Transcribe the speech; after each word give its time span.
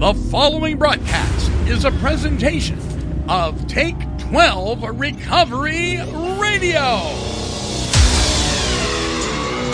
The 0.00 0.14
following 0.14 0.78
broadcast 0.78 1.50
is 1.68 1.84
a 1.84 1.90
presentation 1.90 2.80
of 3.28 3.66
Take 3.66 3.98
12 4.16 4.98
Recovery 4.98 5.98
Radio. 6.40 7.04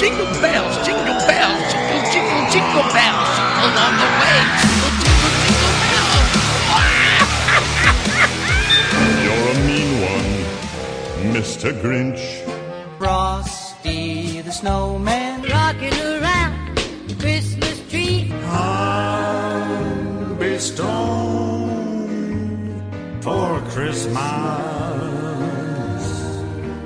Jingle 0.00 0.26
bells, 0.42 0.84
jingle 0.84 1.14
bells, 1.30 1.62
jingle, 1.70 2.02
jingle, 2.10 2.42
jingle 2.50 2.82
bells, 2.90 3.38
along 3.62 3.94
the 4.02 4.10
way. 4.18 4.42
Jingle, 4.66 4.90
jingle, 4.98 5.30
jingle 5.46 5.78
bells. 5.86 6.26
You're 9.22 9.46
a 9.46 9.62
mean 9.64 9.94
one, 10.10 10.30
Mr. 11.36 11.70
Grinch. 11.80 12.42
Frosty 12.98 14.40
the 14.40 14.50
snowman 14.50 15.25
I'll 20.80 21.66
be 21.66 22.12
stoned 22.12 23.22
for 23.22 23.60
Christmas. 23.70 24.16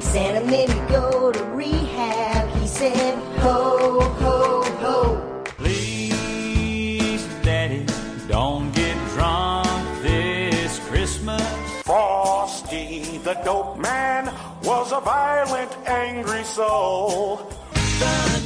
Santa 0.01 0.45
made 0.47 0.69
me 0.69 0.81
go 0.89 1.33
to 1.33 1.45
rehab. 1.45 2.49
He 2.61 2.67
said, 2.67 3.15
ho, 3.39 4.01
ho, 4.01 4.63
ho. 4.63 5.45
Please, 5.57 7.25
Daddy, 7.43 7.87
don't 8.29 8.73
get 8.75 8.97
drunk 9.11 10.03
this 10.03 10.79
Christmas. 10.89 11.43
Frosty 11.83 13.19
the 13.25 13.35
dope 13.45 13.79
man 13.79 14.33
was 14.65 14.93
a 14.93 15.01
violent, 15.01 15.71
angry 15.87 16.43
soul. 16.45 17.37
The 17.73 18.40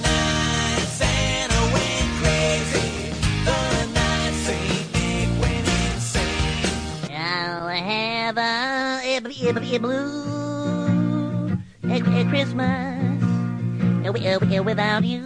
have 8.36 9.04
a, 9.04 9.16
a, 9.16 9.20
a, 9.20 9.76
a 9.76 9.78
blue 9.78 11.58
a, 11.84 11.96
a 11.96 12.24
Christmas 12.28 13.22
without 14.64 15.04
you. 15.04 15.22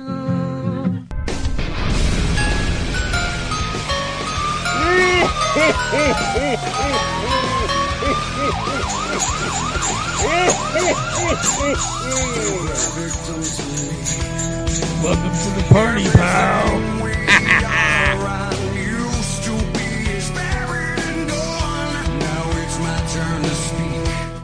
Welcome 15.02 15.32
to 15.32 15.50
the 15.56 15.64
party, 15.70 16.04
pal. 16.10 17.94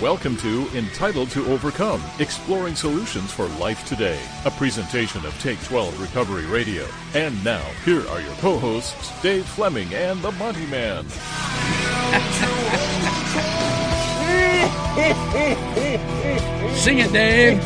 Welcome 0.00 0.36
to 0.36 0.68
Entitled 0.74 1.28
to 1.30 1.44
Overcome 1.46 2.00
Exploring 2.20 2.76
Solutions 2.76 3.32
for 3.32 3.46
Life 3.58 3.84
Today, 3.84 4.20
a 4.44 4.50
presentation 4.52 5.26
of 5.26 5.36
Take 5.40 5.60
12 5.64 6.00
Recovery 6.00 6.46
Radio. 6.46 6.86
And 7.14 7.42
now, 7.42 7.64
here 7.84 8.06
are 8.06 8.20
your 8.20 8.34
co 8.34 8.60
hosts, 8.60 9.20
Dave 9.22 9.44
Fleming 9.44 9.92
and 9.92 10.22
the 10.22 10.30
Monty 10.30 10.66
Man. 10.66 11.04
Sing 16.76 16.98
it, 16.98 17.12
Dave. 17.12 17.60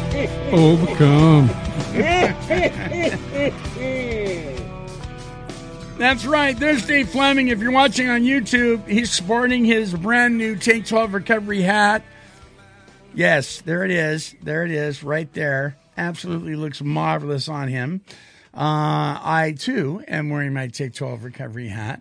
Overcome. 0.54 1.48
That's 5.98 6.24
right. 6.24 6.58
There's 6.58 6.86
Dave 6.86 7.10
Fleming. 7.10 7.48
If 7.48 7.60
you're 7.60 7.72
watching 7.72 8.08
on 8.08 8.22
YouTube, 8.22 8.88
he's 8.88 9.12
sporting 9.12 9.66
his 9.66 9.92
brand 9.92 10.38
new 10.38 10.56
Take 10.56 10.86
12 10.86 11.12
Recovery 11.12 11.60
hat. 11.60 12.02
Yes, 13.14 13.60
there 13.60 13.84
it 13.84 13.90
is. 13.90 14.34
There 14.42 14.64
it 14.64 14.70
is, 14.70 15.02
right 15.02 15.30
there. 15.34 15.76
Absolutely 15.96 16.56
looks 16.56 16.80
marvelous 16.82 17.48
on 17.48 17.68
him. 17.68 18.00
Uh, 18.54 19.20
I, 19.22 19.54
too, 19.58 20.02
am 20.08 20.30
wearing 20.30 20.52
my 20.54 20.68
Take 20.68 20.94
12 20.94 21.24
Recovery 21.24 21.68
hat. 21.68 22.00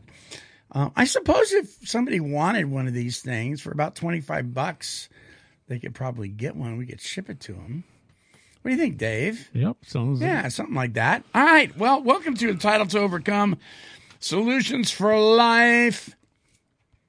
Uh, 0.71 0.89
I 0.95 1.03
suppose 1.05 1.51
if 1.51 1.69
somebody 1.83 2.19
wanted 2.21 2.65
one 2.65 2.87
of 2.87 2.93
these 2.93 3.19
things 3.21 3.61
for 3.61 3.71
about 3.71 3.95
25 3.95 4.53
bucks, 4.53 5.09
they 5.67 5.79
could 5.79 5.93
probably 5.93 6.29
get 6.29 6.55
one. 6.55 6.77
We 6.77 6.85
could 6.85 7.01
ship 7.01 7.29
it 7.29 7.41
to 7.41 7.53
them. 7.53 7.83
What 8.61 8.69
do 8.69 8.75
you 8.75 8.81
think, 8.81 8.97
Dave? 8.97 9.49
Yep, 9.53 9.77
sounds 9.87 10.21
Yeah, 10.21 10.47
something 10.47 10.75
like 10.75 10.93
that. 10.93 11.23
All 11.33 11.43
right. 11.43 11.75
Well, 11.77 12.01
welcome 12.03 12.35
to 12.35 12.49
Entitled 12.49 12.91
to 12.91 12.99
Overcome 12.99 13.57
Solutions 14.19 14.91
for 14.91 15.17
Life 15.19 16.15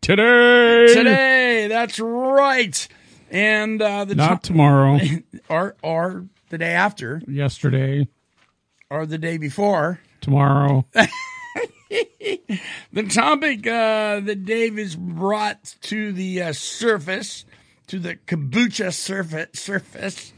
today. 0.01 0.95
today. 0.95 1.67
That's 1.69 2.01
right. 2.01 2.89
And 3.33 3.81
uh, 3.83 4.05
the 4.05 4.15
Not 4.15 4.43
to- 4.45 4.49
tomorrow. 4.49 5.01
or 5.49 5.75
or 5.83 6.27
the 6.51 6.59
day 6.59 6.73
after 6.73 7.21
yesterday. 7.27 8.07
or 8.91 9.07
the 9.07 9.19
day 9.19 9.39
before. 9.39 9.99
Tomorrow. 10.21 10.87
The 12.93 13.03
topic 13.05 13.67
uh, 13.67 14.21
that 14.21 14.45
Dave 14.45 14.77
has 14.79 14.97
brought 14.97 15.75
to 15.83 16.13
the 16.13 16.43
uh, 16.43 16.53
surface, 16.53 17.45
to 17.89 17.99
the 17.99 18.17
kombucha 18.17 18.93
surface, 18.95 19.49
surface 19.61 20.33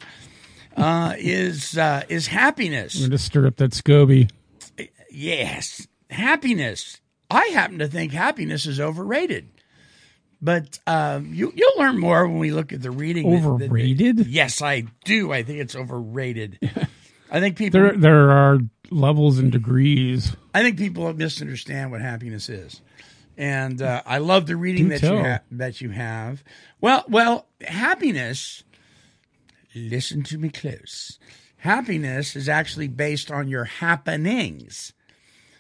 uh, 0.77 1.15
is 1.19 1.77
uh, 1.79 2.03
is 2.09 2.29
happiness. 2.29 2.95
I'm 2.97 3.03
going 3.03 3.11
to 3.13 3.19
stir 3.19 3.47
up 3.47 3.57
that 3.57 3.71
SCOBY. 3.73 4.31
Yes, 5.11 5.87
happiness. 6.11 7.01
I 7.31 7.45
happen 7.49 7.79
to 7.79 7.87
think 7.89 8.13
happiness 8.13 8.67
is 8.67 8.81
overrated, 8.81 9.49
but 10.45 10.79
um, 10.87 11.33
you 11.33 11.53
you'll 11.57 11.79
learn 11.79 11.99
more 11.99 12.29
when 12.29 12.39
we 12.39 12.53
look 12.53 12.73
at 12.73 12.83
the 12.83 12.91
reading. 12.91 13.31
that- 13.31 13.41
that- 13.41 13.65
Overrated? 13.65 14.27
yes, 14.27 14.61
I 14.63 14.85
do. 15.05 15.33
I 15.33 15.43
think 15.43 15.59
it's 15.61 15.75
overrated. 15.75 16.59
I 17.31 17.41
think 17.41 17.57
people. 17.57 17.81
There, 17.81 17.97
there 17.97 18.31
are 18.31 18.59
levels 18.91 19.39
and 19.39 19.51
degrees. 19.51 20.37
I 20.55 20.63
think 20.63 20.77
people 20.79 21.13
misunderstand 21.15 21.91
what 21.91 22.01
happiness 22.03 22.49
is, 22.49 22.83
and 23.39 23.81
uh, 23.81 24.03
I 24.07 24.19
love 24.19 24.47
the 24.47 24.57
reading 24.57 24.91
that 24.91 25.03
you 25.03 25.19
ha- 25.25 25.41
that 25.51 25.81
you 25.81 25.91
have. 25.91 26.45
Well, 26.81 27.05
well, 27.09 27.47
happiness. 27.67 28.63
Listen 29.75 30.23
to 30.25 30.39
me 30.39 30.51
close. 30.51 31.19
Happiness 31.57 32.37
is 32.37 32.49
actually 32.49 32.89
based 32.89 33.31
on 33.31 33.49
your 33.49 33.65
happenings. 33.65 34.93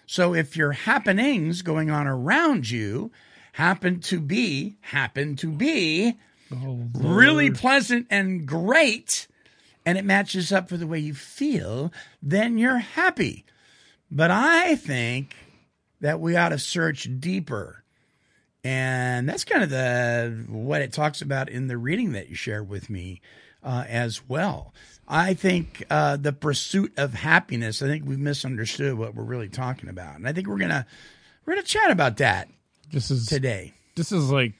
So 0.07 0.35
if 0.35 0.57
your 0.57 0.73
happenings 0.73 1.63
going 1.63 1.91
on 1.91 2.07
around 2.07 2.69
you 2.71 3.11
happen 3.55 4.01
to 4.01 4.19
be 4.21 4.77
happen 4.81 5.37
to 5.37 5.49
be 5.49 6.17
Oh, 6.53 6.89
really 6.93 7.51
pleasant 7.51 8.07
and 8.11 8.47
great, 8.47 9.27
and 9.87 9.97
it 9.97 10.05
matches 10.05 10.53
up 10.53 10.69
for 10.69 10.77
the 10.77 10.87
way 10.87 10.99
you 10.99 11.15
feel, 11.15 11.93
then 12.23 12.59
you're 12.59 12.79
happy. 12.79 13.45
But 14.11 14.31
I 14.31 14.77
think 14.77 15.35
that 16.01 16.21
we 16.21 16.37
ought 16.37 16.51
to 16.51 16.59
search 16.59 17.09
deeper. 17.19 17.83
And 18.63 19.29
that's 19.29 19.45
kind 19.45 19.63
of 19.63 19.71
the 19.71 20.45
what 20.49 20.83
it 20.83 20.93
talks 20.93 21.23
about 21.23 21.49
in 21.49 21.67
the 21.67 21.79
reading 21.79 22.13
that 22.13 22.29
you 22.29 22.35
shared 22.35 22.69
with 22.69 22.89
me 22.91 23.21
uh, 23.63 23.85
as 23.89 24.29
well. 24.29 24.75
I 25.09 25.35
think 25.35 25.85
uh, 25.91 26.17
the 26.17 26.33
pursuit 26.33 26.93
of 26.97 27.15
happiness. 27.15 27.83
I 27.83 27.87
think 27.87 28.05
we've 28.07 28.19
misunderstood 28.19 28.97
what 28.97 29.15
we're 29.15 29.25
really 29.25 29.49
talking 29.49 29.89
about, 29.89 30.17
and 30.17 30.29
I 30.29 30.33
think 30.33 30.47
we're 30.47 30.59
gonna 30.59 30.87
we're 31.45 31.55
gonna 31.55 31.67
chat 31.67 31.91
about 31.91 32.19
that 32.19 32.49
This 32.95 33.11
is 33.11 33.27
today. 33.27 33.73
this 33.97 34.13
is 34.13 34.31
like, 34.31 34.53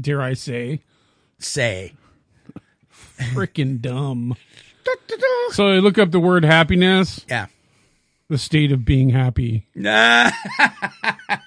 dare 0.00 0.22
I 0.22 0.32
say, 0.32 0.80
Say, 1.38 1.92
freaking 3.18 3.82
dumb. 3.82 4.34
So 5.50 5.68
I 5.68 5.80
look 5.80 5.98
up 5.98 6.10
the 6.10 6.18
word 6.18 6.42
happiness, 6.42 7.26
yeah. 7.28 7.48
the 8.30 8.38
state 8.38 8.72
of 8.72 8.86
being 8.86 9.10
happy. 9.10 9.66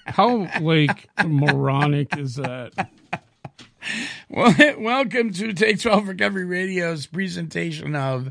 How 0.06 0.48
like 0.62 1.10
moronic 1.26 2.16
is 2.16 2.36
that? 2.36 2.92
Well, 4.30 4.54
welcome 4.78 5.34
to 5.34 5.54
Take 5.54 5.80
12 5.82 6.10
Recovery 6.10 6.46
Radio's 6.46 7.08
presentation 7.08 7.96
of 7.96 8.30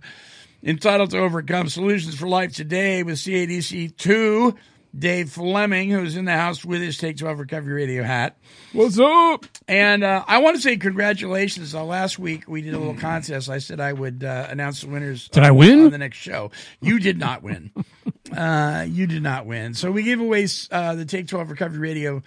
entitled 0.62 1.10
to 1.10 1.18
Overcome 1.18 1.68
Solutions 1.68 2.14
for 2.14 2.28
Life 2.28 2.54
today 2.54 3.02
with 3.02 3.16
CADC 3.16 3.96
2, 3.96 4.54
Dave 4.96 5.30
Fleming, 5.30 5.90
who's 5.90 6.16
in 6.16 6.26
the 6.26 6.36
house 6.36 6.64
with 6.64 6.82
his 6.82 6.98
Take 6.98 7.16
12 7.16 7.40
Recovery 7.40 7.72
Radio 7.72 8.02
hat. 8.02 8.36
What's 8.74 8.98
up? 8.98 9.46
And 9.66 10.04
uh, 10.04 10.22
I 10.28 10.38
want 10.38 10.56
to 10.56 10.62
say 10.62 10.76
congratulations. 10.76 11.74
Uh, 11.74 11.82
last 11.82 12.18
week 12.18 12.46
we 12.46 12.60
did 12.60 12.74
a 12.74 12.78
little 12.78 12.96
contest. 12.96 13.48
I 13.48 13.58
said 13.58 13.80
I 13.80 13.94
would 13.94 14.22
uh, 14.22 14.48
announce 14.50 14.82
the 14.82 14.88
winners. 14.88 15.28
Did 15.28 15.44
I 15.44 15.50
win? 15.50 15.86
on 15.86 15.90
the 15.92 15.98
next 15.98 16.18
show? 16.18 16.50
You 16.80 16.98
did 16.98 17.18
not 17.18 17.42
win. 17.42 17.70
uh, 18.36 18.84
you 18.86 19.06
did 19.06 19.22
not 19.22 19.46
win. 19.46 19.72
So 19.72 19.90
we 19.90 20.02
gave 20.02 20.20
away 20.20 20.46
uh, 20.70 20.94
the 20.94 21.06
Take 21.06 21.26
Twelve 21.26 21.50
Recovery 21.50 21.78
Radio 21.78 22.22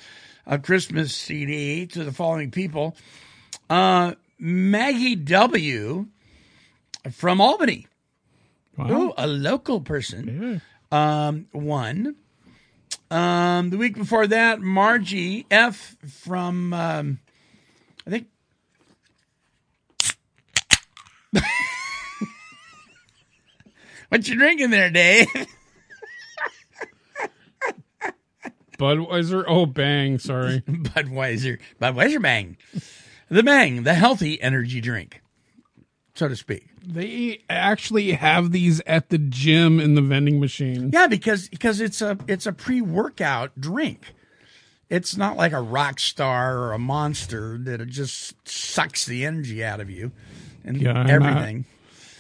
uh, 0.48 0.58
Christmas 0.58 1.16
CD 1.16 1.86
to 1.88 2.04
the 2.04 2.12
following 2.12 2.50
people: 2.50 2.96
uh, 3.70 4.14
Maggie 4.40 5.16
W. 5.16 6.08
from 7.12 7.42
Albany. 7.42 7.88
Ooh, 8.80 9.14
a 9.18 9.28
local 9.28 9.82
person. 9.82 10.62
Um, 10.92 11.48
one. 11.52 12.16
Um, 13.16 13.70
the 13.70 13.78
week 13.78 13.96
before 13.96 14.28
that, 14.28 14.60
Margie 14.60 15.46
F 15.50 15.96
from 16.06 16.74
um, 16.74 17.20
I 18.06 18.10
think 18.10 18.28
What 24.10 24.28
you 24.28 24.36
drinking 24.36 24.72
there, 24.72 24.90
Dave? 24.90 25.28
Budweiser. 28.78 29.46
Oh, 29.48 29.66
bang. 29.66 30.20
Sorry. 30.20 30.60
Budweiser. 30.68 31.60
Budweiser 31.82 32.22
Bang. 32.22 32.58
The 33.30 33.44
Bang, 33.44 33.84
the 33.84 33.94
healthy 33.94 34.42
energy 34.42 34.82
drink, 34.82 35.22
so 36.16 36.28
to 36.28 36.36
speak. 36.36 36.68
They 36.88 37.44
actually 37.50 38.12
have 38.14 38.52
these 38.52 38.82
at 38.86 39.10
the 39.10 39.18
gym 39.18 39.80
in 39.80 39.96
the 39.96 40.02
vending 40.02 40.40
machine. 40.40 40.92
Yeah, 40.94 41.08
because 41.08 41.50
because 41.50 41.82
it's 41.82 42.02
a 42.02 42.18
it's 42.28 42.46
a 42.46 42.54
pre 42.54 42.82
workout 42.82 43.60
drink. 43.60 44.14
It's 44.90 45.18
not 45.18 45.36
like 45.36 45.52
a 45.52 45.62
rock 45.62 46.00
star 46.00 46.58
or 46.60 46.72
a 46.74 46.80
monster 46.80 47.58
that 47.58 47.82
it 47.82 47.90
just 47.90 48.48
sucks 48.48 49.06
the 49.06 49.26
energy 49.26 49.64
out 49.64 49.80
of 49.80 49.90
you 49.90 50.12
and 50.64 50.82
Yeah, 50.82 50.94
I'm 50.94 51.10
everything. 51.10 51.66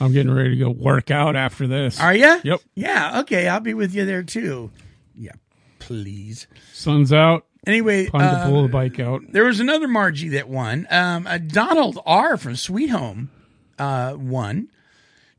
I'm 0.01 0.11
getting 0.11 0.33
ready 0.33 0.51
to 0.51 0.55
go 0.57 0.71
work 0.71 1.11
out 1.11 1.35
after 1.35 1.67
this. 1.67 1.99
Are 1.99 2.13
you? 2.13 2.41
Yep. 2.43 2.61
Yeah. 2.73 3.21
Okay, 3.21 3.47
I'll 3.47 3.59
be 3.59 3.73
with 3.73 3.93
you 3.93 4.05
there 4.05 4.23
too. 4.23 4.71
Yeah, 5.15 5.31
please. 5.79 6.47
Sun's 6.73 7.13
out. 7.13 7.45
Anyway, 7.65 8.07
Time 8.07 8.21
to 8.21 8.41
uh, 8.41 8.45
pull 8.49 8.63
the 8.63 8.67
bike 8.67 8.99
out. 8.99 9.21
There 9.29 9.45
was 9.45 9.59
another 9.59 9.87
Margie 9.87 10.29
that 10.29 10.49
won. 10.49 10.85
Um, 10.91 11.27
Donald 11.47 11.99
R. 12.05 12.37
from 12.37 12.55
Sweet 12.55 12.89
Home 12.89 13.31
uh, 13.79 14.13
one. 14.13 14.69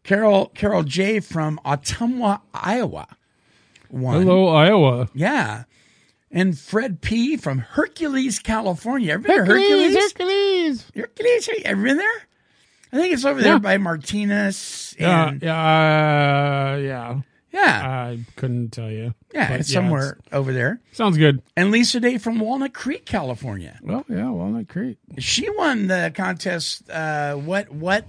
Carol 0.04 0.46
Carol 0.54 0.84
J. 0.84 1.20
from 1.20 1.58
Ottumwa, 1.64 2.40
Iowa 2.54 3.08
won. 3.90 4.22
Hello, 4.22 4.48
Iowa. 4.48 5.08
Yeah. 5.14 5.64
And 6.30 6.58
Fred 6.58 7.00
P. 7.00 7.36
from 7.36 7.58
Hercules, 7.58 8.38
California. 8.38 9.14
Ever 9.14 9.22
been 9.22 9.38
to 9.38 9.44
Hercules? 9.46 9.94
Hercules. 9.94 10.84
Hercules? 10.94 11.46
Have 11.46 11.56
you 11.56 11.62
ever 11.64 11.82
been 11.82 11.96
there? 11.96 12.26
I 12.92 12.96
think 12.96 13.14
it's 13.14 13.24
over 13.24 13.40
there 13.42 13.58
by 13.58 13.78
Martinez. 13.78 14.94
Yeah, 14.98 15.28
And, 15.28 15.42
yeah, 15.42 16.72
uh, 16.74 16.76
yeah. 16.76 17.20
Yeah. 17.56 17.82
I 17.84 18.18
couldn't 18.36 18.70
tell 18.70 18.90
you. 18.90 19.14
yeah, 19.34 19.48
But 19.50 19.60
it's 19.60 19.72
somewhere 19.72 20.18
over 20.32 20.52
there. 20.52 20.80
sounds 20.92 21.16
good. 21.16 21.42
And 21.56 21.70
Lisa 21.70 21.98
Day 22.00 22.18
from 22.18 22.38
Walnut 22.38 22.74
Creek, 22.74 23.06
California. 23.06 23.78
Well, 23.82 24.04
yeah, 24.08 24.28
Walnut 24.30 24.68
Creek. 24.68 24.98
She 25.18 25.48
won 25.50 25.86
the 25.88 26.12
contest. 26.14 26.88
Uh, 26.90 27.34
what 27.34 27.70
what 27.72 28.04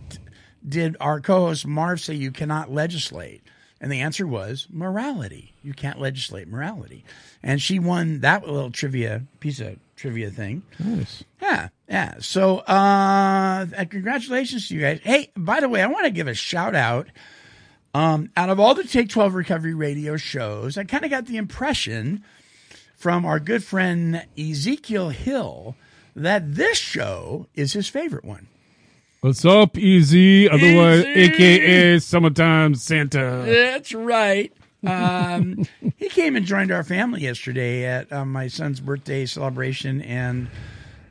did 0.67 0.97
our 0.99 1.21
co-host 1.21 1.65
Marv 1.65 1.99
say 2.01 2.13
you 2.13 2.31
cannot 2.31 2.71
legislate? 2.71 3.41
And 3.79 3.91
the 3.91 3.99
answer 4.01 4.25
was 4.25 4.67
morality. 4.71 5.53
You 5.63 5.71
can't 5.73 5.99
legislate 5.99 6.47
morality. 6.47 7.05
And 7.43 7.61
she 7.61 7.77
won 7.77 8.21
that 8.21 8.43
little 8.47 8.71
trivia 8.71 9.23
piece 9.39 9.59
of 9.59 9.77
trivia 9.95 10.31
thing. 10.31 10.63
Nice. 10.79 11.23
Yeah, 11.39 11.69
yeah. 11.87 12.15
So, 12.19 12.57
uh, 12.67 13.67
uh, 13.77 13.85
congratulations 13.85 14.67
to 14.67 14.75
you 14.75 14.81
guys. 14.81 14.99
Hey, 15.03 15.31
by 15.37 15.59
the 15.59 15.69
way, 15.69 15.83
I 15.83 15.87
want 15.87 16.05
to 16.05 16.11
give 16.11 16.27
a 16.27 16.33
shout 16.33 16.73
out. 16.75 17.07
Um, 17.97 18.29
out 18.37 18.51
of 18.51 18.59
all 18.59 18.75
the 18.75 18.83
Take 18.83 19.09
12 19.09 19.33
Recovery 19.33 19.73
Radio 19.73 20.17
shows, 20.17 20.77
I 20.77 20.83
kind 20.83 21.03
of 21.03 21.09
got 21.09 21.25
the 21.25 21.37
impression 21.37 22.23
from 22.95 23.25
our 23.25 23.39
good 23.39 23.63
friend 23.63 24.23
Ezekiel 24.37 25.09
Hill 25.09 25.75
that 26.15 26.53
this 26.53 26.77
show 26.77 27.47
is 27.55 27.73
his 27.73 27.87
favorite 27.87 28.23
one. 28.23 28.49
What's 29.21 29.43
up, 29.45 29.79
Easy? 29.79 30.47
Otherwise, 30.47 31.05
Easy. 31.05 31.21
AKA 31.21 31.97
Summertime 31.97 32.75
Santa. 32.75 33.43
That's 33.47 33.95
right. 33.95 34.53
Um, 34.85 35.65
he 35.97 36.07
came 36.09 36.35
and 36.35 36.45
joined 36.45 36.71
our 36.71 36.83
family 36.83 37.21
yesterday 37.21 37.83
at 37.83 38.13
uh, 38.13 38.25
my 38.25 38.47
son's 38.47 38.79
birthday 38.79 39.25
celebration 39.25 40.03
and 40.03 40.49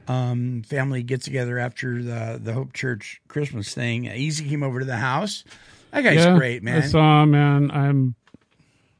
um, 0.06 0.62
family 0.62 1.02
get 1.02 1.20
together 1.20 1.58
after 1.58 2.00
the 2.00 2.40
the 2.40 2.52
Hope 2.52 2.74
Church 2.74 3.20
Christmas 3.26 3.74
thing. 3.74 4.06
Easy 4.06 4.48
came 4.48 4.62
over 4.62 4.78
to 4.78 4.86
the 4.86 4.98
house. 4.98 5.42
That 5.96 6.02
guy's 6.02 6.26
yeah, 6.26 6.36
great, 6.36 6.62
man. 6.62 6.82
I 6.82 6.86
saw 6.86 7.22
him, 7.22 7.30
man. 7.30 7.70
I'm. 7.70 8.14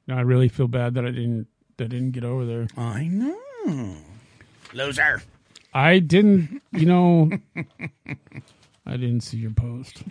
I 0.09 0.23
really 0.23 0.49
feel 0.49 0.67
bad 0.67 0.95
that 0.95 1.05
I 1.05 1.11
didn't 1.11 1.47
that 1.77 1.85
I 1.85 1.89
didn't 1.89 2.13
get 2.13 2.25
over 2.25 2.47
there. 2.47 2.69
I 2.75 3.05
know. 3.05 3.97
Loser. 4.73 5.23
I 5.75 5.99
didn't. 5.99 6.63
You 6.73 6.87
know. 6.87 7.31
I 8.87 8.93
didn't 8.93 9.21
see 9.21 9.37
your 9.37 9.51
post 9.51 10.05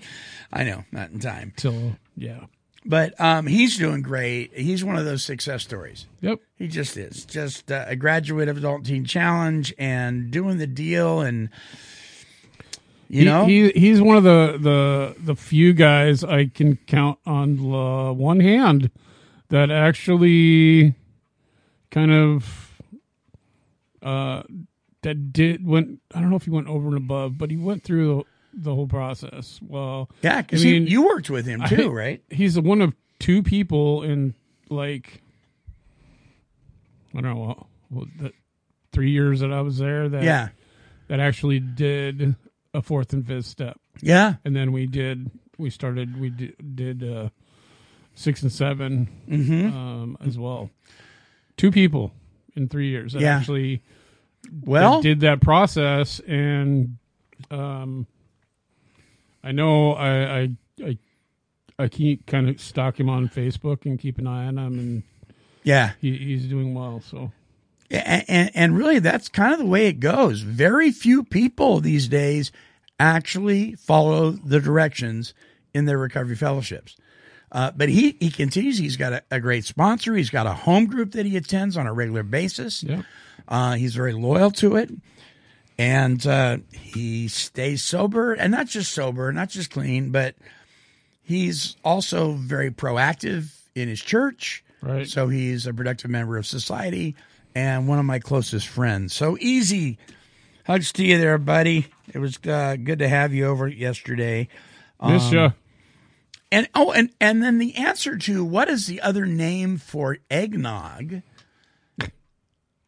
I 0.54 0.64
know, 0.64 0.84
not 0.92 1.10
in 1.10 1.20
time. 1.20 1.54
till 1.58 1.96
yeah. 2.16 2.42
But 2.86 3.20
um, 3.20 3.48
he's 3.48 3.80
doing 3.80 4.04
great. 4.04 4.56
He's 4.56 4.84
one 4.84 4.96
of 4.96 5.06
those 5.06 5.24
success 5.24 5.64
stories. 5.64 6.06
Yep. 6.22 6.40
He 6.56 6.68
just 6.68 6.98
is. 6.98 7.26
Just 7.26 7.72
uh, 7.72 7.86
a 7.88 7.96
graduate 7.96 8.48
of 8.48 8.58
Adult 8.58 8.86
Teen 8.86 9.06
Challenge 9.06 9.74
and 9.80 10.30
doing 10.30 10.60
the 10.60 10.68
deal 10.68 11.22
and 11.22 11.50
you 13.10 13.20
He- 13.20 13.26
know 13.26 13.46
he, 13.46 13.70
he's 13.72 14.02
one 14.02 14.18
of 14.18 14.24
the, 14.24 14.58
the 14.60 15.16
the 15.24 15.36
few 15.36 15.74
guys 15.74 16.24
I 16.24 16.46
can 16.48 16.78
count 16.88 17.20
on 17.26 17.60
uh, 17.60 18.12
one 18.14 18.40
hand 18.40 18.90
that 19.50 19.70
actually 19.72 20.96
kind 21.92 22.12
of 22.12 22.82
uh 24.02 24.44
that 25.04 25.32
did 25.34 25.66
went 25.66 26.00
I 26.14 26.20
don't 26.22 26.30
know 26.30 26.36
if 26.36 26.44
he 26.46 26.50
went 26.50 26.68
over 26.68 26.88
and 26.88 26.98
above, 26.98 27.38
but 27.38 27.52
he 27.52 27.58
went 27.58 27.84
through 27.84 28.26
the, 28.54 28.64
the 28.64 28.76
whole 28.76 28.88
process. 28.88 29.60
Well, 29.62 30.10
Yeah, 30.24 30.42
because 30.42 30.64
I 30.64 30.66
mean, 30.70 30.88
you 30.88 31.06
worked 31.06 31.30
with 31.30 31.46
him 31.46 31.62
too, 31.68 31.90
I- 31.92 31.94
right? 31.94 32.24
He's 32.30 32.60
one 32.60 32.82
of 32.82 32.94
two 33.20 33.44
people 33.44 34.02
in 34.04 34.34
like 34.70 35.22
I 37.16 37.22
don't 37.22 37.36
know 37.36 37.46
what, 37.46 37.58
what 37.90 38.08
the 38.20 38.34
three 38.92 39.12
years 39.12 39.40
that 39.42 39.52
I 39.54 39.62
was 39.62 39.78
there 39.78 40.10
that 40.10 40.24
Yeah. 40.24 40.50
that 41.08 41.20
actually 41.20 41.60
did 41.60 42.36
a 42.76 42.82
fourth 42.82 43.14
and 43.14 43.26
fifth 43.26 43.46
step. 43.46 43.80
Yeah. 44.02 44.36
And 44.44 44.56
then 44.56 44.72
we 44.72 44.86
did 44.88 45.32
we 45.58 45.70
started 45.70 46.20
we 46.20 46.30
did, 46.30 46.76
did 46.76 47.04
uh 47.04 47.30
six 48.16 48.42
and 48.44 48.52
7 48.52 49.08
Mhm. 49.30 49.74
um 49.74 50.18
as 50.26 50.38
well. 50.38 50.70
Two 51.58 51.72
people 51.72 52.14
in 52.56 52.68
three 52.70 52.90
years 52.90 53.14
that 53.14 53.22
Yeah. 53.22 53.38
actually 53.38 53.82
Well- 54.64 54.98
that 54.98 55.04
did 55.04 55.20
that 55.22 55.42
process 55.42 56.20
and 56.22 56.98
um 57.52 58.08
I 59.44 59.52
know 59.52 59.94
I 59.94 60.40
I 60.40 60.50
I, 60.84 60.98
I 61.80 61.88
keep 61.88 62.26
kind 62.26 62.50
of 62.50 62.60
stalk 62.60 63.00
him 63.00 63.10
on 63.10 63.30
Facebook 63.30 63.86
and 63.86 64.00
keep 64.00 64.18
an 64.18 64.28
eye 64.28 64.46
on 64.48 64.58
him 64.58 64.80
and 64.80 65.04
Yeah. 65.64 65.92
he, 66.02 66.18
he's 66.18 66.46
doing 66.48 66.74
well 66.74 67.00
so 67.02 67.32
and, 67.92 68.52
and 68.54 68.78
really 68.78 69.00
that's 69.00 69.30
kind 69.30 69.54
of 69.54 69.60
the 69.60 69.66
way 69.66 69.88
it 69.88 70.00
goes. 70.00 70.42
Very 70.42 70.92
few 70.92 71.24
people 71.24 71.80
these 71.80 72.08
days 72.08 72.52
actually 73.00 73.76
follow 73.76 74.32
the 74.32 74.60
directions 74.60 75.34
in 75.74 75.86
their 75.86 75.98
recovery 75.98 76.36
fellowships. 76.36 76.96
Uh, 77.52 77.72
but 77.76 77.90
he 77.90 78.18
he 78.20 78.32
continues. 78.32 78.78
He's 78.78 78.98
got 78.98 79.14
a, 79.14 79.24
a 79.32 79.40
great 79.40 79.66
sponsor. 79.66 80.16
He's 80.16 80.30
got 80.30 80.48
a 80.48 80.54
home 80.54 80.88
group 80.88 81.12
that 81.12 81.26
he 81.26 81.38
attends 81.38 81.78
on 81.78 81.88
a 81.88 81.94
regular 81.94 82.24
basis. 82.24 82.84
Yeah. 82.84 83.04
Uh, 83.48 83.76
he's 83.76 83.96
very 83.96 84.14
loyal 84.14 84.50
to 84.52 84.76
it, 84.76 84.90
and 85.78 86.26
uh, 86.26 86.58
he 86.72 87.28
stays 87.28 87.84
sober, 87.84 88.34
and 88.34 88.52
not 88.52 88.68
just 88.68 88.92
sober, 88.92 89.32
not 89.32 89.50
just 89.50 89.70
clean, 89.70 90.10
but 90.10 90.36
he's 91.24 91.78
also 91.84 92.34
very 92.34 92.72
proactive 92.72 93.56
in 93.76 93.88
his 93.88 94.02
church. 94.02 94.64
Right. 94.82 95.08
So 95.08 95.28
he's 95.30 95.68
a 95.68 95.74
productive 95.74 96.12
member 96.12 96.38
of 96.38 96.46
society 96.46 97.16
and 97.56 97.88
one 97.88 97.98
of 97.98 98.06
my 98.06 98.20
closest 98.20 98.68
friends. 98.68 99.16
So 99.16 99.38
easy. 99.40 99.98
Hugs 100.68 100.92
to 100.94 101.06
you 101.06 101.18
there, 101.18 101.38
buddy. 101.38 101.88
It 102.14 102.20
was 102.20 102.38
uh, 102.48 102.76
good 102.76 103.00
to 103.00 103.08
have 103.08 103.34
you 103.34 103.46
over 103.48 103.68
yesterday. 103.68 104.48
Miss 105.04 105.32
ya. 105.32 105.52
And 106.52 106.68
oh, 106.76 106.92
and 106.92 107.10
and 107.20 107.42
then 107.42 107.58
the 107.58 107.76
answer 107.76 108.18
to 108.18 108.44
what 108.46 108.70
is 108.70 108.88
the 108.88 109.02
other 109.02 109.26
name 109.26 109.78
for 109.78 110.18
eggnog 110.30 111.22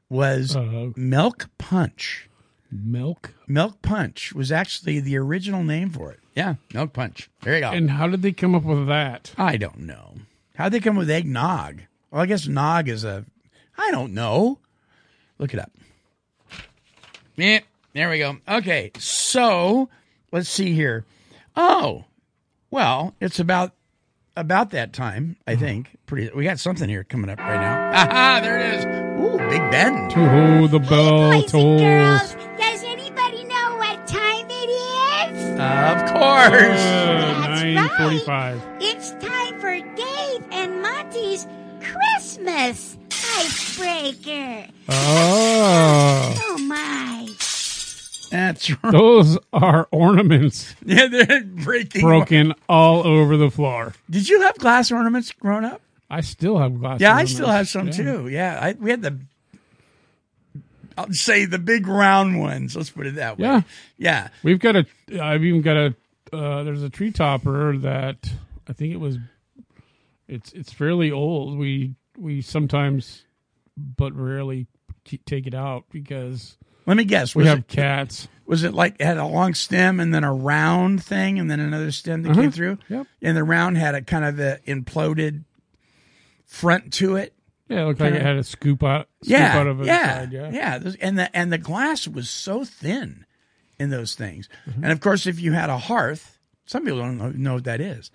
was 0.09 0.55
Uh, 0.55 0.91
milk 0.95 1.49
punch. 1.57 2.29
Milk. 2.71 3.33
Milk 3.47 3.81
punch 3.81 4.33
was 4.33 4.51
actually 4.51 4.99
the 4.99 5.17
original 5.17 5.63
name 5.63 5.89
for 5.89 6.11
it. 6.11 6.19
Yeah, 6.35 6.55
milk 6.73 6.93
punch. 6.93 7.29
There 7.41 7.55
you 7.55 7.61
go. 7.61 7.71
And 7.71 7.91
how 7.91 8.07
did 8.07 8.21
they 8.21 8.31
come 8.31 8.55
up 8.55 8.63
with 8.63 8.87
that? 8.87 9.33
I 9.37 9.57
don't 9.57 9.79
know. 9.79 10.15
How'd 10.55 10.71
they 10.73 10.79
come 10.79 10.95
with 10.95 11.09
eggnog? 11.09 11.81
Well, 12.11 12.21
I 12.21 12.25
guess 12.25 12.47
nog 12.47 12.87
is 12.89 13.03
a. 13.03 13.25
I 13.77 13.91
don't 13.91 14.13
know. 14.13 14.59
Look 15.37 15.53
it 15.53 15.59
up. 15.59 15.71
Yeah, 17.35 17.59
there 17.93 18.09
we 18.09 18.17
go. 18.17 18.37
Okay, 18.47 18.91
so 18.97 19.89
let's 20.31 20.49
see 20.49 20.73
here. 20.73 21.05
Oh, 21.55 22.05
well, 22.71 23.13
it's 23.21 23.39
about 23.39 23.73
about 24.35 24.71
that 24.71 24.93
time, 24.93 25.37
I 25.45 25.53
mm-hmm. 25.53 25.61
think. 25.61 25.97
Pretty. 26.05 26.31
We 26.35 26.43
got 26.43 26.59
something 26.59 26.89
here 26.89 27.03
coming 27.03 27.29
up 27.29 27.39
right 27.39 27.59
now. 27.59 27.91
Aha, 27.91 28.39
there 28.41 28.59
it 28.59 28.73
is. 28.75 28.85
Ooh, 28.85 29.37
Big 29.49 29.71
Ben. 29.71 30.11
Oh, 30.15 30.67
the 30.67 30.79
bell 30.79 31.31
Boys 31.31 31.41
and 31.41 31.47
tolls. 31.49 31.81
girls, 31.81 32.33
does 32.57 32.83
anybody 32.83 33.43
know 33.43 33.75
what 33.77 34.07
time 34.07 34.47
it 34.49 34.69
is? 35.33 35.59
Of 35.59 35.99
course. 36.11 36.81
That's 36.81 37.63
Nine 37.63 37.89
forty-five. 37.97 38.61
It's 38.79 39.11
time 39.11 39.59
for 39.59 39.73
Dave 39.95 40.43
and 40.51 40.81
Monty's 40.81 41.47
Christmas 41.81 42.97
icebreaker. 43.79 44.67
Oh, 44.89 46.35
Oh 46.39 46.57
my. 46.67 47.29
That's 48.29 48.69
right. 48.83 48.91
those 48.91 49.37
are 49.53 49.87
ornaments 49.91 50.75
Yeah, 50.85 51.07
they're 51.07 51.43
breaking. 51.43 52.01
broken 52.01 52.53
all 52.67 53.05
over 53.07 53.37
the 53.37 53.49
floor. 53.49 53.93
Did 54.09 54.27
you 54.27 54.41
have 54.41 54.57
glass 54.57 54.91
ornaments 54.91 55.31
growing 55.31 55.63
up? 55.65 55.81
I 56.09 56.21
still 56.21 56.57
have 56.57 56.79
glass. 56.79 56.99
Yeah, 57.01 57.15
I 57.15 57.25
still 57.25 57.47
have 57.47 57.67
some 57.67 57.87
Yeah. 57.87 57.93
too. 57.93 58.27
Yeah, 58.27 58.59
I, 58.61 58.73
we 58.73 58.91
had 58.91 59.01
the. 59.01 59.17
I'll 60.97 61.11
say 61.11 61.45
the 61.45 61.59
big 61.59 61.85
round 61.87 62.39
ones. 62.39 62.75
Let's 62.75 62.89
put 62.89 63.05
it 63.07 63.15
that 63.15 63.37
way. 63.37 63.43
Yeah. 63.45 63.61
yeah. 63.97 64.27
We've 64.41 64.59
got 64.59 64.75
a. 64.77 64.85
I've 65.21 65.43
even 65.43 65.61
got 65.61 65.75
a. 65.77 65.95
Uh, 66.33 66.63
there's 66.63 66.81
a 66.83 66.89
tree 66.89 67.11
topper 67.11 67.77
that 67.79 68.29
I 68.67 68.73
think 68.73 68.93
it 68.93 68.97
was. 68.99 69.17
It's 70.27 70.51
it's 70.53 70.71
fairly 70.73 71.11
old. 71.11 71.57
We 71.57 71.95
we 72.17 72.41
sometimes, 72.41 73.23
but 73.77 74.13
rarely 74.13 74.67
ke- 75.07 75.23
take 75.25 75.47
it 75.47 75.53
out 75.53 75.85
because 75.91 76.57
Let 76.85 76.97
me 76.97 77.03
guess. 77.03 77.35
we 77.35 77.45
have 77.45 77.59
it, 77.59 77.67
cats. 77.67 78.27
was 78.45 78.63
it 78.63 78.73
like 78.73 78.95
it 78.99 79.05
had 79.05 79.17
a 79.17 79.25
long 79.25 79.53
stem 79.53 79.99
and 79.99 80.13
then 80.13 80.23
a 80.23 80.33
round 80.33 81.03
thing 81.03 81.39
and 81.39 81.49
then 81.49 81.59
another 81.59 81.91
stem 81.91 82.23
that 82.23 82.33
came 82.33 82.51
through? 82.51 82.73
Uh-huh. 82.73 82.95
Yep. 82.95 83.07
And 83.21 83.37
the 83.37 83.43
round 83.43 83.77
had 83.77 83.95
a 83.95 84.01
kind 84.01 84.25
of 84.25 84.39
a 84.39 84.59
imploded 84.67 85.43
front 86.45 86.93
to 86.93 87.15
it. 87.15 87.33
Yeah, 87.69 87.81
it 87.81 87.85
looked 87.85 87.99
like 87.99 88.13
it 88.13 88.21
had 88.21 88.37
a 88.37 88.43
scoop 88.43 88.81
out. 88.81 89.09
Scoop 89.21 89.31
yeah, 89.31 89.57
out 89.57 89.67
of 89.67 89.81
its 89.81 89.87
yeah, 89.87 90.19
side. 90.19 90.31
Yeah. 90.31 90.49
yeah. 90.51 90.91
And 91.01 91.19
the 91.19 91.35
and 91.35 91.51
the 91.51 91.57
glass 91.57 92.07
was 92.07 92.29
so 92.29 92.63
thin 92.63 93.25
in 93.77 93.89
those 93.89 94.15
things. 94.15 94.47
Mm-hmm. 94.69 94.83
And 94.83 94.93
of 94.93 95.01
course, 95.01 95.27
if 95.27 95.39
you 95.39 95.51
had 95.51 95.69
a 95.69 95.77
hearth, 95.77 96.39
some 96.65 96.83
people 96.83 96.99
don't 96.99 97.17
know, 97.17 97.29
know 97.31 97.53
what 97.55 97.65
that 97.65 97.81
is. 97.81 98.09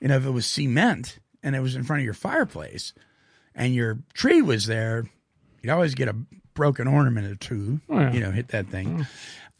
You 0.00 0.08
know, 0.08 0.16
if 0.16 0.24
it 0.26 0.30
was 0.30 0.46
cement 0.46 1.18
and 1.42 1.56
it 1.56 1.60
was 1.60 1.74
in 1.74 1.82
front 1.82 2.00
of 2.00 2.04
your 2.04 2.14
fireplace, 2.14 2.92
and 3.54 3.74
your 3.74 3.98
tree 4.14 4.42
was 4.42 4.66
there, 4.66 5.04
you'd 5.62 5.70
always 5.70 5.94
get 5.94 6.08
a 6.08 6.16
broken 6.54 6.86
ornament 6.86 7.26
or 7.26 7.34
two. 7.34 7.80
Oh, 7.88 7.98
yeah. 7.98 8.12
You 8.12 8.20
know, 8.20 8.30
hit 8.30 8.48
that 8.48 8.68
thing. 8.68 9.06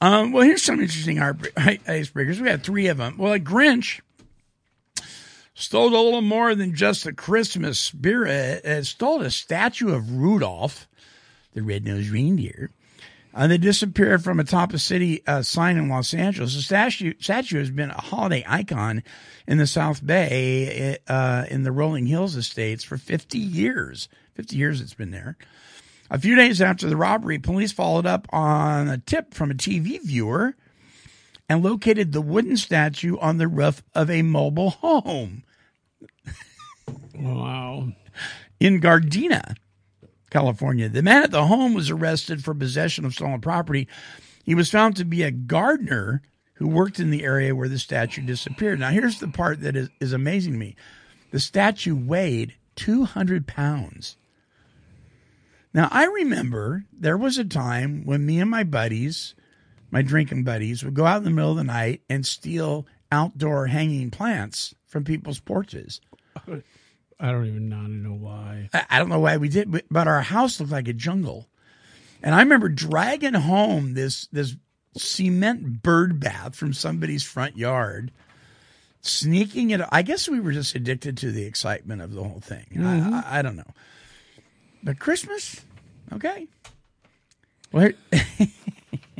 Um, 0.00 0.32
well, 0.32 0.42
here's 0.42 0.62
some 0.62 0.80
interesting 0.80 1.16
icebreakers. 1.18 2.40
We 2.40 2.48
had 2.48 2.64
three 2.64 2.88
of 2.88 2.98
them. 2.98 3.16
Well, 3.18 3.32
a 3.32 3.38
Grinch 3.38 4.00
stole 5.54 5.88
a 5.88 6.02
little 6.02 6.22
more 6.22 6.54
than 6.54 6.74
just 6.74 7.06
a 7.06 7.12
Christmas 7.12 7.78
spirit. 7.78 8.64
It 8.64 8.86
stole 8.86 9.20
a 9.22 9.30
statue 9.30 9.94
of 9.94 10.10
Rudolph, 10.12 10.88
the 11.54 11.62
red-nosed 11.62 12.10
reindeer. 12.10 12.70
Uh, 13.34 13.46
they 13.46 13.56
disappeared 13.58 14.22
from 14.22 14.38
atop 14.38 14.74
a 14.74 14.78
city 14.78 15.22
uh, 15.26 15.40
sign 15.42 15.76
in 15.78 15.88
Los 15.88 16.12
Angeles. 16.12 16.54
The 16.54 16.60
statue, 16.62 17.14
statue 17.18 17.58
has 17.58 17.70
been 17.70 17.90
a 17.90 18.00
holiday 18.00 18.44
icon 18.46 19.02
in 19.46 19.56
the 19.58 19.66
South 19.66 20.04
Bay 20.04 20.98
uh, 21.08 21.44
in 21.48 21.62
the 21.62 21.72
Rolling 21.72 22.06
Hills 22.06 22.36
estates 22.36 22.84
for 22.84 22.98
50 22.98 23.38
years. 23.38 24.08
50 24.34 24.56
years 24.56 24.80
it's 24.80 24.94
been 24.94 25.10
there. 25.12 25.36
A 26.10 26.18
few 26.18 26.36
days 26.36 26.60
after 26.60 26.88
the 26.88 26.96
robbery, 26.96 27.38
police 27.38 27.72
followed 27.72 28.04
up 28.04 28.26
on 28.30 28.88
a 28.88 28.98
tip 28.98 29.32
from 29.32 29.50
a 29.50 29.54
TV 29.54 29.98
viewer 30.02 30.54
and 31.48 31.62
located 31.62 32.12
the 32.12 32.20
wooden 32.20 32.58
statue 32.58 33.16
on 33.18 33.38
the 33.38 33.48
roof 33.48 33.82
of 33.94 34.10
a 34.10 34.20
mobile 34.20 34.70
home 34.70 35.42
Wow. 37.14 37.92
in 38.60 38.80
Gardena, 38.80 39.54
California. 40.32 40.88
The 40.88 41.02
man 41.02 41.22
at 41.22 41.30
the 41.30 41.46
home 41.46 41.74
was 41.74 41.90
arrested 41.90 42.42
for 42.42 42.54
possession 42.54 43.04
of 43.04 43.12
stolen 43.12 43.40
property. 43.40 43.86
He 44.44 44.54
was 44.54 44.70
found 44.70 44.96
to 44.96 45.04
be 45.04 45.22
a 45.22 45.30
gardener 45.30 46.22
who 46.54 46.66
worked 46.66 46.98
in 46.98 47.10
the 47.10 47.22
area 47.22 47.54
where 47.54 47.68
the 47.68 47.78
statue 47.78 48.22
disappeared. 48.22 48.80
Now, 48.80 48.90
here's 48.90 49.20
the 49.20 49.28
part 49.28 49.60
that 49.60 49.76
is, 49.76 49.90
is 50.00 50.12
amazing 50.12 50.54
to 50.54 50.58
me 50.58 50.74
the 51.32 51.40
statue 51.40 51.94
weighed 51.94 52.54
200 52.76 53.46
pounds. 53.46 54.16
Now, 55.74 55.88
I 55.90 56.04
remember 56.04 56.84
there 56.92 57.16
was 57.16 57.38
a 57.38 57.44
time 57.44 58.04
when 58.04 58.26
me 58.26 58.40
and 58.40 58.50
my 58.50 58.64
buddies, 58.64 59.34
my 59.90 60.02
drinking 60.02 60.44
buddies, 60.44 60.82
would 60.82 60.94
go 60.94 61.06
out 61.06 61.18
in 61.18 61.24
the 61.24 61.30
middle 61.30 61.52
of 61.52 61.56
the 61.56 61.64
night 61.64 62.02
and 62.08 62.26
steal 62.26 62.86
outdoor 63.10 63.66
hanging 63.66 64.10
plants 64.10 64.74
from 64.86 65.04
people's 65.04 65.40
porches. 65.40 66.00
I 67.22 67.30
don't 67.30 67.46
even 67.46 67.68
know, 67.68 67.82
know 67.82 68.14
why. 68.16 68.68
I, 68.74 68.84
I 68.90 68.98
don't 68.98 69.08
know 69.08 69.20
why 69.20 69.36
we 69.36 69.48
did, 69.48 69.70
but, 69.70 69.84
but 69.88 70.08
our 70.08 70.22
house 70.22 70.58
looked 70.58 70.72
like 70.72 70.88
a 70.88 70.92
jungle. 70.92 71.46
And 72.20 72.34
I 72.34 72.40
remember 72.40 72.68
dragging 72.68 73.34
home 73.34 73.94
this 73.94 74.26
this 74.32 74.56
cement 74.96 75.82
bird 75.82 76.18
bath 76.20 76.56
from 76.56 76.72
somebody's 76.72 77.22
front 77.22 77.56
yard, 77.56 78.10
sneaking 79.00 79.70
it. 79.70 79.80
I 79.90 80.02
guess 80.02 80.28
we 80.28 80.40
were 80.40 80.52
just 80.52 80.74
addicted 80.74 81.16
to 81.18 81.30
the 81.30 81.44
excitement 81.44 82.02
of 82.02 82.12
the 82.12 82.22
whole 82.24 82.40
thing. 82.40 82.66
I, 82.80 82.98
I, 83.24 83.38
I 83.38 83.42
don't 83.42 83.56
know. 83.56 83.70
But 84.82 84.98
Christmas, 84.98 85.60
okay. 86.12 86.48
Here- 87.72 87.94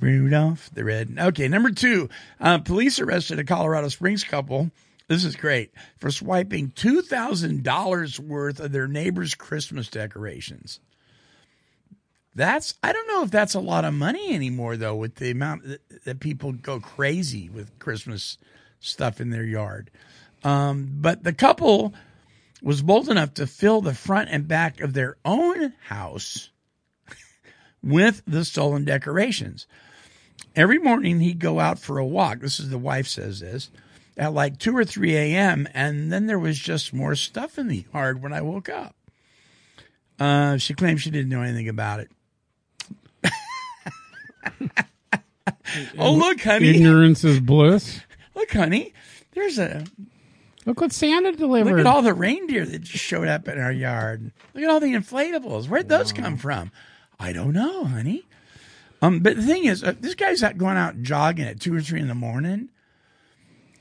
Rudolph 0.00 0.70
the 0.74 0.84
Red. 0.84 1.16
Okay, 1.18 1.48
number 1.48 1.70
two. 1.70 2.08
Uh, 2.38 2.58
police 2.58 3.00
arrested 3.00 3.38
a 3.38 3.44
Colorado 3.44 3.88
Springs 3.88 4.24
couple. 4.24 4.70
This 5.10 5.24
is 5.24 5.34
great 5.34 5.72
for 5.98 6.12
swiping 6.12 6.70
two 6.70 7.02
thousand 7.02 7.64
dollars 7.64 8.20
worth 8.20 8.60
of 8.60 8.70
their 8.70 8.86
neighbor's 8.86 9.34
Christmas 9.34 9.88
decorations. 9.88 10.78
That's 12.36 12.74
I 12.80 12.92
don't 12.92 13.08
know 13.08 13.24
if 13.24 13.30
that's 13.32 13.54
a 13.54 13.60
lot 13.60 13.84
of 13.84 13.92
money 13.92 14.32
anymore 14.32 14.76
though, 14.76 14.94
with 14.94 15.16
the 15.16 15.32
amount 15.32 15.66
that, 15.66 16.04
that 16.04 16.20
people 16.20 16.52
go 16.52 16.78
crazy 16.78 17.48
with 17.48 17.76
Christmas 17.80 18.38
stuff 18.78 19.20
in 19.20 19.30
their 19.30 19.42
yard. 19.42 19.90
Um, 20.44 20.88
but 21.00 21.24
the 21.24 21.32
couple 21.32 21.92
was 22.62 22.80
bold 22.80 23.08
enough 23.08 23.34
to 23.34 23.48
fill 23.48 23.80
the 23.80 23.94
front 23.94 24.30
and 24.30 24.46
back 24.46 24.80
of 24.80 24.92
their 24.92 25.16
own 25.24 25.72
house 25.88 26.50
with 27.82 28.22
the 28.28 28.44
stolen 28.44 28.84
decorations. 28.84 29.66
Every 30.54 30.78
morning 30.78 31.18
he'd 31.18 31.40
go 31.40 31.58
out 31.58 31.80
for 31.80 31.98
a 31.98 32.06
walk. 32.06 32.38
This 32.38 32.60
is 32.60 32.70
the 32.70 32.78
wife 32.78 33.08
says 33.08 33.40
this 33.40 33.70
at 34.20 34.34
like 34.34 34.58
2 34.58 34.76
or 34.76 34.84
3 34.84 35.16
a.m. 35.16 35.66
And 35.74 36.12
then 36.12 36.26
there 36.26 36.38
was 36.38 36.58
just 36.58 36.92
more 36.92 37.16
stuff 37.16 37.58
in 37.58 37.66
the 37.68 37.84
yard 37.92 38.22
when 38.22 38.32
I 38.32 38.42
woke 38.42 38.68
up. 38.68 38.94
Uh, 40.20 40.58
she 40.58 40.74
claims 40.74 41.00
she 41.00 41.10
didn't 41.10 41.30
know 41.30 41.40
anything 41.40 41.68
about 41.68 42.00
it. 42.00 42.10
oh, 45.98 46.12
look, 46.12 46.40
honey. 46.42 46.68
Ignorance 46.68 47.24
is 47.24 47.40
bliss. 47.40 48.00
Look, 48.34 48.52
honey. 48.52 48.92
There's 49.32 49.58
a 49.58 49.84
Look 50.66 50.82
what 50.82 50.92
Santa 50.92 51.32
delivered. 51.32 51.70
Look 51.70 51.80
at 51.80 51.86
all 51.86 52.02
the 52.02 52.12
reindeer 52.12 52.66
that 52.66 52.82
just 52.82 53.02
showed 53.02 53.28
up 53.28 53.48
in 53.48 53.58
our 53.58 53.72
yard. 53.72 54.30
Look 54.52 54.62
at 54.62 54.68
all 54.68 54.80
the 54.80 54.92
inflatables. 54.92 55.68
Where'd 55.68 55.88
those 55.88 56.12
come 56.12 56.36
from? 56.36 56.70
I 57.18 57.32
don't 57.32 57.52
know, 57.52 57.84
honey. 57.84 58.26
Um, 59.00 59.20
but 59.20 59.36
the 59.36 59.42
thing 59.42 59.64
is, 59.64 59.82
uh, 59.82 59.94
this 59.98 60.14
guy's 60.14 60.42
out 60.42 60.58
going 60.58 60.76
out 60.76 61.00
jogging 61.00 61.46
at 61.46 61.60
two 61.60 61.74
or 61.74 61.80
three 61.80 62.00
in 62.00 62.08
the 62.08 62.14
morning, 62.14 62.68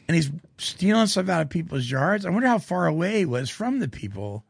and 0.09 0.15
he's 0.15 0.31
stealing 0.57 1.05
stuff 1.05 1.29
out 1.29 1.43
of 1.43 1.49
people's 1.51 1.89
yards. 1.89 2.25
I 2.25 2.31
wonder 2.31 2.47
how 2.47 2.57
far 2.57 2.87
away 2.87 3.19
he 3.19 3.25
was 3.25 3.47
from 3.47 3.77
the 3.77 3.87
people. 3.87 4.43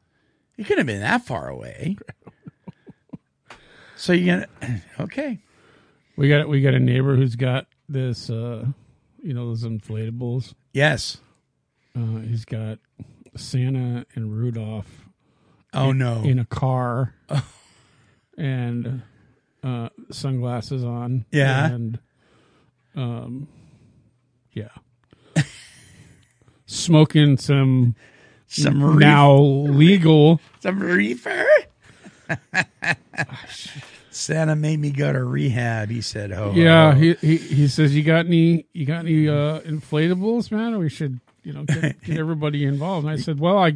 He 0.55 0.63
couldn't 0.63 0.77
have 0.77 0.87
been 0.87 1.01
that 1.01 1.25
far 1.25 1.49
away. 1.49 1.97
so 3.97 4.13
you 4.13 4.25
gonna 4.25 4.47
okay? 5.01 5.39
We 6.15 6.29
got 6.29 6.47
we 6.47 6.61
got 6.61 6.75
a 6.75 6.79
neighbor 6.79 7.17
who's 7.17 7.35
got 7.35 7.67
this, 7.89 8.29
uh, 8.29 8.67
you 9.21 9.33
know, 9.33 9.47
those 9.47 9.65
inflatables. 9.65 10.53
Yes. 10.71 11.17
Uh, 11.93 12.19
he's 12.19 12.45
got 12.45 12.79
Santa 13.35 14.05
and 14.15 14.31
Rudolph. 14.31 15.09
Oh 15.73 15.89
in, 15.89 15.97
no! 15.97 16.21
In 16.23 16.39
a 16.39 16.45
car, 16.45 17.15
and 18.37 19.01
uh, 19.61 19.89
sunglasses 20.09 20.85
on. 20.85 21.25
Yeah. 21.31 21.65
and 21.65 21.99
um, 22.95 23.49
yeah, 24.53 24.69
smoking 26.69 27.38
some 27.38 27.95
Some 28.47 28.83
reef- 28.83 28.99
now 28.99 29.35
legal 29.38 30.39
some 30.61 30.79
reefer. 30.79 31.45
Santa 34.11 34.55
made 34.55 34.79
me 34.79 34.91
go 34.91 35.11
to 35.13 35.23
rehab. 35.23 35.89
He 35.89 36.01
said, 36.01 36.31
"Oh, 36.31 36.51
Yeah, 36.55 36.93
he, 36.95 37.13
he 37.15 37.38
he 37.38 37.67
says 37.67 37.95
you 37.95 38.03
got 38.03 38.25
any 38.25 38.65
you 38.73 38.85
got 38.85 38.99
any 39.05 39.27
uh, 39.27 39.59
inflatables, 39.61 40.51
man? 40.51 40.77
We 40.77 40.89
should 40.89 41.19
you 41.43 41.53
know 41.53 41.63
get, 41.63 42.01
get 42.03 42.17
everybody 42.19 42.65
involved. 42.65 43.05
And 43.07 43.11
I 43.13 43.17
said, 43.21 43.39
well, 43.39 43.57
I 43.57 43.73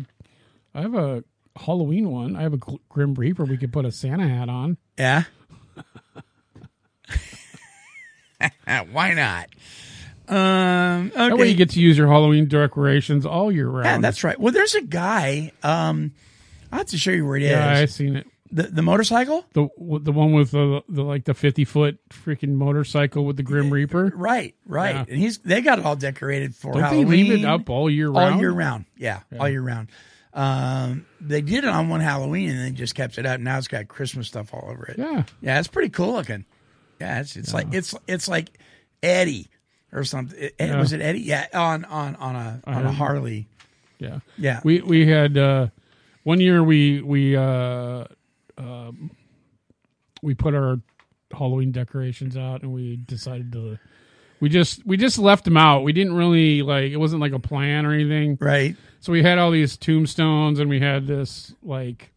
I 0.76 0.82
have 0.82 0.96
a 0.96 1.24
Halloween 1.56 2.12
one. 2.12 2.36
I 2.36 2.42
have 2.42 2.54
a 2.54 2.60
Grim 2.90 3.14
Reaper. 3.14 3.46
We 3.46 3.58
could 3.58 3.72
put 3.74 3.86
a 3.86 3.92
Santa 3.92 4.28
hat 4.28 4.50
on. 4.50 4.78
yeah." 4.98 5.24
Why 8.92 9.14
not? 9.14 9.48
Um, 10.28 11.08
okay. 11.08 11.30
That 11.30 11.38
way 11.38 11.50
you 11.50 11.56
get 11.56 11.72
to 11.72 11.80
use 11.80 11.98
your 11.98 12.08
Halloween 12.08 12.48
decorations 12.48 13.26
all 13.26 13.52
year 13.52 13.68
round. 13.68 13.86
Yeah, 13.86 13.98
that's 14.00 14.24
right. 14.24 14.40
Well, 14.40 14.54
there's 14.54 14.76
a 14.76 14.82
guy. 14.82 15.52
Um, 15.64 16.14
I 16.72 16.78
have 16.78 16.88
to 16.88 16.98
show 16.98 17.12
you 17.12 17.26
where 17.26 17.36
it 17.36 17.44
is. 17.44 17.52
yeah, 17.52 17.70
I've 17.72 17.92
seen 17.92 18.16
it. 18.16 18.28
the 18.52 18.64
the 18.64 18.82
motorcycle. 18.82 19.46
The 19.54 19.68
the 19.78 20.12
one 20.12 20.32
with 20.34 20.52
the, 20.52 20.82
the 20.88 21.04
like 21.04 21.26
the 21.26 21.34
fifty 21.34 21.66
foot 21.66 22.00
freaking 22.10 22.54
motorcycle 22.54 23.26
with 23.26 23.38
the 23.38 23.44
Grim 23.44 23.70
Reaper. 23.70 24.12
Right, 24.16 24.56
right. 24.66 24.96
Yeah. 24.96 25.06
And 25.08 25.18
he's 25.20 25.40
they 25.40 25.62
got 25.62 25.80
it 25.80 25.86
all 25.86 25.96
decorated 25.96 26.56
for 26.56 26.72
Don't 26.74 26.82
Halloween. 26.84 27.08
they 27.10 27.24
leave 27.24 27.44
it 27.44 27.46
up 27.46 27.70
all 27.70 27.90
year 27.90 28.10
round? 28.10 28.36
all 28.36 28.40
year 28.40 28.52
round. 28.52 28.86
Yeah, 28.98 29.20
all 29.40 29.50
year 29.50 29.62
round. 29.62 29.90
Um, 30.34 31.06
they 31.22 31.42
did 31.42 31.64
it 31.64 31.70
on 31.70 31.90
one 31.90 32.00
Halloween 32.00 32.50
and 32.50 32.60
they 32.66 32.72
just 32.72 32.96
kept 32.96 33.20
it 33.20 33.26
up. 33.28 33.40
Now 33.40 33.60
it's 33.60 33.68
got 33.68 33.88
Christmas 33.88 34.28
stuff 34.28 34.52
all 34.52 34.68
over 34.68 34.86
it. 34.86 34.98
Yeah. 34.98 35.24
yeah, 35.42 35.60
it's 35.60 35.68
pretty 35.68 35.90
cool 35.90 36.14
looking. 36.14 36.46
Yeah, 37.00 37.20
it's 37.20 37.36
it's 37.36 37.54
like 37.54 37.68
it's 37.72 37.94
it's 38.08 38.28
like 38.28 38.50
Eddie 39.04 39.48
or 39.94 40.04
something. 40.04 40.38
It- 40.40 40.56
Yeah. 40.60 40.80
Was 40.80 40.92
it 40.94 41.02
Eddie? 41.02 41.22
Yeah, 41.22 41.48
on 41.54 41.86
on 41.86 42.16
on 42.18 42.36
a 42.36 42.62
on 42.66 42.86
a 42.86 42.92
Harley. 42.92 43.48
Yeah. 44.00 44.20
Yeah. 44.38 44.60
We 44.64 44.82
we 44.82 45.08
had 45.08 45.38
uh 45.38 45.68
one 46.24 46.40
year 46.42 46.64
we 46.64 47.02
we 47.02 47.36
uh 47.38 48.06
um 48.58 49.12
we 50.22 50.34
put 50.34 50.54
our 50.54 50.80
Halloween 51.32 51.72
decorations 51.72 52.38
out 52.38 52.62
and 52.64 52.74
we 52.74 52.98
decided 52.98 53.52
to 53.54 53.80
we 54.40 54.50
just 54.50 54.86
we 54.86 54.98
just 54.98 55.18
left 55.18 55.46
them 55.46 55.58
out. 55.58 55.84
We 55.84 55.94
didn't 55.94 56.16
really 56.16 56.62
like 56.64 56.92
it 56.92 56.98
wasn't 56.98 57.22
like 57.22 57.32
a 57.34 57.40
plan 57.40 57.86
or 57.86 57.94
anything. 57.94 58.38
Right. 58.42 58.76
So 59.00 59.12
we 59.12 59.22
had 59.24 59.38
all 59.38 59.52
these 59.52 59.78
tombstones 59.78 60.60
and 60.60 60.70
we 60.70 60.80
had 60.80 61.08
this 61.08 61.54
like 61.64 62.12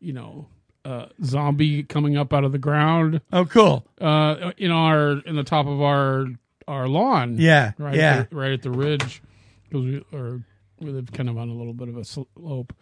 you 0.00 0.12
know 0.12 0.46
uh 0.84 1.06
zombie 1.24 1.82
coming 1.82 2.16
up 2.16 2.32
out 2.32 2.44
of 2.44 2.52
the 2.52 2.58
ground. 2.58 3.20
Oh, 3.32 3.44
cool. 3.44 3.84
Uh 4.00 4.52
in 4.56 4.70
our 4.70 5.18
in 5.26 5.34
the 5.36 5.44
top 5.44 5.66
of 5.66 5.82
our 5.82 6.26
our 6.68 6.88
lawn. 6.88 7.36
Yeah, 7.38 7.72
Right 7.78 7.94
yeah. 7.96 8.16
At 8.20 8.30
the, 8.30 8.36
right 8.36 8.52
at 8.52 8.62
the 8.62 8.70
ridge 8.70 9.22
because 9.68 9.84
we 9.84 10.04
are 10.18 10.42
we 10.80 10.90
live 10.90 11.12
kind 11.12 11.28
of 11.28 11.36
on 11.38 11.48
a 11.48 11.54
little 11.54 11.74
bit 11.74 11.88
of 11.88 11.96
a 11.96 12.04
slope. 12.04 12.72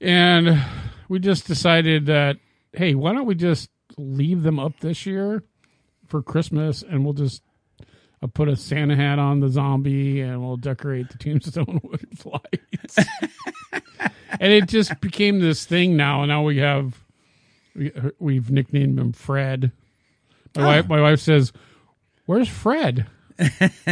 And 0.00 0.62
we 1.08 1.18
just 1.18 1.46
decided 1.46 2.06
that 2.06 2.36
hey, 2.72 2.94
why 2.94 3.12
don't 3.12 3.26
we 3.26 3.34
just 3.36 3.70
leave 3.96 4.42
them 4.42 4.58
up 4.58 4.80
this 4.80 5.06
year 5.06 5.44
for 6.06 6.22
Christmas 6.22 6.82
and 6.82 7.04
we'll 7.04 7.14
just 7.14 7.42
uh, 8.22 8.26
put 8.26 8.48
a 8.48 8.56
Santa 8.56 8.96
hat 8.96 9.18
on 9.20 9.38
the 9.40 9.48
zombie 9.48 10.20
and 10.20 10.42
we'll 10.42 10.56
decorate 10.56 11.08
the 11.10 11.18
tombstone 11.18 11.80
with 11.84 12.26
lights. 12.26 12.98
and 14.40 14.52
it 14.52 14.66
just 14.68 15.00
became 15.00 15.38
this 15.38 15.64
thing 15.64 15.96
now. 15.96 16.22
And 16.22 16.28
now 16.28 16.42
we 16.42 16.58
have 16.58 17.00
we, 17.76 17.92
we've 18.18 18.50
nicknamed 18.50 18.98
him 18.98 19.12
Fred. 19.12 19.70
My 20.56 20.62
Oh. 20.62 20.66
wife 20.66 20.88
my 20.88 21.00
wife 21.00 21.20
says, 21.20 21.52
"Where's 22.26 22.48
Fred? 22.48 23.06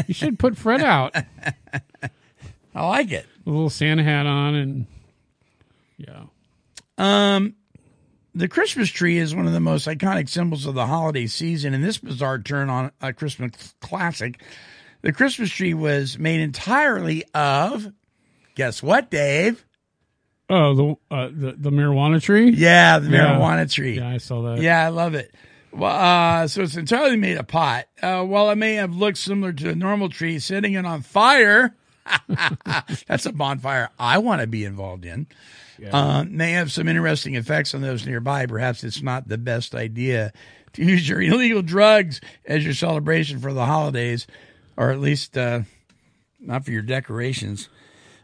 you 0.06 0.14
should 0.14 0.38
put 0.38 0.56
Fred 0.56 0.82
out." 0.82 1.14
I 2.74 2.86
like 2.86 3.10
it. 3.12 3.26
A 3.46 3.50
little 3.50 3.70
Santa 3.70 4.02
hat 4.02 4.26
on 4.26 4.54
and 4.54 4.86
yeah. 5.98 6.24
Um, 6.98 7.54
the 8.34 8.48
Christmas 8.48 8.88
tree 8.88 9.18
is 9.18 9.34
one 9.34 9.46
of 9.46 9.52
the 9.52 9.60
most 9.60 9.86
iconic 9.86 10.28
symbols 10.28 10.64
of 10.66 10.74
the 10.74 10.86
holiday 10.86 11.26
season. 11.26 11.74
In 11.74 11.82
this 11.82 11.98
bizarre 11.98 12.38
turn 12.38 12.70
on 12.70 12.90
a 13.00 13.12
Christmas 13.12 13.74
classic, 13.80 14.40
the 15.02 15.12
Christmas 15.12 15.50
tree 15.50 15.74
was 15.74 16.18
made 16.18 16.40
entirely 16.40 17.24
of, 17.34 17.92
guess 18.54 18.82
what, 18.82 19.10
Dave? 19.10 19.64
Oh, 20.48 20.74
the 20.74 21.14
uh, 21.14 21.28
the 21.32 21.52
the 21.58 21.70
marijuana 21.70 22.22
tree. 22.22 22.50
Yeah, 22.50 22.98
the 22.98 23.10
Yeah. 23.10 23.36
marijuana 23.36 23.70
tree. 23.72 23.96
Yeah, 23.96 24.08
I 24.08 24.18
saw 24.18 24.42
that. 24.42 24.62
Yeah, 24.62 24.84
I 24.84 24.88
love 24.88 25.14
it. 25.14 25.34
Well, 25.72 26.42
uh, 26.42 26.48
so 26.48 26.62
it's 26.62 26.76
entirely 26.76 27.16
made 27.16 27.38
of 27.38 27.46
pot. 27.46 27.86
Uh, 28.02 28.22
while 28.24 28.50
it 28.50 28.56
may 28.56 28.74
have 28.74 28.94
looked 28.94 29.18
similar 29.18 29.52
to 29.54 29.70
a 29.70 29.74
normal 29.74 30.08
tree, 30.08 30.38
setting 30.38 30.74
it 30.74 30.84
on 30.84 31.02
fire, 31.02 31.74
that's 33.06 33.26
a 33.26 33.32
bonfire 33.32 33.88
I 33.98 34.18
want 34.18 34.40
to 34.40 34.46
be 34.46 34.64
involved 34.64 35.04
in. 35.04 35.26
Uh, 35.90 36.24
may 36.28 36.52
have 36.52 36.70
some 36.70 36.86
interesting 36.88 37.34
effects 37.34 37.74
on 37.74 37.80
those 37.80 38.06
nearby. 38.06 38.46
Perhaps 38.46 38.84
it's 38.84 39.02
not 39.02 39.28
the 39.28 39.38
best 39.38 39.74
idea 39.74 40.32
to 40.74 40.84
use 40.84 41.08
your 41.08 41.20
illegal 41.20 41.62
drugs 41.62 42.20
as 42.46 42.64
your 42.64 42.74
celebration 42.74 43.40
for 43.40 43.52
the 43.52 43.66
holidays, 43.66 44.26
or 44.76 44.90
at 44.90 45.00
least 45.00 45.36
uh, 45.36 45.62
not 46.38 46.64
for 46.64 46.70
your 46.70 46.82
decorations. 46.82 47.68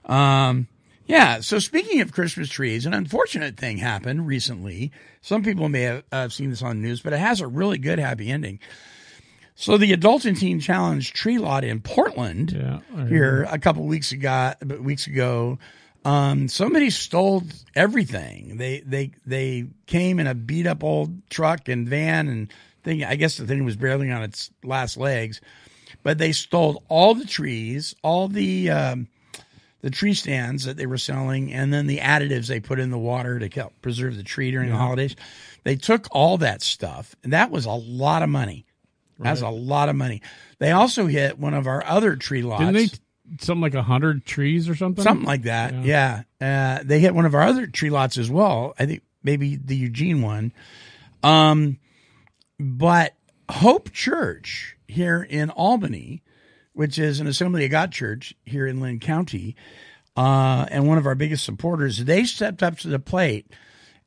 Um, 0.04 0.68
yeah. 1.09 1.40
So 1.40 1.59
speaking 1.59 2.01
of 2.01 2.12
Christmas 2.12 2.49
trees, 2.49 2.87
an 2.87 2.94
unfortunate 2.94 3.57
thing 3.57 3.79
happened 3.79 4.27
recently. 4.27 4.92
Some 5.23 5.42
people 5.42 5.68
may 5.68 5.83
have 5.83 6.05
uh, 6.12 6.29
seen 6.29 6.51
this 6.51 6.62
on 6.62 6.81
the 6.81 6.87
news, 6.87 7.01
but 7.01 7.12
it 7.12 7.18
has 7.18 7.40
a 7.40 7.47
really 7.49 7.79
good 7.79 7.99
happy 7.99 8.31
ending. 8.31 8.61
So 9.57 9.77
the 9.77 9.92
Adult 9.92 10.25
and 10.25 10.37
Teen 10.37 10.61
Challenge 10.61 11.12
tree 11.12 11.38
lot 11.38 11.64
in 11.64 11.81
Portland 11.81 12.53
Yeah, 12.53 13.07
here 13.09 13.44
a 13.51 13.59
couple 13.59 13.83
weeks 13.83 14.12
ago, 14.12 14.53
weeks 14.81 15.09
ago, 15.09 15.59
um, 16.05 16.47
somebody 16.47 16.90
stole 16.90 17.42
everything. 17.75 18.57
They 18.59 18.81
they 18.81 19.11
they 19.27 19.66
came 19.87 20.21
in 20.21 20.29
a 20.29 20.35
beat 20.35 20.66
up 20.68 20.85
old 20.85 21.29
truck 21.29 21.68
and 21.68 21.88
van 21.88 22.29
and 22.29 22.53
thing. 22.85 23.03
I 23.03 23.16
guess 23.16 23.37
the 23.37 23.47
thing 23.47 23.64
was 23.64 23.75
barely 23.75 24.12
on 24.12 24.23
its 24.23 24.53
last 24.62 24.97
legs, 24.97 25.40
but 26.05 26.18
they 26.18 26.31
stole 26.31 26.85
all 26.88 27.14
the 27.14 27.27
trees, 27.27 27.97
all 28.03 28.29
the 28.29 28.71
um, 28.71 29.09
the 29.81 29.91
tree 29.91 30.14
stands 30.14 30.64
that 30.64 30.77
they 30.77 30.87
were 30.87 30.99
selling, 30.99 31.53
and 31.53 31.73
then 31.73 31.87
the 31.87 31.99
additives 31.99 32.49
they 32.49 32.61
put 32.61 32.79
in 32.81 32.91
the 32.91 32.99
water 32.99 33.38
to 33.38 33.49
help 33.49 33.81
preserve 33.81 34.17
the 34.17 34.23
tree 34.23 34.51
during 34.51 34.71
the 34.71 34.77
holidays. 34.77 35.14
They 35.64 35.77
took 35.77 36.09
all 36.11 36.38
that 36.38 36.62
stuff, 36.62 37.14
and 37.23 37.33
that 37.33 37.51
was 37.51 37.64
a 37.64 37.71
lot 37.71 38.23
of 38.23 38.29
money. 38.29 38.67
That's 39.19 39.41
a 39.43 39.49
lot 39.49 39.88
of 39.88 39.97
money. 39.97 40.23
They 40.59 40.71
also 40.71 41.07
hit 41.07 41.38
one 41.38 41.55
of 41.55 41.67
our 41.67 41.85
other 41.85 42.17
tree 42.17 42.43
lots. 42.43 42.61
Didn't 42.61 42.75
they 42.75 42.87
t- 42.87 42.99
something 43.41 43.62
like 43.62 43.75
a 43.75 43.83
hundred 43.83 44.25
trees 44.25 44.69
or 44.69 44.77
something? 44.77 45.03
Something 45.03 45.27
like 45.27 45.43
that. 45.43 45.85
Yeah. 45.85 46.23
Uh, 46.41 46.81
they 46.85 47.01
hit 47.01 47.14
one 47.14 47.27
of 47.27 47.35
our 47.35 47.43
other 47.43 47.67
tree 47.67 47.91
lots 47.91 48.17
as 48.17 48.31
well. 48.31 48.75
I 48.79 48.87
think 48.87 49.03
maybe 49.23 49.57
the 49.57 49.77
Eugene 49.77 50.23
one. 50.23 50.53
Um, 51.23 51.79
but 52.61 53.14
Hope 53.51 53.93
Church 53.93 54.77
here 54.87 55.27
in 55.29 55.51
Albany, 55.51 56.23
which 56.79 56.97
is 56.97 57.19
an 57.19 57.27
Assembly 57.27 57.64
of 57.64 57.73
God 57.73 57.91
church 57.91 58.33
here 58.47 58.64
in 58.64 58.79
Linn 58.79 59.01
County, 59.01 59.57
uh, 60.17 60.64
and 60.71 60.87
one 60.87 60.97
of 60.97 61.07
our 61.07 61.17
biggest 61.17 61.45
supporters, 61.45 62.05
they 62.05 62.23
stepped 62.23 62.62
up 62.62 62.79
to 62.79 62.87
the 62.87 63.01
plate 63.01 63.53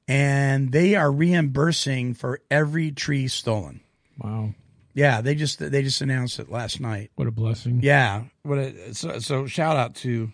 and 0.08 0.72
they 0.72 0.96
are 0.96 1.12
reimbursing 1.12 2.14
for 2.14 2.40
every 2.50 2.90
tree 2.90 3.28
stolen. 3.28 3.82
Wow, 4.24 4.54
Yeah, 4.94 5.20
they 5.20 5.36
just 5.36 5.60
they 5.60 5.84
just 5.84 6.00
announced 6.00 6.40
it 6.40 6.50
last 6.50 6.80
night. 6.80 7.12
what 7.16 7.28
a 7.28 7.32
blessing! 7.32 7.82
Yeah. 7.84 8.24
What 8.44 8.58
a, 8.60 8.96
so, 8.96 9.20
so 9.20 9.48
shout 9.48 9.76
out 9.76 9.96
to 9.96 10.32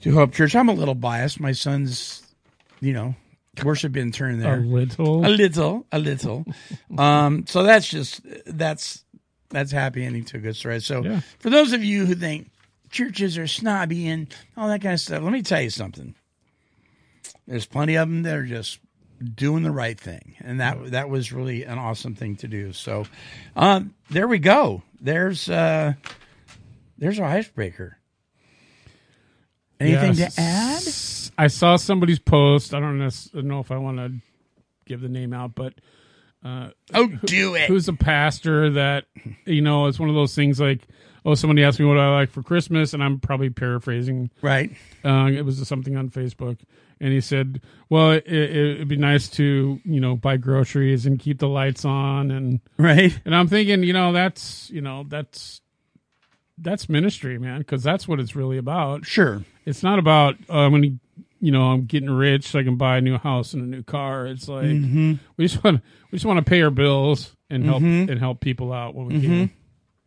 to 0.00 0.12
Hope 0.12 0.32
Church. 0.32 0.56
I'm 0.56 0.68
a 0.68 0.74
little 0.74 0.96
biased. 0.96 1.38
My 1.38 1.52
son's, 1.52 2.24
you 2.80 2.92
know, 2.92 3.14
worship 3.62 3.96
intern 3.96 4.40
there. 4.40 4.58
A 4.58 4.60
little. 4.60 5.24
A 5.24 5.28
little, 5.28 5.86
a 5.92 6.00
little. 6.00 6.44
um, 6.98 7.46
so 7.46 7.62
that's 7.62 7.86
just 7.88 8.22
that's 8.44 9.04
that's 9.50 9.72
happy 9.72 10.04
ending 10.04 10.24
to 10.26 10.36
a 10.36 10.40
good 10.40 10.56
story. 10.56 10.80
So 10.80 11.02
Yeah. 11.04 11.20
for 11.38 11.50
those 11.50 11.72
of 11.72 11.82
you 11.82 12.06
who 12.06 12.14
think 12.14 12.50
churches 12.90 13.36
are 13.38 13.46
snobby 13.46 14.06
and 14.08 14.32
all 14.56 14.68
that 14.68 14.80
kind 14.82 14.94
of 14.94 15.00
stuff, 15.00 15.22
let 15.22 15.32
me 15.32 15.42
tell 15.42 15.60
you 15.62 15.70
something. 15.70 16.14
There's 17.46 17.66
plenty 17.66 17.96
of 17.96 18.08
them 18.08 18.22
that 18.24 18.34
are 18.36 18.44
just 18.46 18.78
doing 19.34 19.62
the 19.62 19.70
right 19.70 19.98
thing, 19.98 20.34
and 20.40 20.60
that 20.60 20.90
that 20.92 21.08
was 21.08 21.32
really 21.32 21.64
an 21.64 21.78
awesome 21.78 22.14
thing 22.14 22.36
to 22.36 22.46
do. 22.48 22.72
So, 22.72 23.06
um, 23.56 23.94
there 24.10 24.28
we 24.28 24.38
go. 24.38 24.82
There's 25.00 25.48
uh, 25.48 25.94
there's 26.98 27.18
our 27.18 27.26
icebreaker. 27.26 27.96
Anything 29.80 30.14
Yes. 30.14 30.34
to 30.34 31.32
add? 31.32 31.44
I 31.44 31.46
saw 31.46 31.76
somebody's 31.76 32.18
post. 32.18 32.74
I 32.74 32.80
don't 32.80 32.98
know 32.98 33.60
if 33.60 33.70
I 33.70 33.76
want 33.78 33.98
to 33.98 34.12
give 34.86 35.00
the 35.00 35.08
name 35.08 35.32
out, 35.32 35.54
but 35.54 35.74
uh, 36.44 36.70
Oh, 36.94 37.06
do 37.24 37.54
it. 37.54 37.68
who's 37.68 37.88
a 37.88 37.92
pastor 37.92 38.70
that 38.70 39.06
you 39.44 39.60
know 39.60 39.86
it's 39.86 39.98
one 39.98 40.08
of 40.08 40.14
those 40.14 40.34
things 40.34 40.60
like 40.60 40.82
oh 41.24 41.34
somebody 41.34 41.64
asked 41.64 41.80
me 41.80 41.84
what 41.86 41.98
I 41.98 42.14
like 42.14 42.30
for 42.30 42.42
Christmas 42.42 42.94
and 42.94 43.02
I'm 43.02 43.18
probably 43.20 43.50
paraphrasing 43.50 44.30
Right. 44.40 44.70
uh, 45.04 45.26
it 45.32 45.44
was 45.44 45.66
something 45.66 45.96
on 45.96 46.10
Facebook 46.10 46.58
and 47.00 47.12
he 47.12 47.20
said 47.20 47.60
well 47.90 48.12
it, 48.12 48.24
it, 48.26 48.50
it'd 48.76 48.88
be 48.88 48.96
nice 48.96 49.28
to 49.30 49.80
you 49.84 50.00
know 50.00 50.14
buy 50.16 50.36
groceries 50.36 51.06
and 51.06 51.18
keep 51.18 51.38
the 51.40 51.48
lights 51.48 51.84
on 51.84 52.30
and 52.30 52.60
Right. 52.78 53.18
and 53.24 53.34
I'm 53.34 53.48
thinking 53.48 53.82
you 53.82 53.92
know 53.92 54.12
that's 54.12 54.70
you 54.70 54.80
know 54.80 55.04
that's 55.08 55.60
that's 56.56 56.88
ministry 56.88 57.38
man 57.38 57.58
because 57.58 57.82
that's 57.82 58.06
what 58.08 58.20
it's 58.20 58.34
really 58.36 58.58
about 58.58 59.04
Sure. 59.04 59.44
it's 59.66 59.82
not 59.82 59.98
about 59.98 60.36
uh, 60.48 60.58
I'm 60.58 60.70
going 60.72 60.82
to 60.82 60.98
you 61.40 61.52
know, 61.52 61.62
I'm 61.70 61.84
getting 61.84 62.10
rich 62.10 62.48
so 62.48 62.58
I 62.58 62.64
can 62.64 62.76
buy 62.76 62.98
a 62.98 63.00
new 63.00 63.16
house 63.18 63.54
and 63.54 63.62
a 63.62 63.66
new 63.66 63.82
car. 63.82 64.26
It's 64.26 64.48
like 64.48 64.64
Mhm. 64.66 65.18
we 65.36 65.46
just 65.46 65.62
want 65.62 65.82
we 66.10 66.16
just 66.16 66.26
want 66.26 66.44
to 66.44 66.48
pay 66.48 66.62
our 66.62 66.70
bills 66.70 67.36
and 67.50 67.64
help 67.64 67.82
Mhm. 67.82 68.10
and 68.10 68.18
help 68.18 68.40
people 68.40 68.72
out 68.72 68.94
when 68.94 69.06
we 69.06 69.14
Mhm. 69.14 69.22
can. 69.22 69.50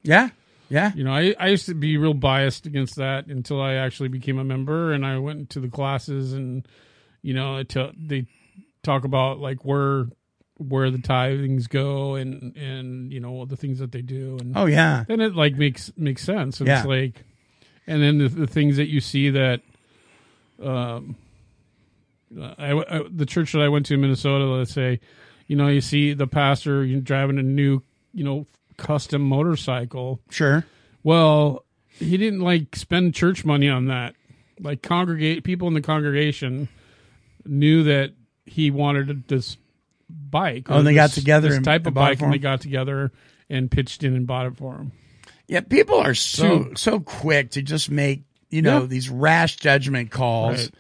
Yeah, 0.04 0.30
yeah. 0.70 0.92
You 0.96 1.04
know, 1.04 1.14
I, 1.14 1.34
I 1.40 1.48
used 1.50 1.66
to 1.68 1.74
be 1.76 1.98
real 1.98 2.14
biased 2.14 2.66
against 2.66 2.96
that 2.98 3.28
until 3.28 3.62
I 3.62 3.76
actually 3.76 4.10
became 4.10 4.38
a 4.40 4.44
member 4.44 4.92
and 4.94 5.06
I 5.06 5.18
went 5.20 5.50
to 5.52 5.60
the 5.60 5.70
classes 5.70 6.34
and 6.34 6.68
you 7.22 7.34
know 7.34 7.62
tell 7.64 7.92
they 7.98 8.26
talk 8.84 9.04
about 9.06 9.40
like 9.40 9.64
where 9.64 10.08
where 10.58 10.92
the 10.92 10.98
tithings 10.98 11.70
go 11.70 12.16
and 12.16 12.56
and 12.58 13.12
you 13.14 13.20
know 13.20 13.30
all 13.30 13.46
the 13.46 13.56
things 13.56 13.80
that 13.80 13.92
they 13.92 14.02
do 14.02 14.38
and 14.40 14.52
Oh, 14.56 14.66
yeah. 14.66 15.06
then 15.08 15.22
it 15.22 15.36
like 15.36 15.56
makes 15.56 15.92
makes 15.98 16.24
sense 16.24 16.60
and 16.60 16.68
Yeah. 16.68 16.80
it's 16.80 16.88
like 16.88 17.24
and 17.88 18.02
then 18.02 18.18
the, 18.20 18.28
the 18.28 18.48
things 18.48 18.78
that 18.78 18.88
you 18.88 19.00
see 19.02 19.30
that 19.32 19.62
um 20.62 21.16
I, 22.40 22.72
I- 22.74 23.04
the 23.10 23.26
church 23.26 23.52
that 23.54 23.62
I 23.62 23.70
went 23.70 23.86
to 23.88 23.94
in 23.96 24.02
Minnesota 24.02 24.46
let's 24.46 24.74
say 24.74 25.00
you 25.48 25.56
know 25.56 25.68
you 25.68 25.82
see 25.82 26.14
the 26.14 26.28
pastor 26.28 26.86
driving 27.02 27.38
a 27.40 27.44
new 27.44 27.82
you 28.14 28.24
know 28.24 28.46
custom 28.78 29.22
motorcycle 29.22 30.20
Sure. 30.30 30.66
well 31.04 31.66
he 31.90 32.18
didn't 32.18 32.40
like 32.40 32.76
spend 32.76 33.14
church 33.14 33.44
money 33.46 33.70
on 33.70 33.86
that 33.88 34.16
like 34.60 34.82
congregate 34.82 35.44
people 35.44 35.68
in 35.68 35.74
the 35.74 35.82
congregation 35.82 36.68
knew 37.46 37.84
that 37.84 38.14
he 38.46 38.72
wanted 38.72 39.28
this 39.28 39.58
bike 40.10 40.68
Oh, 40.70 40.78
and 40.78 40.88
they 40.88 40.92
or 40.94 40.96
got 40.96 41.12
together 41.12 41.50
this 41.50 41.58
and 41.58 41.66
type 41.66 41.86
of 41.88 41.94
bike 41.94 42.22
and 42.22 42.34
they 42.34 42.38
got 42.38 42.62
together 42.62 43.12
and 43.50 43.70
pitched 43.70 44.04
in 44.04 44.16
and 44.16 44.26
bought 44.28 44.46
it 44.46 44.58
for 44.58 44.76
him 44.76 44.92
Yeah, 45.48 45.62
people 45.62 45.98
are 45.98 46.14
so 46.16 46.44
So- 46.44 46.74
so 46.76 47.00
quick 47.00 47.52
to 47.52 47.62
just 47.62 47.90
make 47.92 48.24
you 48.50 48.62
know 48.62 48.82
Yeah. 48.82 48.86
these 48.88 49.10
rash 49.10 49.56
judgment 49.58 50.12
calls. 50.12 50.64
Right. 50.64 50.72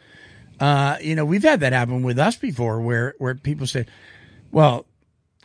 Uh, 0.61 0.97
you 1.01 1.15
know, 1.15 1.25
we've 1.25 1.41
had 1.41 1.59
that 1.61 1.73
happen 1.73 2.03
with 2.03 2.19
us 2.19 2.35
before, 2.35 2.79
where 2.79 3.15
where 3.17 3.33
people 3.33 3.65
say, 3.65 3.87
"Well, 4.51 4.85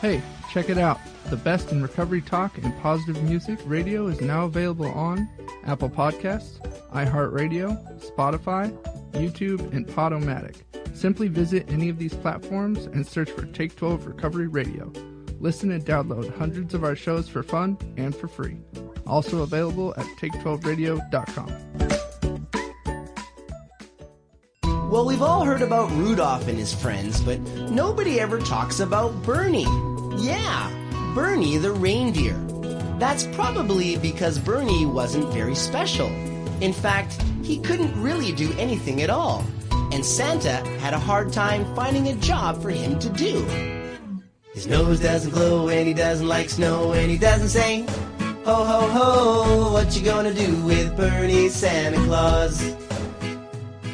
Hey, 0.00 0.22
check 0.48 0.70
it 0.70 0.78
out. 0.78 1.00
The 1.28 1.36
best 1.36 1.72
in 1.72 1.82
recovery 1.82 2.22
talk 2.22 2.56
and 2.56 2.76
positive 2.80 3.20
music 3.24 3.58
radio 3.64 4.06
is 4.06 4.20
now 4.20 4.44
available 4.44 4.86
on 4.86 5.28
Apple 5.64 5.90
Podcasts, 5.90 6.60
iHeartRadio, 6.92 7.76
Spotify, 8.00 8.70
YouTube, 9.12 9.72
and 9.72 9.84
Podomatic. 9.86 10.62
Simply 10.94 11.26
visit 11.26 11.68
any 11.68 11.88
of 11.88 11.98
these 11.98 12.14
platforms 12.14 12.86
and 12.86 13.04
search 13.04 13.30
for 13.30 13.46
Take 13.46 13.74
12 13.74 14.06
Recovery 14.06 14.46
Radio. 14.46 14.92
Listen 15.40 15.72
and 15.72 15.84
download 15.84 16.32
hundreds 16.36 16.74
of 16.74 16.84
our 16.84 16.96
shows 16.96 17.28
for 17.28 17.42
fun 17.42 17.76
and 17.96 18.14
for 18.14 18.28
free. 18.28 18.58
Also 19.04 19.42
available 19.42 19.94
at 19.96 20.06
take12radio.com. 20.20 22.07
Well, 24.88 25.04
we've 25.04 25.20
all 25.20 25.44
heard 25.44 25.60
about 25.60 25.90
Rudolph 25.90 26.48
and 26.48 26.58
his 26.58 26.72
friends, 26.72 27.20
but 27.20 27.38
nobody 27.70 28.18
ever 28.20 28.38
talks 28.38 28.80
about 28.80 29.22
Bernie. 29.22 29.66
Yeah, 30.16 30.70
Bernie 31.14 31.58
the 31.58 31.72
reindeer. 31.72 32.32
That's 32.98 33.26
probably 33.36 33.98
because 33.98 34.38
Bernie 34.38 34.86
wasn't 34.86 35.30
very 35.30 35.54
special. 35.54 36.06
In 36.62 36.72
fact, 36.72 37.20
he 37.42 37.58
couldn't 37.58 38.02
really 38.02 38.32
do 38.32 38.50
anything 38.54 39.02
at 39.02 39.10
all. 39.10 39.44
And 39.92 40.02
Santa 40.02 40.66
had 40.78 40.94
a 40.94 40.98
hard 40.98 41.34
time 41.34 41.66
finding 41.76 42.08
a 42.08 42.14
job 42.14 42.62
for 42.62 42.70
him 42.70 42.98
to 42.98 43.10
do. 43.10 43.44
His 44.54 44.66
nose 44.66 45.00
doesn't 45.00 45.32
glow 45.32 45.68
and 45.68 45.86
he 45.86 45.92
doesn't 45.92 46.26
like 46.26 46.48
snow 46.48 46.92
and 46.92 47.10
he 47.10 47.18
doesn't 47.18 47.50
say, 47.50 47.82
Ho 48.46 48.64
ho 48.64 48.88
ho, 48.88 49.70
what 49.70 49.94
you 49.94 50.02
gonna 50.02 50.32
do 50.32 50.56
with 50.64 50.96
Bernie 50.96 51.50
Santa 51.50 52.02
Claus? 52.06 52.87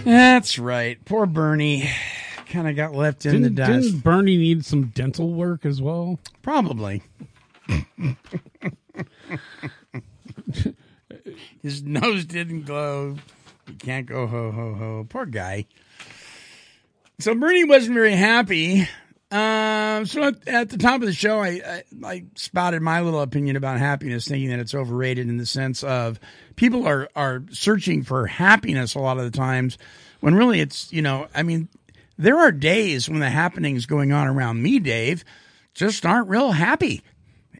That's 0.04 0.58
right. 0.58 1.02
Poor 1.04 1.26
Bernie 1.26 1.88
kind 2.48 2.68
of 2.68 2.76
got 2.76 2.94
left 2.94 3.26
in 3.26 3.32
Didn't, 3.32 3.54
the 3.54 3.62
dust. 3.62 3.82
didn't 3.82 4.00
Bernie 4.04 4.36
need 4.36 4.64
some 4.64 4.86
dental 4.86 5.32
work 5.32 5.64
as 5.66 5.80
well? 5.82 6.18
Probably. 6.42 7.02
His 11.62 11.82
nose 11.82 12.24
didn't 12.26 12.62
glow. 12.62 13.16
He 13.66 13.74
can't 13.74 14.06
go 14.06 14.26
ho 14.26 14.50
ho 14.50 14.74
ho. 14.74 15.06
Poor 15.08 15.26
guy. 15.26 15.66
So 17.18 17.34
Bernie 17.34 17.64
wasn't 17.64 17.94
very 17.94 18.12
happy. 18.12 18.88
Um, 19.30 20.04
so 20.06 20.24
at, 20.24 20.46
at 20.46 20.68
the 20.68 20.76
top 20.78 21.00
of 21.00 21.06
the 21.06 21.12
show, 21.12 21.40
I, 21.40 21.60
I 21.66 21.82
I 22.04 22.24
spouted 22.34 22.82
my 22.82 23.00
little 23.00 23.20
opinion 23.22 23.56
about 23.56 23.78
happiness, 23.78 24.28
thinking 24.28 24.50
that 24.50 24.58
it's 24.60 24.74
overrated 24.74 25.28
in 25.28 25.38
the 25.38 25.46
sense 25.46 25.82
of 25.82 26.20
people 26.56 26.86
are 26.86 27.08
are 27.14 27.42
searching 27.50 28.02
for 28.02 28.26
happiness 28.26 28.94
a 28.94 29.00
lot 29.00 29.18
of 29.18 29.24
the 29.24 29.36
times, 29.36 29.78
when 30.20 30.34
really 30.34 30.60
it's 30.60 30.92
you 30.92 31.02
know 31.02 31.28
I 31.34 31.42
mean 31.42 31.68
there 32.16 32.38
are 32.38 32.52
days 32.52 33.08
when 33.08 33.20
the 33.20 33.30
happenings 33.30 33.86
going 33.86 34.12
on 34.12 34.26
around 34.26 34.62
me, 34.62 34.78
Dave, 34.78 35.24
just 35.74 36.06
aren't 36.06 36.28
real 36.28 36.52
happy, 36.52 37.02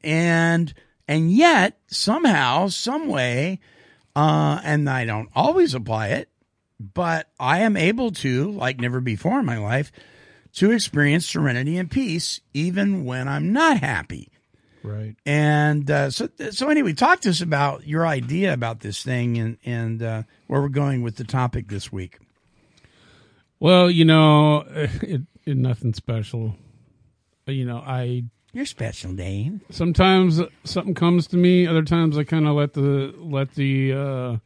and 0.03 0.73
and 1.09 1.31
yet 1.31 1.79
somehow, 1.89 2.69
some 2.69 3.09
way, 3.09 3.61
uh, 4.17 4.61
and 4.65 4.89
I 4.89 5.05
don't 5.05 5.29
always 5.35 5.75
apply 5.75 6.09
it, 6.09 6.29
but 6.81 7.29
I 7.39 7.61
am 7.61 7.77
able 7.77 8.11
to, 8.13 8.51
like 8.53 8.81
never 8.81 9.01
before 9.01 9.41
in 9.41 9.45
my 9.45 9.59
life, 9.59 9.93
to 10.55 10.71
experience 10.71 11.27
serenity 11.27 11.77
and 11.77 11.91
peace 11.91 12.41
even 12.53 13.05
when 13.05 13.29
I'm 13.29 13.53
not 13.53 13.79
happy. 13.79 14.29
Right. 14.85 15.17
And 15.25 15.91
uh, 15.91 16.11
so, 16.11 16.29
so 16.51 16.69
anyway, 16.69 16.93
talk 16.93 17.21
to 17.21 17.31
us 17.31 17.41
about 17.41 17.87
your 17.87 18.07
idea 18.07 18.53
about 18.53 18.81
this 18.81 19.03
thing 19.03 19.39
and 19.39 19.57
and 19.65 20.03
uh, 20.03 20.23
where 20.47 20.61
we're 20.61 20.69
going 20.69 21.03
with 21.03 21.17
the 21.17 21.25
topic 21.25 21.69
this 21.69 21.91
week. 21.91 22.19
Well, 23.59 23.91
you 23.91 24.05
know, 24.05 24.65
it, 24.75 25.23
it 25.47 25.57
nothing 25.57 25.95
special. 25.95 26.55
You 27.47 27.65
know, 27.65 27.79
I 27.79 28.25
You're 28.53 28.67
special, 28.67 29.15
Dave. 29.15 29.61
sometimes 29.71 30.43
something 30.65 30.95
comes 30.95 31.27
to 31.29 31.39
me. 31.39 31.67
Other 31.67 31.83
times 31.83 32.19
I 32.19 32.25
kind 32.25 32.47
of 32.47 32.55
let 32.55 32.75
the 32.75 33.15
let 33.19 33.55
the 33.55 33.93
uh, 33.93 34.37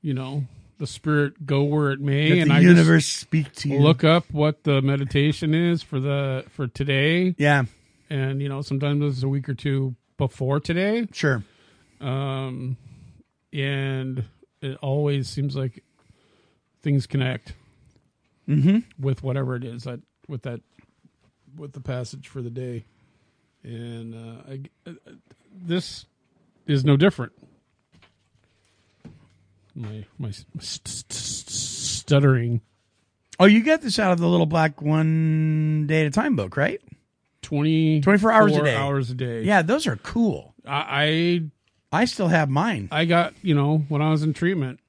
you 0.00 0.14
know 0.14 0.44
the 0.78 0.86
spirit 0.86 1.44
go 1.44 1.64
where 1.64 1.90
it 1.90 2.00
may, 2.00 2.30
Let 2.30 2.38
and 2.38 2.50
the 2.50 2.54
I 2.54 2.60
universe 2.60 3.06
speak 3.06 3.52
to 3.56 3.68
you. 3.68 3.80
Look 3.80 4.04
up 4.04 4.30
what 4.30 4.62
the 4.62 4.80
meditation 4.80 5.54
is 5.54 5.82
for 5.82 5.98
the 5.98 6.44
for 6.50 6.68
today. 6.68 7.34
Yeah, 7.38 7.64
and 8.10 8.40
you 8.42 8.48
know 8.48 8.62
sometimes 8.62 9.02
it's 9.04 9.22
a 9.22 9.28
week 9.28 9.48
or 9.48 9.54
two 9.54 9.94
before 10.16 10.60
today. 10.60 11.06
Sure. 11.12 11.42
Um, 12.00 12.76
and 13.52 14.24
it 14.60 14.76
always 14.82 15.28
seems 15.28 15.56
like 15.56 15.82
things 16.82 17.06
connect 17.06 17.54
Mhm. 18.48 18.84
with 18.98 19.22
whatever 19.22 19.56
it 19.56 19.64
is 19.64 19.84
that 19.84 20.00
with 20.28 20.42
that 20.42 20.60
with 21.56 21.72
the 21.72 21.80
passage 21.80 22.28
for 22.28 22.42
the 22.42 22.50
day, 22.50 22.84
and 23.62 24.14
uh, 24.14 24.42
I, 24.48 24.60
uh, 24.90 24.92
this 25.52 26.04
is 26.66 26.84
no 26.84 26.96
different. 26.96 27.32
My 29.74 30.04
my 30.18 30.30
st- 30.30 30.62
st- 30.62 31.12
stuttering. 31.12 32.60
Oh, 33.38 33.44
you 33.44 33.62
got 33.62 33.82
this 33.82 33.98
out 33.98 34.12
of 34.12 34.18
the 34.18 34.28
little 34.28 34.46
black 34.46 34.80
one 34.80 35.86
day 35.86 36.00
at 36.02 36.06
a 36.06 36.10
time 36.10 36.36
book, 36.36 36.56
right? 36.56 36.80
20, 37.46 38.00
24 38.00 38.32
hours 38.32 38.56
a 38.56 38.62
day. 38.64 38.74
Hours 38.74 39.10
a 39.10 39.14
day. 39.14 39.42
Yeah, 39.42 39.62
those 39.62 39.86
are 39.86 39.94
cool. 39.98 40.52
I 40.66 41.44
I 41.92 42.04
still 42.06 42.26
have 42.26 42.50
mine. 42.50 42.88
I 42.90 43.04
got 43.04 43.34
you 43.40 43.54
know 43.54 43.84
when 43.88 44.02
I 44.02 44.10
was 44.10 44.24
in 44.24 44.32
treatment. 44.32 44.80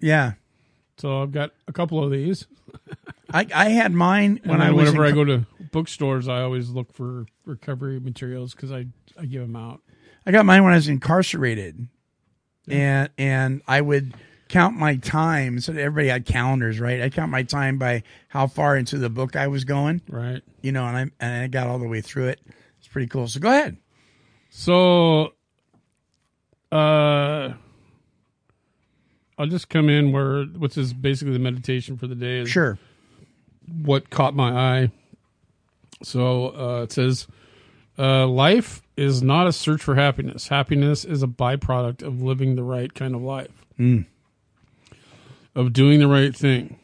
Yeah. 0.00 0.32
So 0.98 1.22
I've 1.22 1.32
got 1.32 1.52
a 1.66 1.72
couple 1.72 2.04
of 2.04 2.10
these. 2.10 2.46
I 3.32 3.46
I 3.54 3.68
had 3.70 3.92
mine 3.92 4.38
when 4.44 4.60
I 4.60 4.70
was 4.70 4.90
whenever 4.90 5.06
in 5.06 5.12
I 5.12 5.14
go 5.14 5.24
to 5.24 5.46
bookstores, 5.72 6.28
I 6.28 6.42
always 6.42 6.68
look 6.68 6.92
for 6.92 7.24
recovery 7.46 7.98
materials 8.00 8.52
because 8.54 8.70
I 8.70 8.84
I 9.18 9.24
give 9.24 9.40
them 9.40 9.56
out. 9.56 9.80
I 10.26 10.30
got 10.30 10.44
mine 10.44 10.62
when 10.62 10.74
I 10.74 10.76
was 10.76 10.88
incarcerated, 10.88 11.88
and 12.68 13.08
and 13.16 13.62
I 13.66 13.80
would 13.80 14.12
count 14.48 14.76
my 14.76 14.96
time. 14.96 15.60
So 15.60 15.72
everybody 15.72 16.08
had 16.08 16.26
calendars, 16.26 16.80
right? 16.80 17.02
I 17.02 17.10
count 17.10 17.30
my 17.30 17.42
time 17.42 17.78
by 17.78 18.02
how 18.28 18.46
far 18.46 18.76
into 18.76 18.98
the 18.98 19.10
book 19.10 19.36
I 19.36 19.46
was 19.46 19.64
going, 19.64 20.02
right? 20.08 20.42
You 20.62 20.72
know, 20.72 20.84
and 20.84 20.96
I 20.96 21.00
and 21.20 21.42
I 21.44 21.46
got 21.48 21.66
all 21.66 21.78
the 21.78 21.88
way 21.88 22.00
through 22.00 22.28
it. 22.28 22.40
It's 22.78 22.88
pretty 22.88 23.08
cool. 23.08 23.26
So 23.28 23.40
go 23.40 23.48
ahead. 23.50 23.76
So, 24.50 25.32
uh, 26.70 27.54
I'll 29.36 29.46
just 29.46 29.68
come 29.68 29.88
in 29.88 30.12
where 30.12 30.44
which 30.44 30.78
is 30.78 30.92
basically 30.92 31.32
the 31.32 31.40
meditation 31.40 31.96
for 31.96 32.06
the 32.06 32.14
day. 32.14 32.40
Is 32.40 32.48
Sure. 32.48 32.78
What 33.82 34.10
caught 34.10 34.34
my 34.34 34.50
eye? 34.52 34.90
So 36.02 36.48
uh, 36.56 36.82
it 36.82 36.92
says, 36.92 37.26
uh, 37.98 38.26
"Life 38.26 38.82
is 38.96 39.22
not 39.22 39.46
a 39.46 39.52
search 39.52 39.82
for 39.82 39.94
happiness. 39.94 40.48
Happiness 40.48 41.04
is 41.04 41.22
a 41.22 41.26
byproduct 41.26 42.02
of 42.02 42.22
living 42.22 42.54
the 42.56 42.62
right 42.62 42.92
kind 42.94 43.14
of 43.14 43.22
life, 43.22 43.64
Mm. 43.78 44.06
Of 45.54 45.72
doing 45.72 46.00
the 46.00 46.08
right 46.08 46.34
thing." 46.34 46.76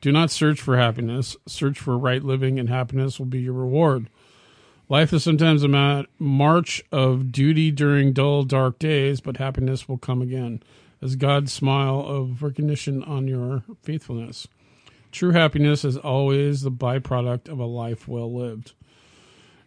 Do 0.00 0.12
not 0.12 0.30
search 0.30 0.60
for 0.60 0.76
happiness. 0.76 1.36
Search 1.46 1.78
for 1.78 1.96
right 1.96 2.22
living, 2.22 2.58
and 2.58 2.68
happiness 2.68 3.18
will 3.18 3.26
be 3.26 3.40
your 3.40 3.54
reward. 3.54 4.10
Life 4.90 5.14
is 5.14 5.22
sometimes 5.22 5.62
a 5.62 5.68
ma- 5.68 6.02
march 6.18 6.82
of 6.92 7.32
duty 7.32 7.70
during 7.70 8.12
dull, 8.12 8.42
dark 8.44 8.78
days, 8.78 9.22
but 9.22 9.38
happiness 9.38 9.88
will 9.88 9.96
come 9.96 10.20
again 10.20 10.62
as 11.00 11.16
God's 11.16 11.52
smile 11.52 12.00
of 12.00 12.42
recognition 12.42 13.02
on 13.02 13.28
your 13.28 13.62
faithfulness. 13.82 14.46
True 15.10 15.30
happiness 15.30 15.84
is 15.84 15.96
always 15.96 16.60
the 16.60 16.70
byproduct 16.70 17.48
of 17.48 17.58
a 17.58 17.64
life 17.64 18.06
well 18.06 18.32
lived. 18.32 18.72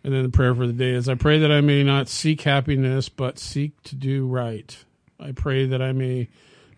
And 0.04 0.14
then 0.14 0.24
the 0.24 0.30
prayer 0.30 0.54
for 0.54 0.68
the 0.68 0.74
day 0.74 0.92
is 0.92 1.10
I 1.10 1.16
pray 1.16 1.40
that 1.40 1.52
I 1.52 1.62
may 1.62 1.84
not 1.84 2.10
seek 2.10 2.42
happiness, 2.42 3.10
but 3.10 3.40
seek 3.40 3.82
to 3.84 3.96
do 3.96 4.28
right. 4.28 4.78
I 5.20 5.32
pray 5.32 5.66
that 5.66 5.82
I 5.82 5.94
may 5.94 6.28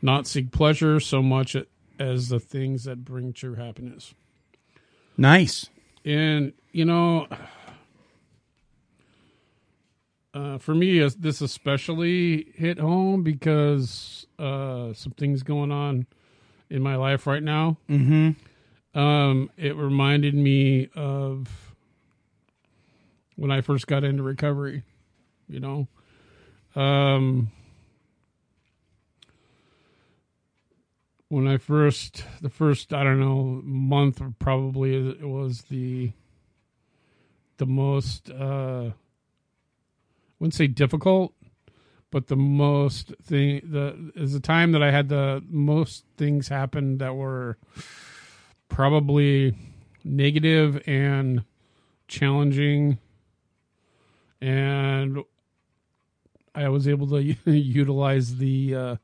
not 0.02 0.28
seek 0.28 0.52
pleasure 0.52 1.00
so 1.00 1.22
much 1.22 1.56
as 1.98 2.30
the 2.30 2.40
things 2.40 2.86
that 2.86 3.04
bring 3.04 3.34
true 3.34 3.56
happiness. 3.56 4.14
Nice. 5.18 5.70
And, 6.06 6.54
you 6.72 6.86
know, 6.86 7.28
uh, 10.34 10.58
for 10.58 10.74
me, 10.74 11.02
uh, 11.02 11.10
this 11.18 11.42
especially 11.42 12.52
hit 12.56 12.80
home 12.80 13.24
because 13.24 14.26
uh, 14.38 14.94
some 14.94 15.12
things 15.14 15.44
going 15.44 15.72
on 15.72 16.06
in 16.70 16.82
my 16.82 16.96
life 16.96 17.28
right 17.28 17.44
now. 17.44 17.78
Mhm. 17.90 18.36
Um, 18.94 19.52
it 19.58 19.76
reminded 19.76 20.34
me 20.36 20.90
of 20.96 21.74
when 23.36 23.52
I 23.52 23.62
first 23.62 23.88
got 23.88 24.04
into 24.04 24.24
recovery. 24.24 24.84
You 25.48 25.60
know, 25.60 25.88
um, 26.76 27.52
when 31.30 31.48
I 31.48 31.58
first, 31.58 32.26
the 32.42 32.50
first, 32.50 32.92
I 32.92 33.04
don't 33.04 33.20
know, 33.20 33.62
month 33.64 34.22
probably 34.40 34.96
it 35.12 35.28
was 35.28 35.64
the 35.64 36.12
the 37.58 37.66
most 37.66 38.30
uh 38.32 38.92
I 38.92 38.94
wouldn't 40.40 40.54
say 40.54 40.68
difficult, 40.68 41.34
but 42.10 42.28
the 42.28 42.36
most 42.36 43.14
thing 43.22 43.62
the 43.64 44.12
is 44.16 44.34
the 44.34 44.40
time 44.40 44.72
that 44.72 44.82
I 44.82 44.92
had 44.92 45.10
the 45.10 45.44
most 45.48 46.06
things 46.18 46.48
happen 46.48 46.98
that 46.98 47.16
were 47.16 47.58
probably 48.70 49.56
negative 50.04 50.82
and 50.88 51.44
challenging. 52.08 52.98
And 54.42 55.20
I 56.56 56.70
was 56.70 56.88
able 56.88 57.08
to 57.08 57.22
utilize 57.52 58.38
the 58.38 58.76
uh 58.76 58.96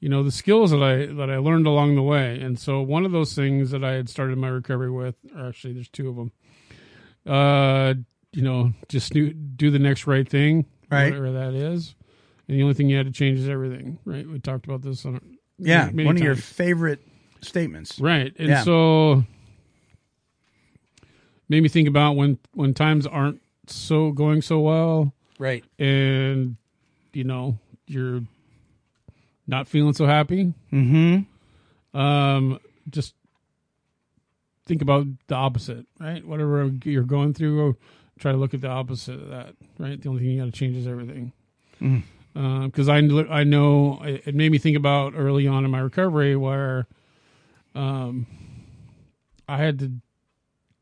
you 0.00 0.08
know 0.08 0.22
the 0.22 0.30
skills 0.32 0.70
that 0.70 0.82
I 0.82 1.06
that 1.06 1.30
I 1.30 1.38
learned 1.38 1.66
along 1.66 1.94
the 1.96 2.02
way. 2.02 2.40
And 2.40 2.58
so 2.58 2.80
one 2.82 3.04
of 3.04 3.12
those 3.12 3.34
things 3.34 3.70
that 3.72 3.82
I 3.84 3.92
had 3.92 4.08
started 4.08 4.38
my 4.38 4.48
recovery 4.48 4.90
with, 4.90 5.16
or 5.36 5.48
actually 5.48 5.74
there's 5.74 5.88
two 5.88 6.08
of 6.08 6.16
them. 6.16 6.32
Uh, 7.26 7.94
you 8.32 8.42
know, 8.42 8.72
just 8.88 9.12
do, 9.12 9.32
do 9.32 9.70
the 9.70 9.78
next 9.78 10.06
right 10.06 10.28
thing, 10.28 10.66
Right. 10.90 11.06
Whatever 11.06 11.32
that 11.32 11.54
is. 11.54 11.94
And 12.46 12.56
the 12.58 12.62
only 12.62 12.74
thing 12.74 12.88
you 12.88 12.96
had 12.96 13.06
to 13.06 13.12
change 13.12 13.38
is 13.40 13.48
everything, 13.48 13.98
right? 14.04 14.26
We 14.26 14.38
talked 14.38 14.64
about 14.66 14.80
this 14.82 15.04
on 15.04 15.20
Yeah, 15.58 15.90
one 15.90 16.16
of 16.16 16.22
your 16.22 16.36
favorite 16.36 17.00
statements. 17.42 17.98
Right. 17.98 18.34
And 18.38 18.48
Yeah. 18.48 18.62
so 18.62 19.24
made 21.48 21.62
me 21.62 21.68
think 21.68 21.88
about 21.88 22.16
when 22.16 22.38
when 22.54 22.74
times 22.74 23.06
aren't 23.06 23.40
so 23.66 24.12
going 24.12 24.42
so 24.42 24.60
well. 24.60 25.12
Right. 25.38 25.64
And 25.78 26.56
you 27.12 27.24
know, 27.24 27.58
you're 27.86 28.22
not 29.48 29.66
feeling 29.66 29.94
so 29.94 30.06
happy. 30.06 30.54
Mm-hmm. 30.72 31.98
Um 31.98 32.60
just 32.88 33.14
think 34.66 34.82
about 34.82 35.06
the 35.26 35.34
opposite, 35.34 35.86
right? 35.98 36.24
Whatever 36.24 36.70
you're 36.84 37.02
going 37.02 37.34
through, 37.34 37.76
try 38.18 38.32
to 38.32 38.38
look 38.38 38.54
at 38.54 38.60
the 38.60 38.68
opposite 38.68 39.20
of 39.20 39.30
that, 39.30 39.54
right? 39.78 40.00
The 40.00 40.08
only 40.08 40.22
thing 40.22 40.30
you 40.30 40.38
got 40.38 40.44
to 40.44 40.52
change 40.52 40.76
is 40.76 40.86
everything. 40.86 41.32
Because 42.34 42.88
I 42.88 42.98
I 42.98 43.44
know 43.44 44.00
it 44.04 44.34
made 44.34 44.52
me 44.52 44.58
think 44.58 44.76
about 44.76 45.14
early 45.16 45.48
on 45.48 45.64
in 45.64 45.70
my 45.70 45.80
recovery 45.80 46.36
where, 46.36 46.86
um, 47.74 48.26
I 49.48 49.56
had 49.56 49.78
to 49.78 49.92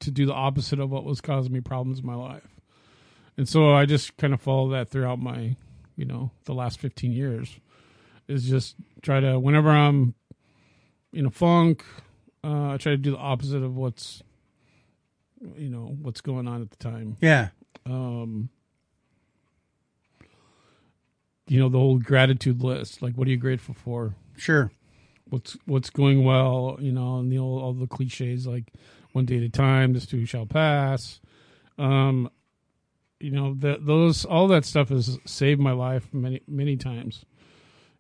to 0.01 0.11
do 0.11 0.27
the 0.27 0.35
opposite 0.35 0.81
of 0.81 0.91
what 0.91 1.05
was 1.05 1.21
causing 1.21 1.53
me 1.53 1.61
problems 1.61 2.01
in 2.01 2.07
my 2.07 2.15
life, 2.17 2.49
and 3.37 3.49
so 3.49 3.73
I 3.73 3.87
just 3.87 4.17
kind 4.17 4.35
of 4.35 4.41
followed 4.41 4.71
that 4.71 4.91
throughout 4.91 5.19
my, 5.19 5.57
you 5.97 6.05
know, 6.05 6.33
the 6.45 6.53
last 6.53 6.81
fifteen 6.81 7.13
years, 7.13 7.61
is 8.29 8.49
just 8.49 8.77
try 9.03 9.21
to 9.21 9.39
whenever 9.39 9.71
I'm 9.71 10.15
in 11.13 11.27
a 11.27 11.31
funk, 11.31 11.85
uh, 12.45 12.73
I 12.73 12.77
try 12.77 12.93
to 12.93 12.97
do 12.97 13.13
the 13.13 13.19
opposite 13.19 13.63
of 13.63 13.77
what's, 13.77 14.23
you 15.57 15.69
know, 15.69 15.97
what's 16.01 16.21
going 16.21 16.47
on 16.47 16.63
at 16.63 16.71
the 16.71 16.77
time. 16.77 17.17
Yeah. 17.21 17.49
Um, 17.85 18.51
you 21.49 21.61
know, 21.61 21.69
the 21.69 21.79
whole 21.79 21.99
gratitude 21.99 22.63
list. 22.63 23.03
Like, 23.03 23.15
what 23.15 23.29
are 23.29 23.31
you 23.31 23.37
grateful 23.37 23.75
for? 23.75 24.15
Sure. 24.37 24.71
What's 25.29 25.57
what's 25.67 25.91
going 25.91 26.25
well? 26.25 26.77
You 26.81 26.93
know, 26.93 27.19
and 27.19 27.31
the 27.31 27.39
old, 27.39 27.63
all 27.63 27.73
the 27.73 27.87
cliches 27.87 28.47
like 28.47 28.73
one 29.13 29.25
day 29.25 29.39
at 29.39 29.43
a 29.43 29.49
time. 29.49 29.93
This 29.93 30.07
too 30.07 30.25
shall 30.27 30.47
pass. 30.47 31.21
Um, 31.79 32.31
you 33.19 33.31
know 33.31 33.55
that 33.59 33.87
those 33.87 34.25
all 34.25 34.49
that 34.49 34.65
stuff 34.65 34.91
has 34.91 35.19
saved 35.25 35.61
my 35.61 35.73
life 35.73 36.13
many 36.13 36.43
many 36.47 36.77
times. 36.77 37.25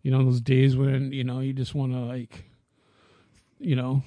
You 0.07 0.13
know, 0.13 0.25
those 0.25 0.41
days 0.41 0.77
when 0.77 1.11
you 1.11 1.25
know 1.25 1.41
you 1.41 1.53
just 1.53 1.75
want 1.75 1.91
to 1.91 1.99
like, 1.99 2.45
you 3.59 3.75
know, 3.75 4.05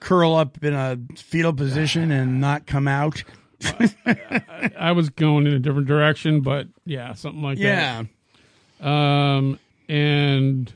Curl 0.00 0.34
up 0.34 0.62
in 0.62 0.74
a 0.74 0.98
fetal 1.16 1.54
position 1.54 2.10
and 2.10 2.42
not 2.42 2.66
come 2.66 2.86
out. 2.86 3.24
I, 3.64 4.70
I 4.78 4.92
was 4.92 5.08
going 5.08 5.46
in 5.46 5.54
a 5.54 5.58
different 5.58 5.86
direction, 5.88 6.42
but 6.42 6.66
yeah, 6.84 7.14
something 7.14 7.40
like 7.42 7.56
Yeah. 7.58 8.02
that. 8.02 8.06
Yeah 8.82 9.36
um, 9.38 9.58
and 9.88 10.70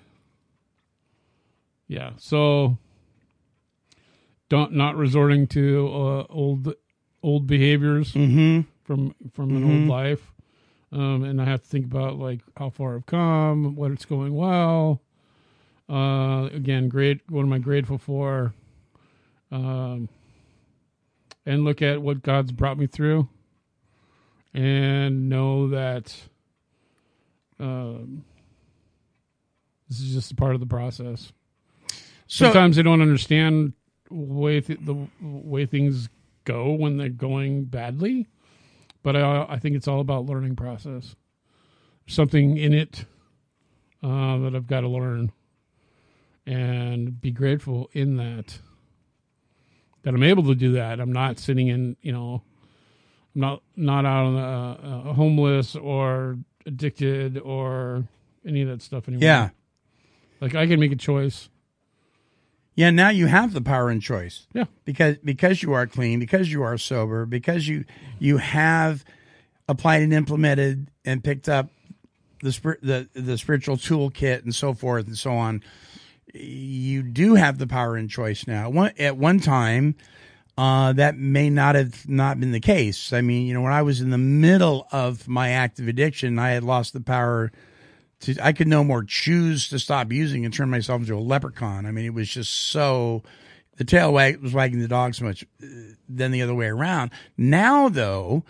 yeah, 1.87 2.13
so 2.17 2.79
don't 4.49 4.73
not 4.73 4.97
resorting 4.97 5.47
to 5.49 5.89
uh, 5.89 6.27
old 6.31 6.73
old 7.23 7.47
behaviors 7.47 8.15
Mhm. 8.15 8.65
from 8.83 9.15
from 9.35 9.55
an 9.57 9.63
Mhm. 9.63 9.81
old 9.81 9.89
life. 9.89 10.33
Um, 10.93 11.25
and 11.25 11.41
I 11.43 11.45
have 11.45 11.63
to 11.63 11.69
think 11.69 11.85
about 11.87 12.19
like 12.19 12.41
how 12.57 12.71
far 12.71 12.97
I've 12.97 13.07
come, 13.07 13.75
what 13.77 13.91
it's 13.91 14.05
going 14.05 14.35
well. 14.35 15.03
Uh, 15.89 16.49
again, 16.53 16.89
great. 16.89 17.21
What 17.29 17.43
am 17.43 17.53
I 17.53 17.59
grateful 17.59 17.99
for? 17.99 18.55
Um, 19.53 20.09
and 21.45 21.65
look 21.65 21.83
at 21.83 22.03
what 22.03 22.23
God's 22.23 22.51
brought 22.53 22.79
me 22.79 22.87
through, 22.87 23.29
and 24.55 25.29
know 25.29 25.69
that 25.69 26.15
um, 27.61 28.25
this 29.89 30.01
is 30.01 30.13
just 30.15 30.33
a 30.33 30.35
part 30.35 30.55
of 30.55 30.61
the 30.61 30.67
process. 30.67 31.33
So- 32.27 32.47
Sometimes 32.47 32.77
they 32.77 32.83
don't 32.83 33.01
understand 33.03 33.75
way 34.11 34.61
th- 34.61 34.81
the 34.83 34.97
way 35.21 35.67
things 35.67 36.09
go 36.45 36.73
when 36.73 36.97
they're 36.97 37.09
going 37.09 37.65
badly, 37.65 38.27
but 39.07 39.15
I 39.15 39.47
I 39.51 39.59
think 39.61 39.77
it's 39.77 39.87
all 39.87 40.01
about 40.01 40.27
learning 40.27 40.57
process. 40.57 41.15
Something 42.09 42.57
in 42.57 42.73
it 42.75 43.05
uh, 44.03 44.39
that 44.39 44.53
I've 44.57 44.67
got 44.67 44.81
to 44.81 44.89
learn 44.89 45.31
and 46.45 47.21
be 47.21 47.31
grateful 47.31 47.89
in 47.93 48.17
that 48.17 48.59
that 50.03 50.13
I'm 50.13 50.25
able 50.25 50.43
to 50.47 50.57
do 50.57 50.73
that. 50.73 50.99
I'm 50.99 51.13
not 51.13 51.39
sitting 51.39 51.69
in, 51.69 51.97
you 52.03 52.11
know, 52.11 52.43
I'm 53.37 53.41
not 53.41 53.63
not 53.77 54.05
out 54.05 54.25
on 54.27 54.35
the 54.35 54.41
uh, 54.41 55.11
uh, 55.11 55.13
homeless 55.13 55.77
or 55.77 56.39
addicted 56.67 57.39
or 57.39 58.09
any 58.45 58.63
of 58.63 58.69
that 58.71 58.83
stuff 58.83 59.07
anymore. 59.07 59.23
Yeah. 59.23 59.51
like 60.41 60.57
I 60.57 60.67
can 60.67 60.81
make 60.81 60.91
a 60.91 60.97
choice. 60.97 61.49
Yeah, 62.77 62.91
now 62.91 63.09
you 63.09 63.27
have 63.27 63.55
the 63.55 63.63
power 63.63 63.89
and 63.89 64.03
choice. 64.03 64.47
Yeah. 64.53 64.67
Because 64.85 65.17
because 65.25 65.63
you 65.63 65.73
are 65.73 65.87
clean, 65.87 66.21
because 66.21 66.53
you 66.53 66.63
are 66.63 66.77
sober, 66.79 67.25
because 67.25 67.67
you 67.67 67.87
you 68.19 68.37
have 68.37 69.05
applied 69.67 70.03
and 70.03 70.13
implemented 70.13 70.89
and 71.05 71.25
picked 71.25 71.49
up 71.49 71.71
the 72.43 72.77
the 72.83 73.09
the 73.21 73.39
spiritual 73.39 73.79
toolkit 73.79 74.45
and 74.45 74.55
so 74.55 74.75
forth 74.75 75.07
and 75.07 75.17
so 75.17 75.33
on. 75.33 75.63
You 76.35 77.03
do 77.03 77.35
have 77.35 77.57
the 77.57 77.67
power 77.67 77.97
and 77.97 78.11
choice 78.11 78.47
now. 78.47 78.69
One, 78.69 78.93
at 78.99 79.17
one 79.17 79.41
time, 79.41 79.95
uh, 80.59 80.93
that 80.93 81.17
may 81.17 81.49
not 81.49 81.77
have 81.77 82.07
not 82.07 82.39
been 82.39 82.53
the 82.53 82.61
case. 82.61 83.13
I 83.15 83.23
mean, 83.23 83.47
you 83.47 83.55
know, 83.55 83.63
when 83.63 83.73
I 83.73 83.81
was 83.81 84.03
in 84.03 84.11
the 84.11 84.19
middle 84.19 84.87
of 84.93 85.27
my 85.29 85.51
active 85.51 85.89
addiction, 85.89 86.39
I 86.39 86.51
had 86.51 86.63
lost 86.63 86.93
the 86.93 87.01
power 87.01 87.53
to. 88.21 88.37
I 88.43 88.53
could 88.53 88.69
no 88.69 88.83
more 88.85 89.05
choose 89.05 89.69
to 89.69 89.79
stop 89.79 90.13
using 90.13 90.45
and 90.45 90.53
turn 90.55 90.71
myself 90.71 91.01
into 91.03 91.17
a 91.17 91.21
leprechaun. 91.21 91.87
I 91.87 91.91
mean, 91.91 92.05
it 92.05 92.15
was 92.15 92.29
just 92.29 92.53
so. 92.53 93.23
The 93.77 93.85
tail 93.85 94.13
wag 94.13 94.39
was 94.41 94.55
wagging 94.55 94.81
the 94.81 94.89
dog 94.89 95.15
so 95.15 95.27
much 95.27 95.45
uh, 95.63 95.67
than 96.09 96.31
the 96.31 96.41
other 96.43 96.55
way 96.55 96.67
around. 96.67 97.11
Now, 97.37 97.91
though, 97.91 98.43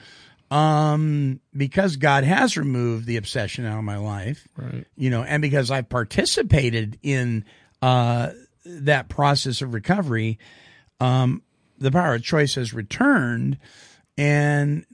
um, 0.53 1.41
because 1.57 1.97
God 1.97 2.23
has 2.23 2.57
removed 2.57 3.07
the 3.07 3.17
obsession 3.17 3.67
out 3.67 3.79
of 3.79 3.85
my 3.85 3.97
life, 3.97 4.47
Right. 4.57 4.87
you 4.97 5.11
know, 5.11 5.25
and 5.25 5.43
because 5.43 5.71
I've 5.73 5.89
participated 5.89 6.99
in 7.03 7.45
uh, 7.83 8.31
that 8.65 9.09
process 9.09 9.63
of 9.63 9.75
recovery, 9.75 10.39
um, 11.01 11.43
the 11.79 11.91
power 11.91 12.15
of 12.15 12.23
choice 12.23 12.55
has 12.55 12.73
returned, 12.73 13.59
and 14.17 14.87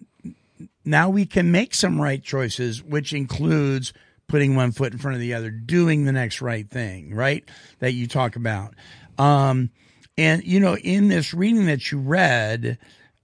now 0.85 1.11
we 1.11 1.27
can 1.27 1.53
make 1.53 1.75
some 1.75 2.01
right 2.01 2.23
choices, 2.23 2.83
which 2.83 3.13
includes 3.13 3.93
putting 4.33 4.57
one 4.57 4.73
foot 4.73 4.95
in 4.95 4.99
front 4.99 5.15
of 5.15 5.21
the 5.21 5.35
other, 5.35 5.51
doing 5.51 6.07
the 6.07 6.11
next 6.11 6.41
right 6.41 6.71
thing, 6.71 7.15
right? 7.15 7.45
That 7.81 7.93
you 7.93 8.07
talk 8.07 8.35
about. 8.35 8.75
Um, 9.19 9.69
and, 10.17 10.43
you 10.43 10.59
know, 10.59 10.75
in 10.75 11.09
this 11.09 11.35
reading 11.35 11.67
that 11.67 11.93
you 11.93 11.99
read, 11.99 12.79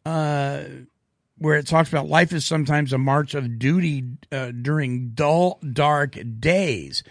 uh, 0.04 0.64
where 1.38 1.56
it 1.56 1.66
talks 1.66 1.88
about 1.88 2.08
life 2.08 2.34
is 2.34 2.44
sometimes 2.44 2.92
a 2.92 2.98
march 2.98 3.32
of 3.32 3.58
duty 3.58 4.04
uh, 4.30 4.50
during 4.50 5.12
dull, 5.14 5.58
dark 5.72 6.18
days. 6.40 7.02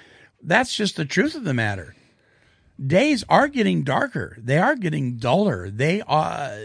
That's 0.43 0.75
just 0.75 0.95
the 0.95 1.05
truth 1.05 1.33
of 1.33 1.43
the 1.43 1.55
matter. 1.55 1.95
Days 2.79 3.23
are 3.27 3.47
getting 3.47 3.83
darker. 3.83 4.37
They 4.39 4.59
are 4.59 4.75
getting 4.75 5.17
duller. 5.17 5.71
They 5.71 6.01
are 6.01 6.55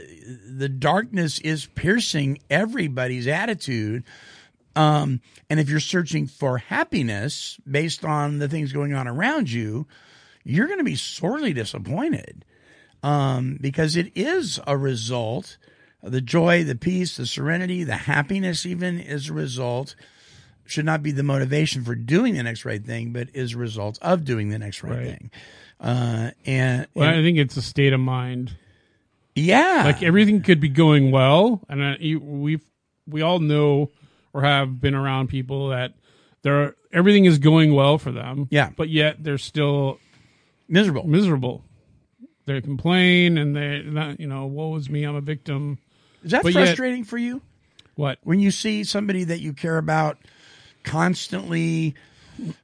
the 0.47 0.69
darkness 0.69 1.39
is 1.39 1.65
piercing 1.65 2.41
everybody's 2.51 3.27
attitude. 3.27 4.05
Um, 4.75 5.21
and 5.51 5.61
if 5.61 5.69
you're 5.69 5.81
searching 5.81 6.27
for 6.27 6.59
happiness 6.59 7.59
based 7.71 8.05
on 8.05 8.39
the 8.39 8.49
things 8.49 8.73
going 8.73 8.95
on 8.95 9.07
around 9.07 9.51
you, 9.51 9.87
you're 10.45 10.67
going 10.67 10.79
to 10.79 10.85
be 10.85 10.97
sorely 10.97 11.53
disappointed 11.53 12.45
um, 13.03 13.59
because 13.61 13.97
it 13.97 14.13
is 14.15 14.59
a 14.67 14.77
result. 14.77 15.59
The 16.03 16.21
joy, 16.21 16.65
the 16.65 16.75
peace, 16.75 17.17
the 17.17 17.27
serenity, 17.27 17.85
the 17.85 17.95
happiness, 17.97 18.65
even 18.67 18.99
is 18.99 19.29
a 19.29 19.33
result. 19.35 19.95
Should 20.65 20.85
not 20.87 21.03
be 21.03 21.11
the 21.13 21.23
motivation 21.23 21.85
for 21.85 21.95
doing 21.95 22.35
the 22.35 22.43
next 22.43 22.65
right 22.65 22.85
thing, 22.85 23.13
but 23.13 23.29
is 23.35 23.55
a 23.55 23.59
result 23.59 23.99
of 24.01 24.25
doing 24.25 24.49
the 24.49 24.59
next 24.59 24.83
right, 24.83 24.97
Right. 24.97 25.07
thing. 25.07 25.31
Uh, 25.81 26.31
and, 26.47 26.87
Well, 26.95 27.09
and- 27.09 27.19
I 27.19 27.23
think 27.23 27.39
it's 27.39 27.57
a 27.57 27.63
state 27.63 27.93
of 27.93 28.01
mind. 28.01 28.57
yeah, 29.35 29.83
like 29.85 30.03
everything 30.03 30.41
could 30.43 30.61
be 30.61 30.69
going 30.69 31.11
well, 31.11 31.61
and 31.69 31.83
uh, 31.83 31.95
you, 32.01 32.21
we've 32.21 32.65
we 33.09 33.23
all 33.23 33.41
know 33.41 33.91
or 34.33 34.43
have 34.43 34.81
been 34.81 34.95
around 34.95 35.29
people 35.29 35.69
that 35.69 35.93
they're 36.43 36.75
everything 36.93 37.25
is 37.25 37.39
going 37.39 37.75
well 37.75 37.99
for 37.99 38.13
them. 38.13 38.49
Yeah. 38.51 38.71
but 38.77 38.89
yet 38.89 39.23
they're 39.23 39.39
still 39.39 39.99
miserable. 40.69 41.07
Miserable. 41.07 41.65
They 42.45 42.61
complain 42.61 43.39
and 43.39 43.55
they, 43.55 43.83
not, 43.83 44.19
you 44.19 44.27
know, 44.27 44.47
woe 44.47 44.75
is 44.77 44.91
me, 44.91 45.05
I'm 45.05 45.15
a 45.15 45.21
victim. 45.21 45.79
Is 46.25 46.33
that 46.33 46.43
But 46.43 46.53
yet- 46.55 46.67
frustrating 46.67 47.05
for 47.05 47.17
you? 47.19 47.41
What? 47.95 48.19
When 48.25 48.41
you 48.41 48.51
see 48.51 48.85
somebody 48.85 49.25
that 49.25 49.41
you 49.41 49.53
care 49.53 49.79
about 49.79 50.19
constantly, 50.83 51.95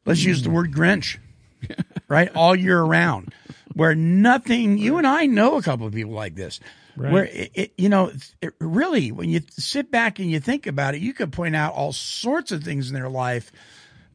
let's 0.05 0.23
use 0.25 0.43
the 0.43 0.51
word 0.51 0.73
Grinch, 0.73 1.19
right? 2.09 2.35
All 2.35 2.55
year 2.57 2.81
around. 2.81 3.33
where 3.75 3.95
nothing, 3.95 4.79
you 4.79 4.97
and 4.99 5.07
I 5.07 5.27
know 5.27 5.57
a 5.57 5.63
couple 5.63 5.87
of 5.87 5.95
people 5.95 6.13
like 6.13 6.35
this, 6.35 6.59
Right. 6.99 7.13
where 7.13 7.25
it, 7.25 7.51
it, 7.55 7.73
you 7.79 7.89
know, 7.89 8.13
it 8.43 8.55
really, 8.61 9.13
when 9.13 9.31
you 9.31 9.41
sit 9.51 9.91
back 9.91 10.19
and 10.19 10.31
you 10.31 10.41
think 10.41 10.67
about 10.67 10.95
it, 10.95 11.01
you 11.01 11.13
could 11.13 11.33
point 11.33 11.57
out 11.57 11.75
all 11.75 11.93
sorts 11.93 12.53
of 12.53 12.63
things 12.65 12.89
in 12.89 12.95
their 12.95 13.09
life 13.09 13.53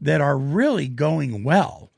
that 0.02 0.22
are 0.22 0.38
really 0.38 0.88
going 0.88 1.44
well. 1.44 1.92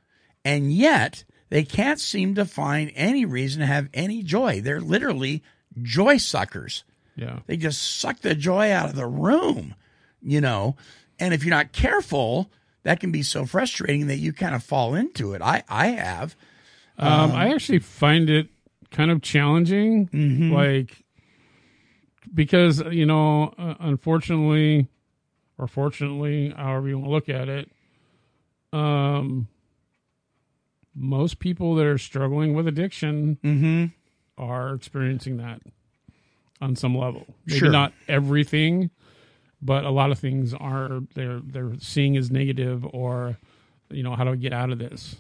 And 0.44 0.72
yet 0.72 1.24
they 1.50 1.64
can't 1.64 2.00
seem 2.00 2.36
to 2.36 2.46
find 2.46 2.92
any 2.96 3.26
reason 3.26 3.62
to 3.62 3.66
have 3.66 3.90
any 3.94 4.24
joy. 4.24 4.62
They're 4.62 4.82
literally 4.82 5.44
joy 5.82 6.18
suckers. 6.18 6.84
Yeah. 7.16 7.40
They 7.48 7.58
just 7.58 8.00
suck 8.00 8.20
the 8.20 8.36
joy 8.36 8.72
out 8.72 8.90
of 8.90 8.96
the 8.96 9.08
room, 9.08 9.76
you 10.22 10.42
know. 10.42 10.76
And 11.20 11.34
if 11.34 11.44
you're 11.44 11.56
not 11.56 11.72
careful, 11.72 12.52
that 12.84 13.00
can 13.00 13.12
be 13.12 13.24
so 13.24 13.46
frustrating 13.46 14.08
that 14.08 14.18
you 14.18 14.34
kind 14.34 14.54
of 14.54 14.64
fall 14.64 14.96
into 14.96 15.34
it. 15.34 15.42
I 15.42 15.64
I 15.70 15.88
have. 15.88 16.36
Um, 16.98 17.32
I 17.32 17.54
actually 17.54 17.80
find 17.80 18.30
it 18.30 18.50
kind 18.96 19.12
of 19.12 19.22
challenging, 19.22 20.08
Mm-hmm. 20.08 20.52
like 20.54 21.04
because 22.34 22.82
you 22.92 23.06
know, 23.06 23.54
uh, 23.58 23.76
unfortunately, 23.80 24.88
or 25.58 25.68
fortunately, 25.68 26.54
however 26.56 26.88
you 26.90 26.98
want 26.98 27.08
to 27.08 27.12
look 27.12 27.30
at 27.30 27.48
it, 27.50 27.70
um, 28.74 29.48
most 30.96 31.40
people 31.40 31.76
that 31.76 31.86
are 31.86 31.98
struggling 31.98 32.54
with 32.54 32.68
addiction 32.68 33.38
Mm-hmm. 33.44 33.86
are 34.38 34.74
experiencing 34.74 35.38
that 35.38 35.62
on 36.62 36.76
some 36.76 36.98
level. 36.98 37.26
Maybe 37.46 37.60
Sure. 37.60 37.70
not 37.72 37.94
everything, 38.08 38.90
but 39.62 39.84
a 39.84 39.90
lot 39.92 40.12
of 40.12 40.20
things 40.20 40.54
are 40.54 41.02
they're 41.14 41.40
they're 41.44 41.74
seeing 41.80 42.16
as 42.18 42.32
negative 42.32 42.86
or 42.94 43.38
you 43.90 44.04
know 44.04 44.16
how 44.16 44.24
do 44.24 44.32
I 44.32 44.36
get 44.36 44.54
out 44.54 44.72
of 44.72 44.80
this? 44.80 45.16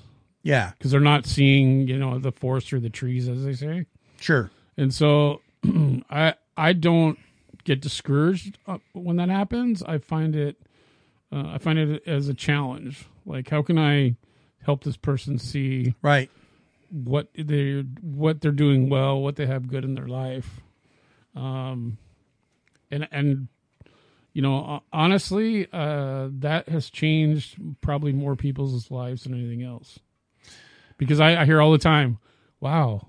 Yeah. 0.45 0.71
because 0.77 0.91
they're 0.91 0.99
not 1.01 1.25
seeing 1.25 1.87
you 1.87 1.97
know 1.97 2.19
the 2.19 2.31
forest 2.31 2.67
through 2.69 2.81
the 2.81 2.89
trees, 2.89 3.27
as 3.27 3.43
they 3.43 3.53
say. 3.53 3.87
Sure. 4.19 4.51
And 4.77 4.93
so 4.93 5.41
I 6.09 6.35
I 6.55 6.73
don't 6.73 7.17
get 7.63 7.81
discouraged 7.81 8.59
uh, 8.67 8.77
when 8.93 9.17
that 9.17 9.29
happens. 9.29 9.81
I 9.83 9.97
find 9.97 10.35
it 10.35 10.57
uh, 11.33 11.47
I 11.47 11.57
find 11.57 11.79
it 11.79 12.07
as 12.07 12.29
a 12.29 12.33
challenge. 12.33 13.05
Like 13.25 13.49
how 13.49 13.61
can 13.63 13.77
I 13.79 14.15
help 14.63 14.83
this 14.83 14.97
person 14.97 15.39
see 15.39 15.95
right 16.01 16.29
what 16.89 17.29
they 17.35 17.83
what 18.01 18.41
they're 18.41 18.51
doing 18.51 18.87
well, 18.89 19.19
what 19.19 19.35
they 19.35 19.47
have 19.47 19.67
good 19.67 19.83
in 19.83 19.95
their 19.95 20.07
life, 20.07 20.61
um, 21.35 21.97
and 22.91 23.07
and 23.11 23.47
you 24.33 24.41
know 24.43 24.83
honestly, 24.93 25.67
uh, 25.73 26.27
that 26.31 26.69
has 26.69 26.91
changed 26.91 27.57
probably 27.81 28.13
more 28.13 28.35
people's 28.35 28.91
lives 28.91 29.23
than 29.23 29.33
anything 29.33 29.63
else. 29.63 29.99
Because 30.97 31.19
I, 31.19 31.41
I 31.41 31.45
hear 31.45 31.61
all 31.61 31.71
the 31.71 31.77
time, 31.77 32.19
"Wow, 32.59 33.07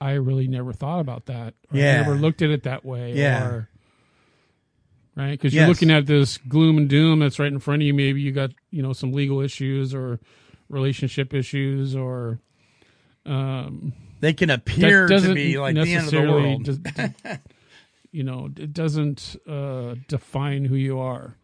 I 0.00 0.12
really 0.12 0.48
never 0.48 0.72
thought 0.72 1.00
about 1.00 1.26
that. 1.26 1.54
Or 1.72 1.78
Yeah. 1.78 1.94
I 1.94 1.96
never 2.02 2.14
looked 2.14 2.42
at 2.42 2.50
it 2.50 2.62
that 2.64 2.84
way." 2.84 3.14
Yeah. 3.14 3.44
Or, 3.46 3.68
right? 5.16 5.32
Because 5.32 5.52
Yes. 5.52 5.60
you're 5.60 5.68
looking 5.68 5.90
at 5.90 6.06
this 6.06 6.38
gloom 6.38 6.78
and 6.78 6.88
doom 6.88 7.18
that's 7.20 7.38
right 7.38 7.52
in 7.52 7.58
front 7.58 7.82
of 7.82 7.86
you. 7.86 7.94
Maybe 7.94 8.20
you 8.20 8.32
got 8.32 8.50
you 8.70 8.82
know 8.82 8.92
some 8.92 9.12
legal 9.12 9.40
issues 9.40 9.94
or 9.94 10.18
relationship 10.68 11.34
issues 11.34 11.94
or 11.96 12.38
um, 13.26 13.92
They 14.20 14.32
can 14.32 14.50
appear 14.50 15.06
to 15.08 15.34
be 15.34 15.58
like 15.58 15.74
the 15.74 15.80
end 15.94 16.06
of 16.06 16.10
the 16.12 16.20
world. 16.22 16.64
does- 16.64 16.80
you 18.12 18.22
know, 18.24 18.48
it 18.56 18.72
doesn't 18.72 19.36
uh, 19.48 19.94
define 20.08 20.64
who 20.64 20.74
you 20.76 20.98
are. 20.98 21.36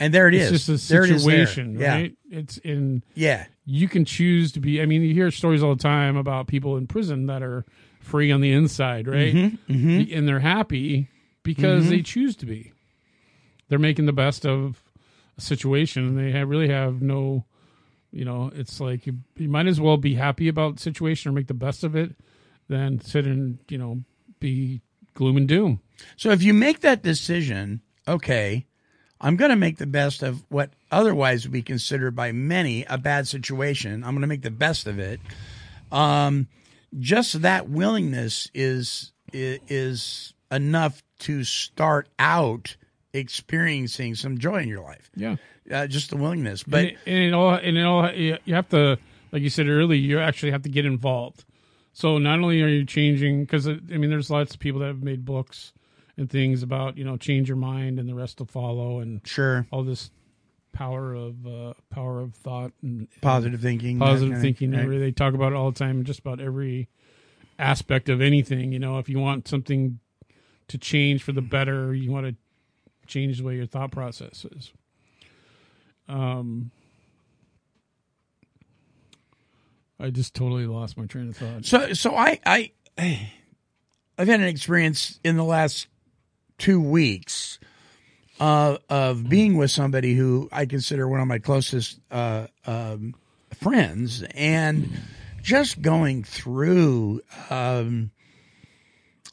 And 0.00 0.12
there 0.14 0.28
it 0.28 0.34
it's 0.34 0.52
is. 0.52 0.66
just 0.66 0.90
a 0.90 0.92
There 0.92 1.04
it 1.04 1.10
is 1.10 1.24
there. 1.24 1.46
situation, 1.46 1.78
Yeah. 1.78 1.92
right? 1.94 2.16
It's 2.30 2.58
in 2.58 3.02
Yeah. 3.14 3.46
You 3.70 3.86
can 3.86 4.06
choose 4.06 4.50
to 4.52 4.60
be. 4.60 4.80
I 4.80 4.86
mean, 4.86 5.02
you 5.02 5.12
hear 5.12 5.30
stories 5.30 5.62
all 5.62 5.74
the 5.74 5.82
time 5.82 6.16
about 6.16 6.46
people 6.46 6.78
in 6.78 6.86
prison 6.86 7.26
that 7.26 7.42
are 7.42 7.66
free 8.00 8.32
on 8.32 8.40
the 8.40 8.50
inside, 8.50 9.06
right? 9.06 9.34
Mhm, 9.34 9.58
mhm. 9.68 10.16
And 10.16 10.26
they're 10.26 10.40
happy 10.40 11.08
because 11.42 11.84
Mhm. 11.86 11.88
they 11.90 12.02
choose 12.02 12.34
to 12.36 12.46
be. 12.46 12.72
They're 13.68 13.78
making 13.78 14.06
the 14.06 14.12
best 14.14 14.46
of 14.46 14.82
a 15.36 15.42
situation, 15.42 16.06
and 16.06 16.16
they 16.18 16.30
have, 16.32 16.48
really 16.48 16.68
have 16.68 17.02
no. 17.02 17.44
You 18.10 18.24
know, 18.24 18.50
it's 18.54 18.80
like 18.80 19.06
you, 19.06 19.18
you 19.36 19.50
might 19.50 19.66
as 19.66 19.78
well 19.82 19.98
be 19.98 20.14
happy 20.14 20.48
about 20.48 20.76
the 20.76 20.80
situation 20.82 21.28
or 21.28 21.34
make 21.34 21.46
the 21.48 21.52
best 21.52 21.84
of 21.84 21.94
it 21.94 22.16
than 22.68 23.02
sit 23.02 23.26
and 23.26 23.58
you 23.68 23.76
know 23.76 24.02
be 24.40 24.80
gloom 25.12 25.36
and 25.36 25.46
doom. 25.46 25.82
So 26.16 26.30
if 26.30 26.42
you 26.42 26.54
make 26.54 26.80
that 26.80 27.02
decision, 27.02 27.82
okay, 28.06 28.64
I'm 29.20 29.36
going 29.36 29.50
to 29.50 29.56
make 29.56 29.78
the 29.78 29.86
best 29.86 30.22
of 30.22 30.44
what 30.48 30.70
otherwise 30.90 31.44
would 31.44 31.52
be 31.52 31.62
considered 31.62 32.14
by 32.14 32.32
many 32.32 32.84
a 32.84 32.98
bad 32.98 33.26
situation. 33.26 34.04
I'm 34.04 34.12
going 34.12 34.22
to 34.22 34.28
make 34.28 34.42
the 34.42 34.50
best 34.50 34.86
of 34.86 34.98
it. 34.98 35.20
Um, 35.90 36.48
just 36.98 37.42
that 37.42 37.68
willingness 37.68 38.50
is 38.54 39.12
is 39.32 40.32
enough 40.50 41.02
to 41.20 41.44
start 41.44 42.08
out 42.18 42.76
experiencing 43.12 44.14
some 44.14 44.38
joy 44.38 44.62
in 44.62 44.68
your 44.68 44.82
life. 44.82 45.10
Yeah. 45.14 45.36
Uh, 45.70 45.86
just 45.86 46.10
the 46.10 46.16
willingness, 46.16 46.62
but 46.62 46.78
and 46.78 46.88
it, 46.88 46.98
and 47.06 47.18
it 47.24 47.34
all 47.34 47.54
and 47.54 47.76
it 47.76 47.84
all 47.84 48.10
you 48.10 48.38
you 48.46 48.54
have 48.54 48.68
to 48.70 48.98
like 49.32 49.42
you 49.42 49.50
said 49.50 49.68
earlier 49.68 49.98
you 50.00 50.18
actually 50.18 50.52
have 50.52 50.62
to 50.62 50.70
get 50.70 50.86
involved 50.86 51.44
so 51.92 52.18
not 52.18 52.38
only 52.38 52.62
are 52.62 52.68
you 52.68 52.86
changing 52.86 53.42
because 53.42 53.68
i 53.68 53.72
mean 53.72 54.08
there's 54.08 54.30
lots 54.30 54.54
of 54.54 54.60
people 54.60 54.80
that 54.80 54.86
have 54.86 55.02
made 55.02 55.24
books 55.24 55.72
and 56.18 56.28
things 56.28 56.62
about 56.62 56.98
you 56.98 57.04
know 57.04 57.16
change 57.16 57.48
your 57.48 57.56
mind 57.56 57.98
and 57.98 58.08
the 58.08 58.14
rest 58.14 58.40
will 58.40 58.46
follow 58.46 58.98
and 58.98 59.20
sure 59.24 59.66
all 59.70 59.84
this 59.84 60.10
power 60.72 61.14
of 61.14 61.46
uh 61.46 61.72
power 61.90 62.20
of 62.20 62.34
thought 62.34 62.72
and 62.82 63.08
Positive 63.22 63.60
thinking, 63.60 63.98
positive 63.98 64.40
thinking 64.40 64.72
right. 64.72 64.98
they 64.98 65.12
talk 65.12 65.32
about 65.32 65.52
it 65.52 65.56
all 65.56 65.70
the 65.70 65.78
time 65.78 66.04
just 66.04 66.20
about 66.20 66.40
every 66.40 66.88
aspect 67.58 68.08
of 68.08 68.20
anything 68.20 68.72
you 68.72 68.78
know 68.78 68.98
if 68.98 69.08
you 69.08 69.18
want 69.18 69.48
something 69.48 69.98
to 70.66 70.76
change 70.76 71.22
for 71.22 71.32
the 71.32 71.40
better 71.40 71.94
you 71.94 72.10
want 72.10 72.26
to 72.26 72.34
change 73.06 73.38
the 73.38 73.44
way 73.44 73.56
your 73.56 73.66
thought 73.66 73.90
process 73.90 74.44
is 74.56 74.72
um 76.08 76.70
I 80.00 80.10
just 80.10 80.32
totally 80.32 80.66
lost 80.66 80.96
my 80.96 81.06
train 81.06 81.30
of 81.30 81.36
thought. 81.36 81.64
So, 81.64 81.92
so 81.92 82.14
I, 82.14 82.38
I, 82.46 82.70
I've 82.98 84.28
had 84.28 84.40
an 84.40 84.46
experience 84.46 85.18
in 85.24 85.36
the 85.36 85.42
last 85.42 85.88
two 86.58 86.80
weeks 86.80 87.58
uh, 88.40 88.76
of 88.88 89.28
being 89.28 89.56
with 89.56 89.70
somebody 89.70 90.14
who 90.14 90.48
I 90.52 90.66
consider 90.66 91.08
one 91.08 91.20
of 91.20 91.26
my 91.26 91.38
closest 91.38 92.00
uh, 92.10 92.48
um, 92.66 93.14
friends, 93.54 94.22
and 94.34 94.90
just 95.42 95.80
going 95.80 96.24
through 96.24 97.22
um, 97.50 98.10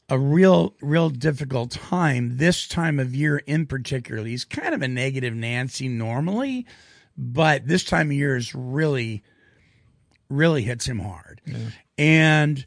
a 0.07 0.17
real, 0.17 0.73
real 0.81 1.09
difficult 1.09 1.71
time. 1.71 2.37
This 2.37 2.67
time 2.67 2.99
of 2.99 3.13
year, 3.13 3.37
in 3.37 3.65
particular, 3.65 4.23
he's 4.23 4.45
kind 4.45 4.73
of 4.73 4.81
a 4.81 4.87
negative 4.87 5.33
Nancy 5.33 5.87
normally, 5.87 6.65
but 7.17 7.67
this 7.67 7.83
time 7.83 8.07
of 8.07 8.13
year 8.13 8.35
is 8.35 8.55
really 8.55 9.23
really 10.29 10.63
hits 10.63 10.87
him 10.87 10.99
hard. 10.99 11.41
And 11.97 12.65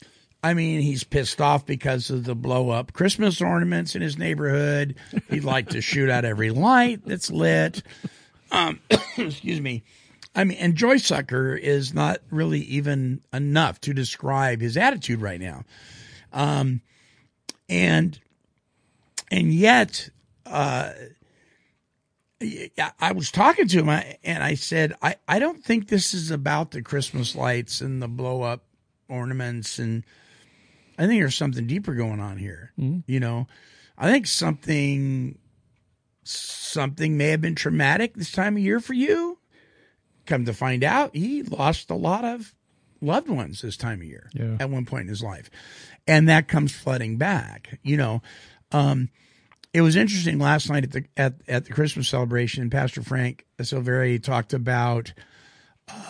I 0.48 0.54
mean, 0.54 0.80
he's 0.80 1.04
pissed 1.04 1.42
off 1.42 1.66
because 1.66 2.08
of 2.08 2.24
the 2.24 2.34
blow 2.34 2.70
up 2.70 2.94
Christmas 2.94 3.42
ornaments 3.42 3.94
in 3.94 4.00
his 4.00 4.16
neighborhood. 4.16 4.94
He'd 5.28 5.44
like 5.44 5.68
to 5.68 5.82
shoot 5.82 6.08
out 6.08 6.24
every 6.24 6.48
light 6.48 7.02
that's 7.04 7.30
lit. 7.30 7.82
Um, 8.50 8.80
excuse 9.18 9.60
me. 9.60 9.82
I 10.34 10.44
mean, 10.44 10.56
and 10.56 10.74
Joy 10.74 10.96
Sucker 10.96 11.54
is 11.54 11.92
not 11.92 12.20
really 12.30 12.60
even 12.60 13.20
enough 13.30 13.78
to 13.82 13.92
describe 13.92 14.62
his 14.62 14.78
attitude 14.78 15.20
right 15.20 15.38
now. 15.38 15.64
Um, 16.32 16.80
and, 17.68 18.18
and 19.30 19.52
yet, 19.52 20.08
uh, 20.46 20.92
I 22.98 23.12
was 23.12 23.30
talking 23.30 23.68
to 23.68 23.84
him 23.84 24.16
and 24.24 24.42
I 24.42 24.54
said, 24.54 24.94
I, 25.02 25.16
I 25.28 25.40
don't 25.40 25.62
think 25.62 25.88
this 25.88 26.14
is 26.14 26.30
about 26.30 26.70
the 26.70 26.80
Christmas 26.80 27.36
lights 27.36 27.82
and 27.82 28.00
the 28.00 28.08
blow 28.08 28.40
up 28.40 28.64
ornaments. 29.10 29.78
And 29.78 30.04
I 30.98 31.06
think 31.06 31.20
there's 31.22 31.36
something 31.36 31.66
deeper 31.66 31.94
going 31.94 32.20
on 32.20 32.36
here. 32.38 32.72
Mhm. 32.78 33.04
You 33.06 33.20
know, 33.20 33.46
I 33.96 34.10
think 34.10 34.26
something, 34.26 35.38
something 36.24 37.16
may 37.16 37.28
have 37.28 37.40
been 37.40 37.54
traumatic 37.54 38.14
this 38.14 38.32
time 38.32 38.56
of 38.56 38.62
year 38.62 38.80
for 38.80 38.94
you. 38.94 39.38
Come 40.26 40.44
to 40.44 40.52
find 40.52 40.84
out, 40.84 41.14
he 41.14 41.42
lost 41.42 41.90
a 41.90 41.94
lot 41.94 42.24
of 42.24 42.54
loved 43.00 43.28
ones 43.28 43.62
this 43.62 43.76
time 43.76 44.00
of 44.00 44.06
year 44.06 44.28
Yeah. 44.34 44.56
at 44.60 44.70
one 44.70 44.84
point 44.84 45.02
in 45.02 45.08
his 45.08 45.22
life. 45.22 45.48
And 46.06 46.28
that 46.28 46.48
comes 46.48 46.72
flooding 46.72 47.16
back, 47.16 47.78
you 47.82 47.96
know. 47.96 48.22
Um, 48.72 49.08
it 49.72 49.82
was 49.82 49.96
interesting 49.96 50.38
last 50.38 50.68
night 50.68 50.84
at 50.84 50.90
the 50.92 51.04
at, 51.16 51.34
at 51.46 51.64
the 51.66 51.72
Christmas 51.72 52.08
celebration. 52.08 52.70
Pastor 52.70 53.02
Frank 53.02 53.46
Silveri 53.60 54.22
talked 54.22 54.52
about. 54.52 55.12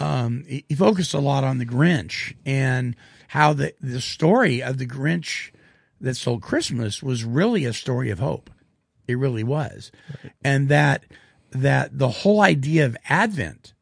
Um, 0.01 0.45
he, 0.47 0.65
he 0.69 0.75
focused 0.75 1.15
a 1.15 1.21
lot 1.21 1.45
on 1.45 1.59
the 1.59 1.67
Grinch 1.67 2.35
and 2.47 2.97
how 3.29 3.53
the 3.53 3.75
the 3.81 4.01
story 4.01 4.63
of 4.63 4.79
the 4.79 4.87
Grinch 4.87 5.51
that 6.01 6.15
sold 6.15 6.43
Christmas 6.43 7.03
was 7.03 7.25
really 7.25 7.65
a 7.65 7.73
story 7.73 8.11
of 8.11 8.19
hope. 8.19 8.51
It 9.07 9.19
really 9.19 9.45
was, 9.45 9.91
and 10.45 10.69
that 10.69 11.05
that 11.51 11.99
the 11.99 12.09
whole 12.09 12.41
idea 12.41 12.85
of 12.87 12.97
Advent, 13.09 13.73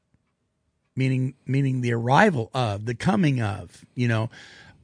meaning 0.94 1.34
meaning 1.46 1.80
the 1.80 1.92
arrival 1.92 2.50
of, 2.54 2.86
the 2.86 2.94
coming 2.94 3.42
of, 3.42 3.84
you 3.94 4.08
know, 4.08 4.30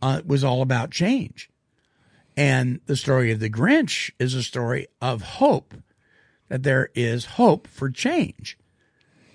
uh, 0.00 0.22
was 0.26 0.42
all 0.44 0.62
about 0.62 0.90
change. 0.90 1.48
And 2.36 2.80
the 2.86 2.96
story 2.96 3.30
of 3.30 3.40
the 3.40 3.50
Grinch 3.50 4.10
is 4.18 4.34
a 4.34 4.42
story 4.42 4.86
of 5.00 5.22
hope, 5.22 5.74
that 6.48 6.62
there 6.62 6.90
is 6.94 7.24
hope 7.24 7.66
for 7.66 7.90
change. 7.90 8.58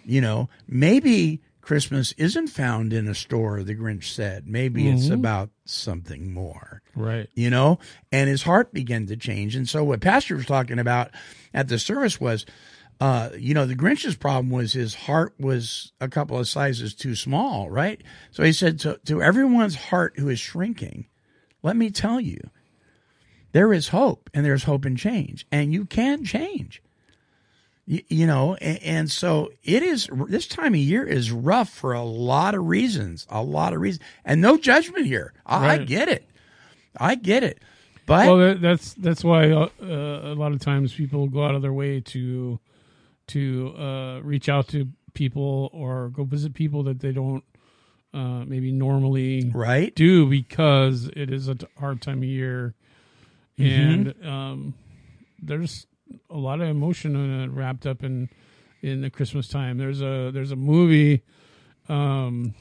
You 0.04 0.22
know, 0.22 0.50
maybe 0.68 1.42
Christmas 1.68 2.14
isn't 2.14 2.48
found 2.48 2.94
in 2.94 3.10
a 3.10 3.14
store, 3.14 3.62
the 3.62 3.76
Grinch 3.76 4.06
said. 4.06 4.48
Maybe 4.48 4.88
it's 4.88 5.10
Mhm. 5.10 5.16
about 5.16 5.50
something 5.66 6.34
more. 6.34 6.82
Right. 6.96 7.28
You 7.36 7.50
know, 7.50 7.78
and 8.10 8.30
his 8.30 8.44
heart 8.44 8.72
began 8.74 9.06
to 9.08 9.18
change. 9.18 9.54
And 9.54 9.68
so 9.68 9.84
what 9.84 10.00
Pastor 10.00 10.38
was 10.38 10.46
talking 10.46 10.80
about 10.80 11.12
at 11.54 11.68
the 11.68 11.78
service 11.78 12.22
was, 12.22 12.46
uh, 13.02 13.32
you 13.38 13.54
know, 13.54 13.66
the 13.66 13.76
Grinch's 13.76 14.16
problem 14.16 14.50
was 14.50 14.72
his 14.72 14.96
heart 14.96 15.34
was 15.38 15.92
a 16.00 16.08
couple 16.08 16.40
of 16.40 16.48
sizes 16.48 16.94
too 16.94 17.16
small, 17.16 17.70
right? 17.70 18.02
So 18.32 18.44
he 18.46 18.54
said 18.54 18.80
to, 18.80 19.02
to 19.04 19.22
everyone's 19.22 19.76
heart 19.76 20.14
who 20.18 20.30
is 20.30 20.40
shrinking, 20.40 21.08
let 21.64 21.76
me 21.76 21.90
tell 21.90 22.22
you, 22.22 22.40
there 23.52 23.74
is 23.74 23.90
hope 23.90 24.30
and 24.34 24.46
there's 24.46 24.64
hope 24.64 24.86
and 24.86 24.98
change 24.98 25.46
and 25.52 25.74
you 25.74 25.84
can 25.84 26.24
change 26.24 26.82
you, 27.88 28.04
you 28.10 28.28
know 28.28 28.56
and, 28.56 28.84
and 28.84 29.12
so 29.12 29.50
it 29.64 29.82
is 29.82 30.08
this 30.28 30.46
time 30.46 30.74
of 30.76 30.80
year 30.80 31.04
is 31.04 31.32
rough 31.32 31.70
for 31.70 31.94
a 31.94 32.04
lot 32.04 32.54
of 32.54 32.68
reasons 32.68 33.26
a 33.30 33.42
lot 33.42 33.74
of 33.74 33.82
reasons 33.82 34.04
and 34.24 34.40
no 34.42 34.58
judgment 34.58 35.06
here. 35.08 35.34
I, 35.46 35.70
I 35.70 35.78
get 35.80 36.10
it. 36.10 36.30
I 37.00 37.16
get 37.16 37.44
it. 37.44 37.60
But 38.06 38.28
well, 38.28 38.38
that, 38.38 38.62
that's 38.62 38.94
that's 38.94 39.24
why 39.24 39.52
uh, 39.52 39.70
a 39.82 40.36
lot 40.36 40.52
of 40.54 40.60
times 40.62 40.94
people 40.94 41.28
go 41.28 41.44
out 41.46 41.56
of 41.56 41.62
their 41.62 41.74
way 41.74 42.00
to 42.02 42.60
to 43.28 43.76
uh, 43.78 44.20
reach 44.22 44.48
out 44.48 44.68
to 44.70 44.88
people 45.14 45.70
or 45.74 46.10
go 46.10 46.24
visit 46.24 46.54
people 46.54 46.84
that 46.84 47.00
they 47.00 47.12
don't 47.12 47.44
uh, 48.14 48.46
maybe 48.46 48.72
normally 48.72 49.52
right. 49.54 49.94
do 49.94 50.26
because 50.26 51.10
it 51.16 51.32
is 51.32 51.50
a 51.50 51.58
hard 51.78 52.02
time 52.02 52.20
of 52.20 52.24
year, 52.24 52.76
Mhm. 53.60 54.16
and 54.16 54.26
um, 54.26 54.74
there's 55.42 55.86
a 56.30 56.38
lot 56.38 56.62
of 56.62 56.68
emotion 56.68 57.54
wrapped 57.54 57.86
up 57.86 58.04
in 58.04 58.30
in 58.82 59.02
the 59.02 59.10
Christmas 59.10 59.48
time. 59.48 59.78
There's 59.78 60.02
a 60.02 60.32
there's 60.34 60.52
a 60.52 60.56
movie. 60.56 61.24
Um, 61.90 62.54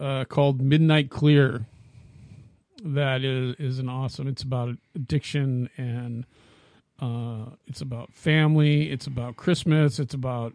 uh, 0.00 0.24
called 0.24 0.60
Midnight 0.60 1.10
Clear. 1.10 1.66
That 2.82 3.22
is 3.22 3.54
is 3.58 3.78
an 3.78 3.88
awesome. 3.88 4.26
It's 4.26 4.42
about 4.42 4.76
addiction 4.94 5.68
and 5.76 6.24
uh, 6.98 7.50
it's 7.66 7.82
about 7.82 8.12
family. 8.14 8.90
It's 8.90 9.06
about 9.06 9.36
Christmas. 9.36 9.98
It's 9.98 10.14
about 10.14 10.54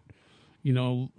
you 0.64 0.74
know 0.74 1.12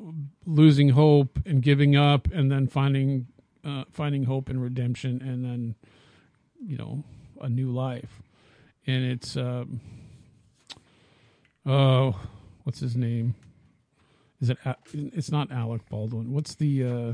losing 0.44 0.90
hope 0.90 1.38
and 1.46 1.62
giving 1.62 1.94
up, 1.94 2.26
and 2.32 2.50
then 2.50 2.66
finding 2.66 3.28
uh, 3.64 3.84
finding 3.92 4.24
hope 4.24 4.48
and 4.48 4.60
redemption, 4.60 5.22
and 5.22 5.44
then 5.44 5.76
you 6.60 6.76
know 6.76 7.04
a 7.40 7.48
new 7.48 7.70
life. 7.70 8.20
And 8.86 9.04
it's 9.04 9.36
um, 9.36 9.80
oh, 11.64 12.18
what's 12.64 12.80
his 12.80 12.96
name? 12.96 13.34
Is 14.40 14.50
it? 14.50 14.58
A- 14.64 14.76
It's 14.92 15.30
not 15.30 15.50
Alec 15.50 15.88
Baldwin. 15.88 16.32
What's 16.32 16.54
the? 16.54 16.84
Uh, 16.84 17.12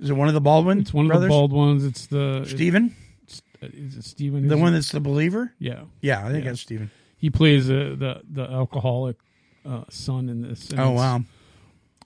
is 0.00 0.10
it 0.10 0.14
one 0.14 0.28
of 0.28 0.34
the 0.34 0.40
Baldwin? 0.40 0.80
It's 0.80 0.92
one 0.92 1.06
of 1.06 1.10
brothers? 1.10 1.26
the 1.26 1.28
bald 1.28 1.52
ones. 1.52 1.84
It's 1.84 2.06
the 2.06 2.44
Stephen? 2.48 2.94
It's, 3.22 3.40
is 3.62 3.96
it 3.96 4.04
Stephen? 4.04 4.48
the 4.48 4.54
Who's 4.56 4.62
one 4.62 4.72
it? 4.72 4.76
that's 4.76 4.90
the 4.92 5.00
believer 5.00 5.52
Yeah. 5.58 5.84
yeah 6.02 6.26
i 6.26 6.30
think 6.30 6.44
that's 6.44 6.60
Stephen. 6.60 6.90
He 7.16 7.30
plays 7.30 7.70
uh, 7.70 7.94
the 7.96 8.20
the 8.28 8.42
alcoholic 8.42 9.16
uh, 9.64 9.84
son 9.88 10.28
in 10.28 10.42
this. 10.42 10.68
and 10.70 10.80
Oh, 10.80 10.92
it's- 10.92 10.98
wow. 10.98 11.20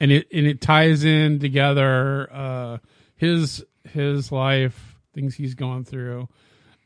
and 0.00 0.12
it 0.12 0.28
and 0.32 0.46
it 0.46 0.60
ties 0.60 1.02
in 1.02 1.40
together 1.40 2.28
uh, 2.32 2.78
his 3.16 3.64
his 3.90 4.30
life, 4.30 4.96
things 5.14 5.34
he's 5.34 5.54
gone 5.54 5.82
through, 5.84 6.28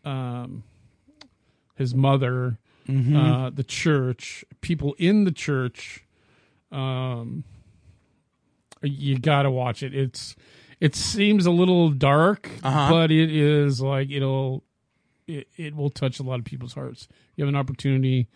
um, 0.04 0.62
his 1.74 1.94
mother, 1.94 2.58
Mhm. 2.88 3.16
uh, 3.16 3.50
the 3.50 3.64
church, 3.64 4.44
people 4.60 4.94
in 4.98 5.24
the 5.24 5.32
church. 5.32 6.04
Um, 6.70 7.44
you 8.82 9.18
got 9.18 9.42
to 9.42 9.50
watch 9.50 9.82
it. 9.82 9.94
It's 9.94 10.34
it 10.80 10.96
seems 10.96 11.46
a 11.46 11.50
little 11.52 11.90
dark, 11.90 12.50
Uh-huh. 12.62 12.90
but 12.90 13.10
it 13.12 13.30
is 13.30 13.80
like 13.80 14.10
it'll 14.10 14.64
it, 15.28 15.46
it 15.56 15.76
will 15.76 15.90
touch 15.90 16.18
a 16.18 16.22
lot 16.24 16.38
of 16.40 16.44
people's 16.44 16.74
hearts. 16.74 17.06
You 17.36 17.44
have 17.44 17.48
an 17.48 17.56
opportunity 17.56 18.26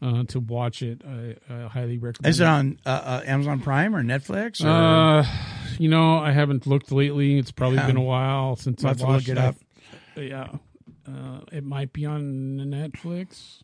uh, 0.00 0.22
to 0.24 0.38
watch 0.38 0.82
it. 0.82 1.02
I, 1.04 1.34
I 1.52 1.66
highly 1.68 1.98
recommend. 1.98 2.30
Is 2.30 2.38
it 2.38 2.46
on 2.46 2.78
uh, 2.86 2.90
uh, 2.90 3.22
Amazon 3.26 3.60
Prime 3.60 3.96
or 3.96 4.04
Netflix? 4.04 4.64
Or? 4.64 4.68
Uh, 4.68 5.26
you 5.78 5.88
know, 5.88 6.18
I 6.18 6.30
haven't 6.32 6.66
looked 6.66 6.92
lately. 6.92 7.38
It's 7.38 7.50
probably 7.50 7.78
Yeah. 7.78 7.86
been 7.88 7.96
a 7.96 8.02
while 8.02 8.54
since 8.56 8.84
I've 8.84 8.90
have 8.90 8.96
to 8.98 9.02
look 9.04 9.12
watched 9.14 9.28
it 9.30 9.38
up. 9.38 9.56
Yeah, 10.16 10.48
uh, 11.06 11.40
it 11.52 11.64
might 11.64 11.92
be 11.92 12.04
on 12.04 12.58
Netflix. 12.58 13.62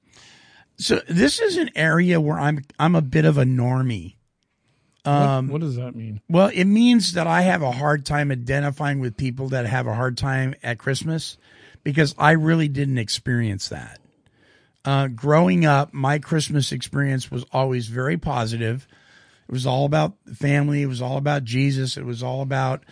So 0.76 1.00
this 1.08 1.40
is 1.40 1.56
an 1.56 1.70
area 1.74 2.20
where 2.20 2.38
I'm 2.38 2.64
I'm 2.78 2.94
a 2.94 3.02
bit 3.02 3.24
of 3.24 3.38
a 3.38 3.44
normie. 3.44 4.16
Um, 5.04 5.48
what, 5.48 5.54
what 5.54 5.60
does 5.62 5.76
that 5.76 5.94
mean? 5.96 6.20
Well, 6.28 6.50
it 6.52 6.64
means 6.64 7.14
that 7.14 7.26
I 7.26 7.42
have 7.42 7.62
a 7.62 7.72
hard 7.72 8.06
time 8.06 8.30
identifying 8.30 9.00
with 9.00 9.16
people 9.16 9.48
that 9.48 9.66
have 9.66 9.86
a 9.86 9.94
hard 9.94 10.16
time 10.16 10.54
at 10.62 10.78
Christmas 10.78 11.38
because 11.82 12.14
I 12.18 12.32
really 12.32 12.68
didn't 12.68 12.98
experience 12.98 13.68
that. 13.68 13.98
Uh, 14.84 15.08
growing 15.08 15.64
up, 15.64 15.92
my 15.92 16.18
Christmas 16.18 16.72
experience 16.72 17.30
was 17.30 17.44
always 17.52 17.88
very 17.88 18.16
positive. 18.16 18.86
It 19.48 19.52
was 19.52 19.66
all 19.66 19.84
about 19.84 20.14
family. 20.34 20.82
It 20.82 20.86
was 20.86 21.02
all 21.02 21.16
about 21.16 21.44
Jesus. 21.44 21.96
It 21.96 22.04
was 22.04 22.22
all 22.22 22.42
about 22.42 22.84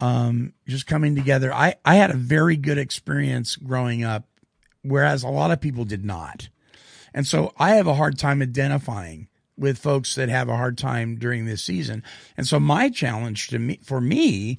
um, 0.00 0.52
just 0.66 0.86
coming 0.86 1.14
together. 1.14 1.52
I, 1.52 1.76
I 1.84 1.96
had 1.96 2.10
a 2.10 2.16
very 2.16 2.56
good 2.56 2.78
experience 2.78 3.56
growing 3.56 4.04
up, 4.04 4.24
whereas 4.82 5.22
a 5.22 5.28
lot 5.28 5.50
of 5.50 5.60
people 5.60 5.84
did 5.84 6.04
not. 6.04 6.48
And 7.12 7.26
so 7.26 7.52
I 7.58 7.76
have 7.76 7.86
a 7.86 7.94
hard 7.94 8.18
time 8.18 8.42
identifying 8.42 9.28
with 9.56 9.78
folks 9.78 10.16
that 10.16 10.28
have 10.28 10.48
a 10.48 10.56
hard 10.56 10.76
time 10.76 11.16
during 11.16 11.46
this 11.46 11.62
season. 11.62 12.02
And 12.36 12.46
so 12.46 12.58
my 12.58 12.90
challenge 12.90 13.48
to 13.48 13.58
me 13.58 13.78
for 13.82 14.00
me 14.00 14.58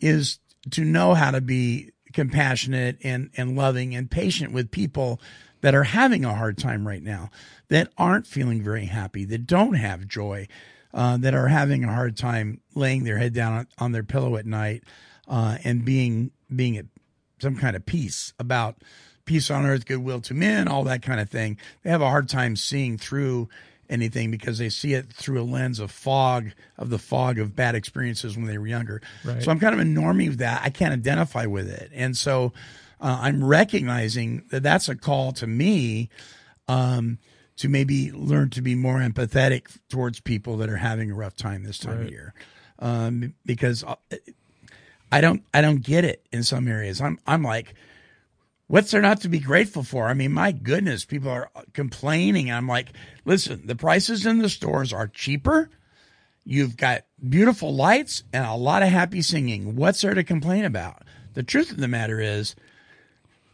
is 0.00 0.38
to 0.70 0.84
know 0.84 1.14
how 1.14 1.30
to 1.30 1.40
be 1.40 1.92
compassionate 2.12 2.98
and, 3.02 3.30
and 3.36 3.56
loving 3.56 3.94
and 3.94 4.10
patient 4.10 4.52
with 4.52 4.70
people 4.70 5.20
that 5.62 5.74
are 5.74 5.84
having 5.84 6.24
a 6.24 6.34
hard 6.34 6.58
time 6.58 6.86
right 6.86 7.02
now, 7.02 7.30
that 7.68 7.90
aren't 7.96 8.26
feeling 8.26 8.62
very 8.62 8.84
happy, 8.84 9.24
that 9.24 9.46
don't 9.46 9.74
have 9.74 10.06
joy, 10.06 10.46
uh, 10.94 11.16
that 11.18 11.34
are 11.34 11.48
having 11.48 11.84
a 11.84 11.92
hard 11.92 12.16
time 12.16 12.60
laying 12.74 13.04
their 13.04 13.18
head 13.18 13.34
down 13.34 13.52
on, 13.52 13.66
on 13.78 13.92
their 13.92 14.04
pillow 14.04 14.36
at 14.36 14.46
night 14.46 14.84
uh, 15.28 15.58
and 15.64 15.84
being 15.84 16.30
being 16.54 16.76
at 16.76 16.86
some 17.40 17.56
kind 17.56 17.74
of 17.74 17.84
peace 17.84 18.32
about 18.38 18.76
peace 19.24 19.50
on 19.50 19.66
earth, 19.66 19.86
goodwill 19.86 20.20
to 20.20 20.34
men, 20.34 20.68
all 20.68 20.84
that 20.84 21.02
kind 21.02 21.20
of 21.20 21.28
thing. 21.28 21.58
They 21.82 21.90
have 21.90 22.00
a 22.00 22.08
hard 22.08 22.28
time 22.28 22.56
seeing 22.56 22.96
through 22.96 23.48
anything 23.90 24.30
because 24.30 24.58
they 24.58 24.68
see 24.68 24.94
it 24.94 25.12
through 25.12 25.42
a 25.42 25.44
lens 25.44 25.80
of 25.80 25.90
fog, 25.90 26.52
of 26.78 26.90
the 26.90 26.98
fog 26.98 27.38
of 27.38 27.56
bad 27.56 27.74
experiences 27.74 28.36
when 28.36 28.46
they 28.46 28.56
were 28.56 28.66
younger. 28.66 29.02
Right. 29.24 29.42
So 29.42 29.50
I'm 29.50 29.58
kind 29.58 29.74
of 29.74 29.80
a 29.80 29.84
normie 29.84 30.28
with 30.28 30.38
that. 30.38 30.62
I 30.62 30.70
can't 30.70 30.92
identify 30.92 31.46
with 31.46 31.68
it. 31.68 31.90
And 31.92 32.16
so 32.16 32.52
uh, 33.00 33.18
I'm 33.22 33.42
recognizing 33.42 34.44
that 34.50 34.62
that's 34.62 34.88
a 34.88 34.94
call 34.94 35.32
to 35.32 35.46
me 35.46 36.08
um, 36.68 37.18
to 37.56 37.68
maybe 37.68 38.10
learn 38.12 38.50
to 38.50 38.60
be 38.62 38.74
more 38.74 38.98
empathetic 38.98 39.78
towards 39.88 40.20
people 40.20 40.56
that 40.58 40.68
are 40.68 40.76
having 40.78 41.10
a 41.10 41.14
rough 41.14 41.36
time 41.36 41.62
this 41.62 41.78
time 41.78 42.00
of 42.02 42.10
year. 42.10 42.34
Um, 42.78 43.34
because 43.46 43.84
I- 43.84 43.96
I 45.12 45.20
don't, 45.20 45.44
I 45.54 45.60
don't 45.60 45.82
get 45.82 46.04
it 46.04 46.26
in 46.32 46.42
some 46.42 46.66
areas. 46.66 47.00
I'm, 47.00 47.20
I'm 47.26 47.44
like, 47.44 47.74
what's 48.66 48.90
there 48.90 49.00
not 49.02 49.20
to 49.20 49.28
be 49.28 49.38
grateful 49.38 49.84
for? 49.84 50.08
I 50.08 50.14
mean, 50.14 50.32
my 50.32 50.50
goodness, 50.50 51.04
people 51.04 51.30
are 51.30 51.50
complaining. 51.72 52.50
I'm 52.50 52.66
like, 52.66 52.88
listen, 53.24 53.66
the 53.66 53.76
prices 53.76 54.26
in 54.26 54.38
the 54.38 54.48
stores 54.48 54.92
are 54.92 55.06
cheaper. 55.06 55.70
You've 56.44 56.76
got 56.76 57.04
beautiful 57.28 57.72
lights 57.72 58.24
and 58.32 58.44
a 58.44 58.54
lot 58.54 58.82
of 58.82 58.88
happy 58.88 59.22
singing. 59.22 59.76
What's 59.76 60.00
there 60.00 60.14
to 60.14 60.24
complain 60.24 60.64
about? 60.64 61.02
The 61.34 61.44
truth 61.44 61.70
of 61.70 61.76
the 61.78 61.88
matter 61.88 62.20
is, 62.20 62.56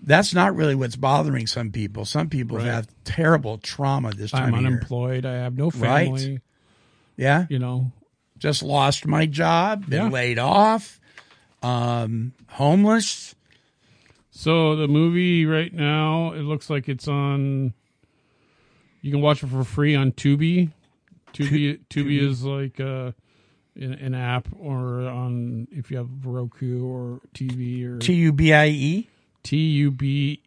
that's 0.02 0.32
not 0.34 0.54
really 0.56 0.74
what's 0.74 0.96
bothering 0.96 1.46
some 1.46 1.70
people. 1.70 2.04
Some 2.04 2.28
people 2.28 2.56
Right. 2.58 2.66
have 2.66 2.88
terrible 3.04 3.58
trauma 3.58 4.12
this 4.12 4.30
time 4.30 4.54
I'm 4.54 4.66
unemployed. 4.66 5.26
I 5.26 5.34
have 5.34 5.56
no 5.56 5.70
family. 5.70 6.32
Right. 6.32 6.40
Yeah. 7.16 7.46
You 7.50 7.58
know, 7.58 7.92
just 8.38 8.62
lost 8.62 9.06
my 9.06 9.26
job, 9.26 9.86
been 9.88 10.04
Yeah. 10.06 10.08
laid 10.10 10.38
off, 10.38 10.98
um, 11.62 12.32
homeless. 12.48 13.34
So 14.30 14.74
the 14.76 14.88
movie 14.88 15.44
right 15.44 15.72
now, 15.72 16.32
it 16.32 16.40
looks 16.42 16.70
like 16.70 16.88
it's 16.88 17.06
on. 17.08 17.74
You 19.02 19.10
can 19.10 19.20
watch 19.20 19.42
it 19.42 19.48
for 19.48 19.64
free 19.64 19.94
on 19.94 20.12
Tubi. 20.12 20.70
Tubi, 21.32 21.78
Tubi, 21.78 21.80
Tubi. 21.90 22.20
is 22.22 22.42
like 22.44 22.80
uh, 22.80 23.12
an, 23.76 23.92
an 23.94 24.14
app, 24.14 24.48
or 24.58 25.00
on 25.08 25.68
if 25.70 25.90
you 25.90 25.96
have 25.98 26.08
Roku 26.24 26.84
or 26.86 27.20
TV 27.34 27.84
or 27.84 27.98
T 27.98 28.14
U 28.14 28.32
B 28.32 28.52
I 28.52 28.68
E? 28.68 29.08
T 29.42 29.56
U 29.56 29.90
B 29.90 30.42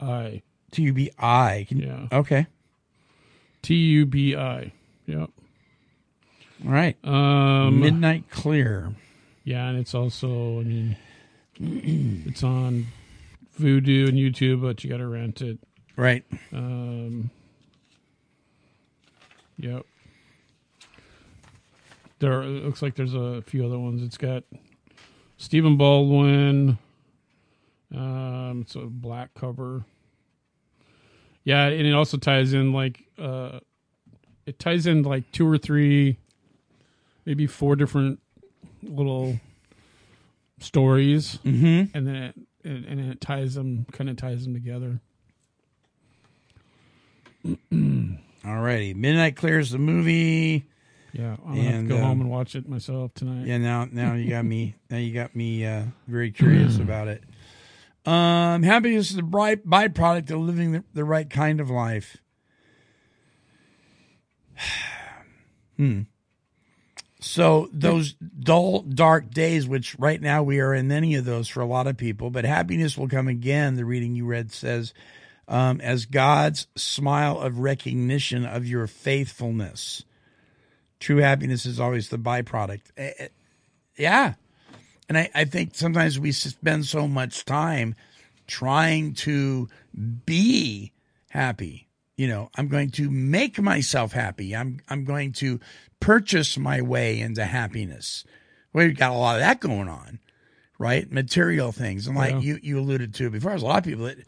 I. 0.00 0.42
T 0.70 0.82
U 0.82 0.92
B 0.92 1.10
I. 1.18 1.66
Yeah. 1.70 2.06
Okay. 2.12 2.46
T 3.62 3.74
U 3.74 4.06
B 4.06 4.36
I. 4.36 4.72
Yep. 5.06 5.30
All 6.64 6.70
right. 6.70 6.96
Um, 7.04 7.80
Midnight 7.80 8.30
Clear. 8.30 8.92
Yeah, 9.44 9.66
and 9.68 9.78
it's 9.78 9.94
also, 9.94 10.60
I 10.60 10.62
mean, 10.62 10.96
it's 12.26 12.42
on 12.44 12.86
Vudu 13.58 14.08
and 14.08 14.16
YouTube, 14.16 14.62
but 14.62 14.82
you 14.82 14.90
got 14.90 14.98
to 14.98 15.06
rent 15.06 15.42
it. 15.42 15.58
Right. 15.96 16.24
Um, 16.52 17.30
yep. 19.58 19.84
There 22.20 22.42
it 22.42 22.64
looks 22.64 22.82
like 22.82 22.94
there's 22.94 23.14
a 23.14 23.42
few 23.42 23.66
other 23.66 23.78
ones. 23.78 24.00
It's 24.00 24.16
got 24.16 24.44
Stephen 25.38 25.76
Baldwin. 25.76 26.78
Um, 27.94 28.62
it's 28.62 28.74
a 28.74 28.80
black 28.86 29.34
cover. 29.34 29.84
Yeah, 31.44 31.66
and 31.66 31.86
it 31.86 31.92
also 31.92 32.16
ties 32.16 32.52
in 32.54 32.72
like 32.72 33.02
uh, 33.18 33.58
it 34.46 34.58
ties 34.58 34.86
in 34.86 35.02
like 35.02 35.30
two 35.32 35.46
or 35.48 35.58
three, 35.58 36.16
maybe 37.26 37.46
four 37.46 37.76
different 37.76 38.20
little 38.82 39.38
stories, 40.60 41.38
Mhm. 41.44 41.90
and 41.94 42.06
then 42.06 42.14
it, 42.16 42.34
it 42.64 42.84
and 42.86 43.00
it 43.00 43.20
ties 43.20 43.54
them, 43.54 43.86
kind 43.92 44.08
of 44.08 44.16
ties 44.16 44.44
them 44.44 44.54
together. 44.54 45.00
All 48.44 48.60
righty. 48.60 48.94
Midnight 48.94 49.36
Clears 49.36 49.70
the 49.70 49.78
movie. 49.78 50.64
Yeah, 51.12 51.36
I'm 51.46 51.56
gonna 51.56 51.62
have 51.70 51.82
to 51.82 51.88
go 51.88 51.96
um, 51.96 52.02
home 52.02 52.20
and 52.22 52.30
watch 52.30 52.54
it 52.54 52.68
myself 52.68 53.12
tonight. 53.14 53.46
Yeah, 53.46 53.58
now 53.58 53.86
now 53.90 54.14
you 54.14 54.30
got 54.30 54.44
me 54.44 54.74
now 54.90 54.96
you 54.96 55.12
got 55.12 55.36
me 55.36 55.66
uh, 55.66 55.82
very 56.06 56.30
curious 56.30 56.78
about 56.78 57.08
it. 57.08 57.22
Um, 58.04 58.62
happiness 58.62 59.10
is 59.10 59.16
a 59.18 59.22
bright 59.22 59.66
byproduct 59.66 60.30
of 60.30 60.40
living 60.40 60.72
the, 60.72 60.84
the 60.92 61.04
right 61.04 61.28
kind 61.28 61.60
of 61.60 61.70
life. 61.70 62.16
hmm. 65.76 66.02
So 67.20 67.68
those 67.72 68.14
dull, 68.14 68.82
dark 68.82 69.30
days, 69.30 69.68
which 69.68 69.96
right 69.96 70.20
now 70.20 70.42
we 70.42 70.58
are 70.58 70.74
in 70.74 70.88
many 70.88 71.14
of 71.14 71.24
those 71.24 71.48
for 71.48 71.60
a 71.60 71.66
lot 71.66 71.86
of 71.86 71.96
people, 71.96 72.30
but 72.30 72.44
happiness 72.44 72.98
will 72.98 73.08
come 73.08 73.28
again. 73.28 73.76
The 73.76 73.84
reading 73.84 74.16
you 74.16 74.26
read 74.26 74.50
says, 74.50 74.92
um, 75.46 75.80
as 75.80 76.06
God's 76.06 76.66
smile 76.74 77.38
of 77.38 77.60
recognition 77.60 78.44
of 78.44 78.66
your 78.66 78.88
faithfulness. 78.88 80.02
True 80.98 81.18
happiness 81.18 81.64
is 81.66 81.78
always 81.78 82.08
the 82.08 82.18
byproduct. 82.18 82.90
Eh, 82.96 83.12
eh, 83.18 83.28
Yeah. 83.96 84.34
And 85.08 85.18
I, 85.18 85.30
I 85.34 85.44
think 85.44 85.74
sometimes 85.74 86.18
we 86.18 86.32
spend 86.32 86.86
so 86.86 87.06
much 87.08 87.44
time 87.44 87.94
trying 88.46 89.14
to 89.14 89.68
be 90.26 90.92
happy. 91.30 91.88
You 92.16 92.28
know, 92.28 92.50
I'm 92.56 92.68
going 92.68 92.90
to 92.92 93.10
make 93.10 93.58
myself 93.60 94.12
happy. 94.12 94.54
I'm 94.54 94.80
I'm 94.88 95.04
going 95.04 95.32
to 95.34 95.60
purchase 96.00 96.56
my 96.58 96.80
way 96.82 97.20
into 97.20 97.44
happiness. 97.44 98.24
We've 98.72 98.96
got 98.96 99.10
a 99.12 99.14
lot 99.14 99.36
of 99.36 99.40
that 99.40 99.60
going 99.60 99.88
on, 99.88 100.18
right? 100.78 101.10
Material 101.10 101.72
things. 101.72 102.06
And 102.06 102.16
like 102.16 102.32
Yeah. 102.32 102.40
you, 102.40 102.58
you 102.62 102.78
alluded 102.78 103.14
to 103.14 103.30
before, 103.30 103.50
there's 103.50 103.62
a 103.62 103.66
lot 103.66 103.78
of 103.78 103.84
people 103.84 104.04
that 104.06 104.18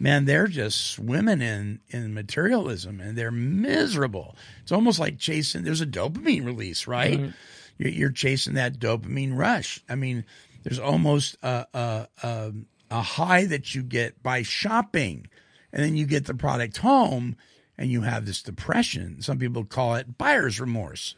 man, 0.00 0.24
they're 0.24 0.46
just 0.48 0.80
swimming 0.92 1.40
in 1.40 1.80
in 1.90 2.14
materialism 2.14 3.00
and 3.00 3.16
they're 3.16 3.30
miserable. 3.30 4.36
It's 4.62 4.72
almost 4.72 4.98
like 4.98 5.18
chasing. 5.18 5.62
There's 5.62 5.80
a 5.80 5.86
dopamine 5.86 6.44
release, 6.44 6.86
right? 6.86 7.18
Right. 7.18 7.32
You're, 7.78 7.90
you're 7.90 8.10
chasing 8.12 8.54
that 8.54 8.78
dopamine 8.78 9.36
rush. 9.36 9.82
I 9.88 9.94
mean, 9.94 10.24
there's 10.62 10.78
almost 10.78 11.36
a, 11.42 11.66
a 11.72 12.08
a 12.22 12.52
a 12.90 13.02
high 13.02 13.44
that 13.46 13.74
you 13.74 13.82
get 13.82 14.22
by 14.22 14.42
shopping, 14.42 15.26
and 15.72 15.82
then 15.82 15.96
you 15.96 16.06
get 16.06 16.26
the 16.26 16.34
product 16.34 16.78
home, 16.78 17.36
and 17.76 17.90
you 17.90 18.02
have 18.02 18.26
this 18.26 18.42
depression. 18.42 19.22
Some 19.22 19.38
people 19.38 19.64
call 19.64 19.94
it 19.94 20.18
buyer's 20.18 20.58
remorse. 20.60 21.14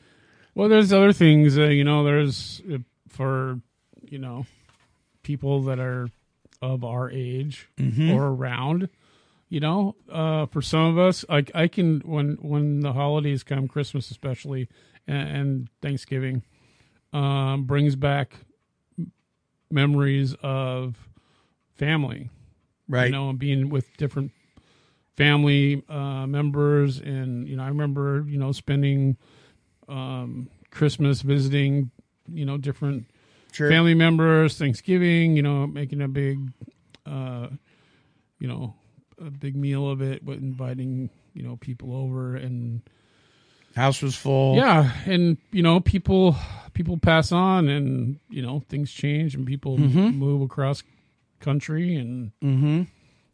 Well, 0.54 0.68
there's 0.68 0.92
other 0.92 1.12
things. 1.12 1.56
Uh, 1.58 1.64
you 1.66 1.84
know, 1.84 2.04
there's 2.04 2.60
uh, 2.72 2.78
for 3.08 3.60
you 4.08 4.18
know 4.18 4.46
people 5.22 5.62
that 5.62 5.78
are 5.78 6.08
of 6.62 6.84
our 6.84 7.10
age 7.10 7.68
Mhm. 7.78 8.14
or 8.14 8.26
around. 8.26 8.88
You 9.50 9.58
know, 9.58 9.96
uh, 10.10 10.46
for 10.46 10.62
some 10.62 10.82
of 10.86 10.96
us, 10.96 11.24
I, 11.28 11.44
I 11.54 11.66
can 11.66 12.00
when 12.00 12.38
when 12.40 12.80
the 12.80 12.92
holidays 12.92 13.42
come, 13.42 13.66
Christmas 13.66 14.08
especially, 14.10 14.68
and, 15.08 15.28
and 15.28 15.68
Thanksgiving, 15.82 16.44
um, 17.12 17.64
brings 17.64 17.96
back 17.96 18.36
memories 19.70 20.34
of 20.42 21.08
family, 21.74 22.30
Right. 22.88 23.06
You 23.06 23.12
know, 23.12 23.30
and 23.30 23.38
being 23.38 23.70
with 23.70 23.96
different 23.96 24.32
family 25.16 25.82
uh, 25.88 26.26
members, 26.26 26.98
and 26.98 27.46
you 27.48 27.56
know, 27.56 27.64
I 27.64 27.68
remember 27.68 28.24
you 28.28 28.38
know 28.38 28.52
spending 28.52 29.16
um, 29.88 30.48
Christmas 30.70 31.22
visiting, 31.22 31.90
you 32.32 32.44
know, 32.44 32.56
different 32.56 33.06
Sure. 33.52 33.68
family 33.68 33.94
members, 33.94 34.56
Thanksgiving, 34.56 35.34
you 35.36 35.42
know, 35.42 35.66
making 35.66 36.00
a 36.00 36.06
big, 36.08 36.38
uh, 37.04 37.48
you 38.38 38.46
know, 38.46 38.74
a 39.24 39.30
big 39.30 39.56
meal 39.56 39.88
of 39.90 40.00
it, 40.02 40.24
with 40.24 40.38
inviting, 40.38 41.10
you 41.34 41.42
know, 41.42 41.56
people 41.56 41.94
over 41.94 42.36
and 42.36 42.82
House 43.76 44.02
was 44.02 44.16
full. 44.16 44.56
yeah, 44.56 44.92
and 45.06 45.36
you 45.52 45.62
know, 45.62 45.80
people 45.80 46.36
people 46.74 46.98
pass 46.98 47.30
on, 47.32 47.68
and 47.68 48.18
you 48.28 48.42
know, 48.42 48.62
things 48.68 48.90
change, 48.90 49.34
and 49.34 49.46
people 49.46 49.78
Mhm. 49.78 50.14
move 50.14 50.42
across 50.42 50.82
country, 51.38 51.94
and 51.94 52.32
Mhm. 52.42 52.86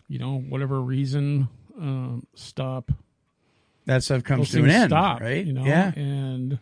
you 0.08 0.18
know, 0.18 0.38
whatever 0.40 0.80
reason, 0.82 1.48
um, 1.80 2.26
stop. 2.34 2.92
That 3.86 4.02
stuff 4.02 4.24
comes 4.24 4.50
to 4.50 4.64
an 4.64 4.70
end, 4.70 4.90
stop, 4.90 5.20
right? 5.20 5.46
You 5.46 5.52
know, 5.52 5.64
Yeah. 5.64 5.92
and 5.94 6.58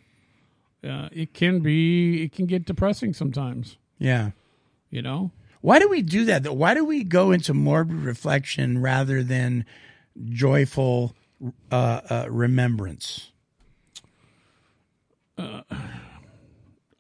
uh, 0.85 1.09
it 1.13 1.33
can 1.35 1.61
be, 1.61 2.23
it 2.23 2.33
can 2.33 2.45
get 2.47 2.67
depressing 2.67 3.13
sometimes. 3.15 3.79
Yeah. 3.99 4.33
You 4.91 5.01
know, 5.03 5.31
Why 5.65 5.79
do 5.79 5.89
we 5.89 6.03
do 6.03 6.27
that? 6.27 6.55
Why 6.55 6.75
do 6.75 6.85
we 6.85 7.05
go 7.05 7.31
into 7.33 7.55
morbid 7.55 7.97
reflection 7.97 8.83
rather 8.83 9.23
than 9.23 9.65
joyful 10.29 11.17
uh, 11.73 12.03
uh, 12.11 12.27
remembrance? 12.29 13.33
Uh, 15.39 15.63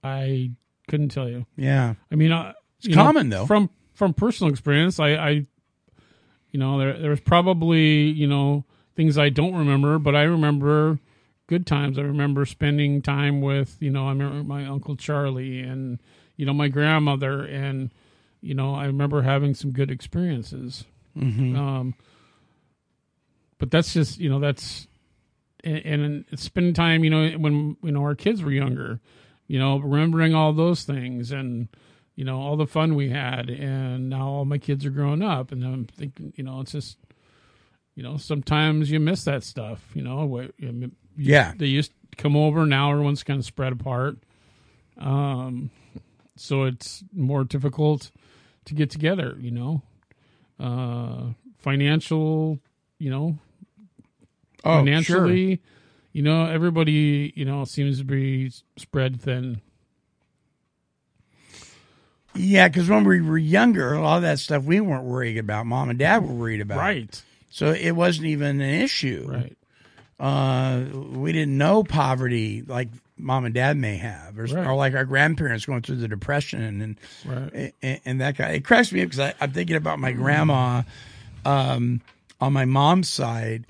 I 0.03 0.53
couldn't 0.89 1.11
tell 1.11 1.29
you. 1.29 1.45
Yeah. 1.59 1.93
I 2.11 2.15
mean, 2.15 2.33
uh, 2.33 2.55
It's 2.79 2.89
you 2.89 2.97
know, 2.97 3.03
common, 3.03 3.29
though. 3.29 3.45
From 3.45 3.69
from 3.93 4.15
personal 4.15 4.51
experience, 4.51 4.99
I, 4.99 5.11
I 5.11 5.29
you 6.51 6.59
know, 6.59 6.79
there 6.79 6.99
there's 6.99 7.21
probably 7.21 8.07
you 8.13 8.27
know 8.27 8.65
things 8.97 9.19
I 9.19 9.29
don't 9.29 9.55
remember, 9.55 9.99
but 9.99 10.17
I 10.17 10.23
remember 10.23 10.99
good 11.49 11.67
times. 11.67 11.99
I 11.99 12.03
remember 12.03 12.47
spending 12.47 13.03
time 13.03 13.43
with 13.43 13.77
you 13.81 13.91
know 13.91 14.07
I 14.07 14.13
remember 14.13 14.43
my 14.43 14.65
uncle 14.65 14.97
Charlie 14.97 15.61
and 15.61 16.01
you 16.39 16.47
know 16.47 16.55
my 16.55 16.69
grandmother 16.69 17.45
and 17.45 17.91
you 18.45 18.55
know 18.55 18.75
I 18.75 18.85
remember 18.87 19.23
having 19.23 19.55
some 19.55 19.73
good 19.73 19.91
experiences. 19.91 20.85
Mhm. 21.17 21.57
Um, 21.57 21.95
but 23.59 23.71
that's 23.71 23.93
just 23.95 24.19
you 24.19 24.29
know 24.29 24.39
that's 24.41 24.87
and, 25.63 26.25
and 26.31 26.39
spending 26.39 26.75
time 26.75 27.05
you 27.05 27.11
know 27.11 27.29
when 27.39 27.77
you 27.83 27.93
know 27.93 28.03
our 28.03 28.15
kids 28.15 28.43
were 28.43 28.51
younger 28.53 29.01
you 29.47 29.59
know 29.59 29.79
remembering 29.79 30.35
all 30.35 30.53
those 30.53 30.85
things 30.85 31.31
and 31.33 31.69
you 32.17 32.25
know 32.25 32.41
all 32.41 32.57
the 32.57 32.67
fun 32.67 32.95
we 32.95 33.11
had 33.11 33.49
and 33.49 34.11
now 34.11 34.27
all 34.29 34.45
my 34.45 34.59
kids 34.59 34.85
are 34.85 34.91
growing 34.91 35.23
up 35.23 35.53
and 35.53 35.65
i'm 35.65 35.85
thinking 35.87 36.33
you 36.37 36.45
know 36.45 36.61
it's 36.61 36.73
just 36.73 36.99
you 37.95 38.03
know 38.03 38.17
sometimes 38.17 38.91
you 38.91 39.01
miss 39.01 39.25
that 39.25 39.43
stuff 39.43 39.81
you 39.95 40.03
know 40.03 40.25
what 40.27 40.53
you- 40.59 40.91
Yeah. 41.17 41.53
they 41.57 41.67
used 41.67 41.93
to 42.11 42.17
come 42.23 42.37
over 42.37 42.67
now 42.67 42.91
everyone's 42.91 43.23
kind 43.23 43.39
of 43.39 43.45
spread 43.47 43.73
apart 43.73 44.19
um 44.99 45.71
so 46.37 46.65
it's 46.65 47.03
more 47.13 47.45
difficult 47.45 48.11
to 48.65 48.75
get 48.75 48.91
together 48.91 49.37
you 49.41 49.51
know 49.51 49.83
uh 50.61 51.27
financial 51.59 52.59
you 52.99 53.11
know 53.11 53.39
Oh, 54.67 54.79
financially 54.79 55.61
you 56.13 56.23
know 56.23 56.47
everybody 56.47 57.33
you 57.37 57.45
know 57.45 57.65
seems 57.65 57.99
to 57.99 58.05
be 58.05 58.51
spread 58.77 59.21
thin 59.21 59.61
Yeah, 62.35 62.69
because 62.69 62.89
when 62.89 63.05
we 63.05 63.21
were 63.21 63.39
younger, 63.39 63.93
a 63.95 64.01
lot 64.03 64.17
of 64.17 64.23
that 64.23 64.39
stuff 64.39 64.65
we 64.65 64.81
weren't 64.81 65.05
worried 65.05 65.39
about. 65.39 65.67
Mom 65.67 65.91
and 65.91 65.99
dad 65.99 66.27
were 66.27 66.35
worried 66.35 66.61
about. 66.61 66.79
Right. 66.79 67.23
So 67.51 67.71
it 67.71 67.93
wasn't 67.93 68.27
even 68.27 68.61
an 68.61 68.83
issue. 68.83 69.27
Right. 69.29 69.57
Uh, 70.19 70.85
we 71.13 71.33
didn't 71.33 71.57
know 71.57 71.85
poverty 71.85 72.63
like 72.67 72.89
mom 73.17 73.45
and 73.45 73.55
dad 73.55 73.77
may 73.77 73.97
have, 73.97 74.39
or, 74.39 74.45
Right. 74.45 74.67
or 74.67 74.75
like 74.75 74.95
our 74.95 75.05
grandparents 75.05 75.67
going 75.67 75.83
through 75.83 75.97
the 75.97 76.09
depression 76.09 76.81
and 76.81 76.99
Right. 77.25 77.75
and, 77.83 78.01
and 78.05 78.21
that 78.21 78.37
guy. 78.37 78.51
It 78.51 78.65
cracks 78.65 78.93
me 78.93 79.03
up 79.03 79.11
because 79.11 79.33
I'm 79.41 79.53
thinking 79.53 79.77
about 79.77 79.99
my 79.99 80.13
grandma 80.13 80.83
um, 81.45 82.01
on 82.41 82.53
my 82.53 82.65
mom's 82.65 83.09
side. 83.09 83.67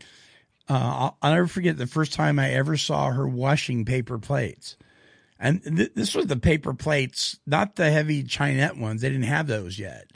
Uh, 0.69 0.73
I'll, 0.75 1.17
I'll 1.23 1.33
never 1.35 1.47
forget 1.47 1.77
the 1.77 1.87
first 1.87 2.13
time 2.15 2.39
I 2.39 2.51
ever 2.53 2.77
saw 2.77 3.11
her 3.11 3.29
washing 3.29 3.85
paper 3.85 4.19
plates. 4.19 4.77
And 5.39 5.63
th- 5.63 5.93
this 5.95 6.15
was 6.15 6.27
the 6.29 6.37
paper 6.37 6.73
plates, 6.73 7.39
not 7.47 7.77
the 7.77 7.91
heavy 7.91 8.23
Chinette 8.23 8.79
ones. 8.79 9.03
They 9.03 9.11
didn't 9.11 9.25
have 9.25 9.47
those 9.47 9.79
yet. 9.79 10.07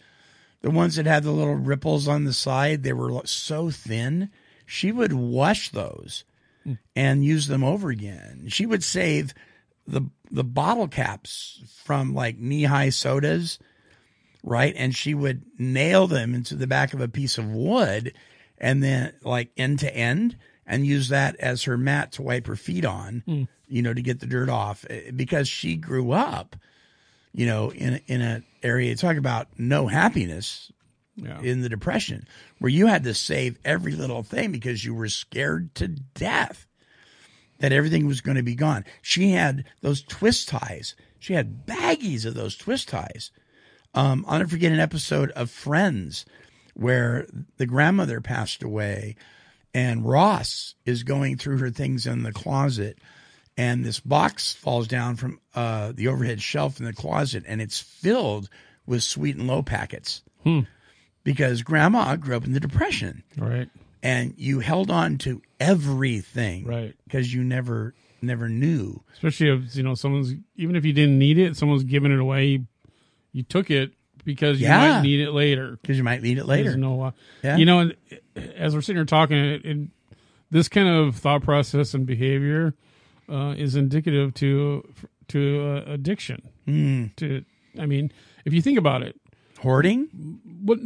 The 0.62 0.70
ones 0.70 0.96
that 0.96 1.06
had 1.06 1.22
the 1.22 1.30
little 1.32 1.54
ripples 1.54 2.08
on 2.08 2.24
the 2.24 2.32
side, 2.32 2.82
they 2.82 2.92
were 2.94 3.20
so 3.26 3.70
thin. 3.70 4.30
She 4.64 4.90
would 4.90 5.12
wash 5.12 5.68
those 5.70 6.24
and 6.96 7.24
use 7.24 7.46
them 7.46 7.62
over 7.64 7.90
again. 7.90 8.46
She 8.48 8.66
would 8.66 8.82
save 8.84 9.34
the 9.86 10.02
the 10.30 10.44
bottle 10.44 10.88
caps 10.88 11.60
from 11.84 12.14
like 12.14 12.38
Nehi 12.38 12.92
sodas, 12.92 13.58
right? 14.42 14.74
And 14.76 14.94
she 14.94 15.14
would 15.14 15.42
nail 15.58 16.06
them 16.06 16.34
into 16.34 16.54
the 16.54 16.66
back 16.66 16.92
of 16.94 17.00
a 17.00 17.08
piece 17.08 17.38
of 17.38 17.46
wood 17.50 18.12
and 18.58 18.82
then 18.82 19.12
like 19.22 19.50
end 19.56 19.78
to 19.80 19.94
end 19.94 20.36
and 20.66 20.86
use 20.86 21.08
that 21.08 21.36
as 21.36 21.62
her 21.64 21.78
mat 21.78 22.12
to 22.12 22.22
wipe 22.22 22.46
her 22.46 22.56
feet 22.56 22.84
on, 22.84 23.22
Hmm. 23.26 23.42
you 23.68 23.80
know, 23.82 23.94
to 23.94 24.02
get 24.02 24.20
the 24.20 24.26
dirt 24.26 24.50
off 24.50 24.84
eh, 24.90 25.10
because 25.14 25.48
she 25.48 25.76
grew 25.76 26.12
up, 26.12 26.56
you 27.32 27.46
know, 27.46 27.70
in 27.72 28.00
in 28.06 28.20
an 28.20 28.44
area 28.62 28.94
talk 28.96 29.16
about 29.16 29.48
no 29.58 29.86
happiness 29.86 30.70
Yeah. 31.16 31.40
in 31.40 31.62
the 31.62 31.68
depression 31.68 32.26
where 32.58 32.70
you 32.70 32.86
had 32.86 33.04
to 33.04 33.14
save 33.14 33.58
every 33.64 33.92
little 33.92 34.22
thing 34.22 34.52
because 34.52 34.84
you 34.84 34.94
were 34.94 35.08
scared 35.08 35.74
to 35.76 35.88
death 35.88 36.66
that 37.58 37.72
everything 37.72 38.06
was 38.06 38.20
going 38.20 38.36
to 38.36 38.42
be 38.42 38.54
gone. 38.54 38.84
She 39.02 39.32
had 39.32 39.64
those 39.80 40.02
twist 40.02 40.48
ties. 40.48 40.94
She 41.18 41.34
had 41.34 41.66
baggies 41.66 42.24
of 42.24 42.34
those 42.34 42.56
twist 42.56 42.88
ties. 42.88 43.30
Um, 43.94 44.24
I'll 44.28 44.38
never 44.38 44.50
forget 44.50 44.72
an 44.72 44.80
episode 44.80 45.30
of 45.32 45.50
Friends 45.50 46.24
where 46.74 47.26
the 47.56 47.66
grandmother 47.66 48.20
passed 48.20 48.62
away 48.62 49.16
and 49.74 50.04
Ross 50.08 50.74
is 50.84 51.02
going 51.02 51.36
through 51.36 51.58
her 51.58 51.70
things 51.70 52.06
in 52.06 52.22
the 52.22 52.32
closet 52.32 52.98
and 53.56 53.84
this 53.84 53.98
box 53.98 54.54
falls 54.54 54.86
down 54.86 55.16
from 55.16 55.40
uh, 55.54 55.92
the 55.92 56.06
overhead 56.06 56.40
shelf 56.40 56.78
in 56.78 56.86
the 56.86 56.92
closet 56.92 57.42
and 57.48 57.60
it's 57.60 57.80
filled 57.80 58.48
with 58.86 59.02
sweet 59.02 59.36
and 59.36 59.48
low 59.48 59.62
packets 59.62 60.22
Hmm. 60.44 60.60
Because 61.28 61.60
grandma 61.60 62.16
grew 62.16 62.34
up 62.38 62.46
in 62.46 62.54
the 62.54 62.60
depression. 62.60 63.22
Right. 63.36 63.68
And 64.02 64.32
you 64.38 64.60
held 64.60 64.90
on 64.90 65.18
to 65.18 65.42
everything 65.60 66.64
right. 66.64 66.94
because 67.04 67.34
you 67.34 67.44
never 67.44 67.92
never 68.22 68.48
knew. 68.48 69.02
Especially 69.12 69.50
if 69.50 69.76
you 69.76 69.82
know 69.82 69.94
someone's 69.94 70.32
even 70.56 70.74
if 70.74 70.86
you 70.86 70.94
didn't 70.94 71.18
need 71.18 71.36
it 71.36 71.54
someone's 71.54 71.84
giving 71.84 72.12
it 72.12 72.18
away. 72.18 72.64
You, 73.32 73.42
took 73.42 73.70
it 73.70 73.92
because 74.24 74.58
you 74.58 74.68
Yeah. 74.68 74.94
might 74.94 75.02
need 75.02 75.20
it 75.20 75.32
later. 75.32 75.78
Because 75.82 75.98
you 75.98 76.02
might 76.02 76.22
need 76.22 76.38
it 76.38 76.46
later. 76.46 76.78
no 76.78 77.02
uh, 77.02 77.10
Yeah. 77.44 77.58
you 77.58 77.66
know 77.66 77.80
and 77.80 77.96
as 78.56 78.74
we're 78.74 78.80
sitting 78.80 78.96
here 78.96 79.04
talking 79.04 79.36
it, 79.36 79.64
it, 79.66 79.88
this 80.50 80.66
kind 80.66 80.88
of 80.88 81.14
thought 81.14 81.42
process 81.42 81.92
and 81.92 82.06
behavior 82.06 82.72
uh, 83.28 83.54
is 83.58 83.76
indicative 83.76 84.32
to 84.34 84.88
to 85.28 85.60
uh, 85.60 85.92
addiction. 85.92 86.48
Mm. 86.66 87.14
to 87.16 87.44
i 87.78 87.84
mean 87.84 88.10
if 88.46 88.54
you 88.54 88.62
think 88.62 88.78
about 88.78 89.02
it 89.02 89.20
hoarding? 89.58 90.40
What 90.62 90.78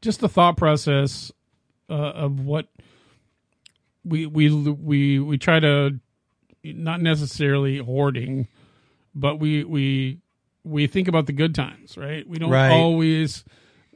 just 0.00 0.20
the 0.20 0.28
thought 0.28 0.56
process 0.56 1.32
uh, 1.90 1.92
of 1.94 2.40
what 2.40 2.66
we 4.04 4.26
we 4.26 4.50
we 4.50 5.18
we 5.18 5.38
try 5.38 5.60
to 5.60 5.98
not 6.64 7.00
necessarily 7.00 7.78
hoarding 7.78 8.48
but 9.14 9.38
we 9.38 9.64
we 9.64 10.18
we 10.64 10.86
think 10.86 11.08
about 11.08 11.26
the 11.26 11.32
good 11.32 11.54
times 11.54 11.96
right? 11.96 12.26
We 12.28 12.38
don't 12.38 12.50
Right. 12.50 12.70
always 12.70 13.44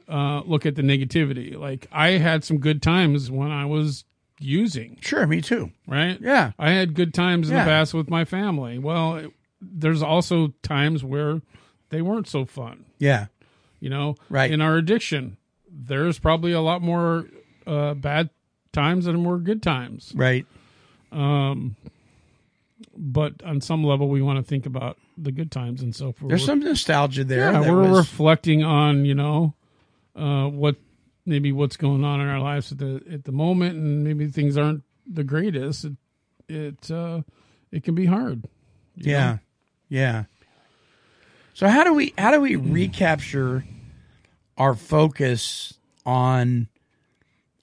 uh, 0.07 0.41
look 0.45 0.65
at 0.65 0.75
the 0.75 0.81
negativity. 0.81 1.55
Like 1.57 1.87
i 1.91 2.11
had 2.11 2.43
some 2.43 2.57
good 2.57 2.81
times 2.81 3.31
when 3.31 3.51
i 3.51 3.65
was 3.65 4.05
using. 4.39 4.97
Sure 5.01 5.25
me 5.27 5.39
too. 5.41 5.71
Right? 5.87 6.19
Yeah. 6.21 6.51
i 6.59 6.71
had 6.71 6.93
good 6.95 7.13
times 7.13 7.49
in 7.49 7.55
Yeah. 7.55 7.63
the 7.63 7.69
past 7.69 7.93
with 7.93 8.09
my 8.09 8.25
family. 8.25 8.77
Well 8.79 9.15
it, 9.15 9.31
there's 9.61 10.03
also 10.03 10.53
times 10.61 11.03
where 11.03 11.41
they 11.89 12.01
weren't 12.01 12.27
so 12.27 12.43
fun. 12.45 12.85
Yeah 12.99 13.27
you 13.83 13.89
know 13.89 14.15
Right. 14.29 14.49
in 14.51 14.61
our 14.61 14.77
addiction 14.77 15.37
there's 15.69 16.17
probably 16.19 16.51
a 16.53 16.61
lot 16.61 16.81
more 16.81 17.27
uh, 17.67 17.93
bad 17.93 18.29
times 18.71 19.05
than 19.05 19.17
more 19.17 19.37
good 19.37 19.61
times 19.61 20.13
right 20.15 20.45
um 21.11 21.75
but 22.95 23.41
on 23.43 23.61
some 23.61 23.83
level, 23.83 24.07
we 24.09 24.21
want 24.21 24.37
to 24.37 24.43
think 24.43 24.65
about 24.65 24.97
the 25.17 25.31
good 25.31 25.51
times, 25.51 25.81
and 25.81 25.95
so 25.95 26.11
forth. 26.11 26.29
There's 26.29 26.45
some 26.45 26.59
nostalgia 26.59 27.23
there. 27.23 27.51
Yeah, 27.51 27.61
we're 27.71 27.89
was- 27.89 27.97
reflecting 27.97 28.63
on 28.63 29.05
you 29.05 29.15
know 29.15 29.53
uh, 30.15 30.47
what 30.47 30.75
maybe 31.25 31.51
what's 31.51 31.77
going 31.77 32.03
on 32.03 32.19
in 32.21 32.27
our 32.27 32.39
lives 32.39 32.71
at 32.71 32.77
the 32.79 33.01
at 33.11 33.23
the 33.23 33.31
moment, 33.31 33.75
and 33.77 34.03
maybe 34.03 34.27
things 34.27 34.57
aren't 34.57 34.83
the 35.07 35.23
greatest. 35.23 35.85
It 35.85 35.93
it 36.49 36.91
uh, 36.91 37.21
it 37.71 37.83
can 37.83 37.95
be 37.95 38.05
hard. 38.05 38.47
Yeah. 38.95 39.31
know? 39.33 39.39
Yeah. 39.89 40.23
So 41.53 41.67
how 41.69 41.83
do 41.83 41.93
we 41.93 42.13
how 42.17 42.31
do 42.31 42.41
we 42.41 42.55
recapture 42.57 43.63
our 44.57 44.75
focus 44.75 45.73
on 46.05 46.67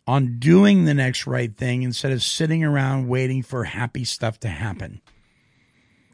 on 0.07 0.39
doing 0.39 0.85
the 0.87 0.95
next 0.95 1.27
right 1.27 1.57
thing 1.57 1.83
instead 1.83 2.11
of 2.11 2.23
sitting 2.23 2.65
around 2.65 3.07
waiting 3.09 3.43
for 3.43 3.65
happy 3.65 4.03
stuff 4.05 4.41
to 4.41 4.49
happen? 4.49 5.01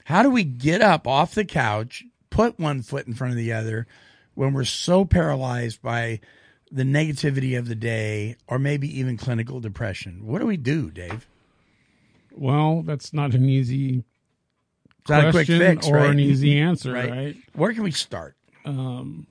How 0.05 0.23
do 0.23 0.31
we 0.31 0.45
get 0.45 0.83
up 0.83 1.07
off 1.07 1.35
the 1.35 1.45
couch, 1.47 2.05
put 2.29 2.59
one 2.59 2.83
foot 2.83 3.07
in 3.07 3.15
front 3.15 3.33
of 3.33 3.39
the 3.39 3.53
other 3.53 3.87
when 4.35 4.53
we're 4.53 4.65
so 4.65 5.05
paralyzed 5.07 5.81
by 5.81 6.21
the 6.71 6.83
negativity 6.83 7.59
of 7.59 7.69
the 7.69 7.75
day 7.75 8.37
or 8.47 8.59
maybe 8.59 8.87
even 8.99 9.17
clinical 9.17 9.61
depression? 9.61 10.27
What 10.27 10.41
do 10.41 10.47
we 10.47 10.57
do, 10.59 10.91
Dave? 10.91 11.27
Well, 12.33 12.83
that's 12.83 13.15
not 13.15 13.35
an 13.35 13.49
easy 13.49 14.05
It's 15.01 15.09
not 15.09 15.21
a 15.21 15.31
quick 15.31 15.47
question 15.47 15.59
fix, 15.59 15.87
or 15.89 15.95
right? 15.97 16.11
an 16.11 16.21
easy 16.21 16.59
answer, 16.59 16.93
Right. 16.93 17.11
right? 17.11 17.37
Where 17.55 17.73
can 17.73 17.83
we 17.83 17.93
start? 17.93 18.37
Um, 18.67 19.27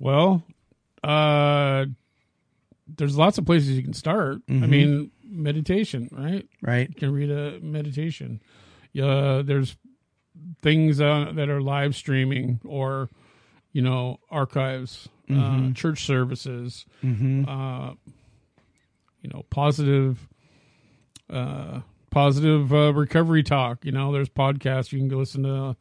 well, 0.00 0.42
uh, 1.04 1.86
there's 2.96 3.16
lots 3.16 3.38
of 3.38 3.46
places 3.46 3.70
you 3.76 3.82
can 3.84 3.92
start. 3.92 4.38
I 4.48 4.52
Mhm. 4.52 4.68
mean, 4.68 5.10
meditation, 5.22 6.08
right? 6.10 6.48
Right. 6.60 6.88
You 6.88 6.94
can 6.96 7.12
read 7.12 7.30
a 7.30 7.60
meditation. 7.60 8.40
Uh, 9.00 9.42
there's 9.42 9.76
things 10.62 11.00
uh, 11.00 11.30
that 11.34 11.48
are 11.48 11.60
live 11.60 11.94
streaming 11.94 12.60
or, 12.64 13.08
you 13.72 13.82
know, 13.82 14.18
archives, 14.30 15.08
uh, 15.30 15.32
Mhm. 15.32 15.76
church 15.76 16.04
services, 16.04 16.84
Mhm. 17.04 17.46
uh, 17.46 17.94
you 19.22 19.30
know, 19.32 19.44
positive, 19.50 20.26
uh, 21.28 21.82
positive 22.10 22.72
uh, 22.74 22.92
recovery 22.92 23.44
talk. 23.44 23.84
You 23.84 23.92
know, 23.92 24.12
there's 24.12 24.28
podcasts 24.28 24.90
you 24.92 24.98
can 24.98 25.06
go 25.08 25.18
listen 25.18 25.44
to. 25.44 25.76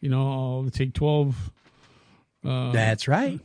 You 0.00 0.08
know, 0.10 0.22
all 0.26 0.62
the 0.62 0.70
Take 0.70 0.94
Twelve. 0.94 1.50
Uh, 2.44 2.72
That's 2.72 3.08
right. 3.08 3.40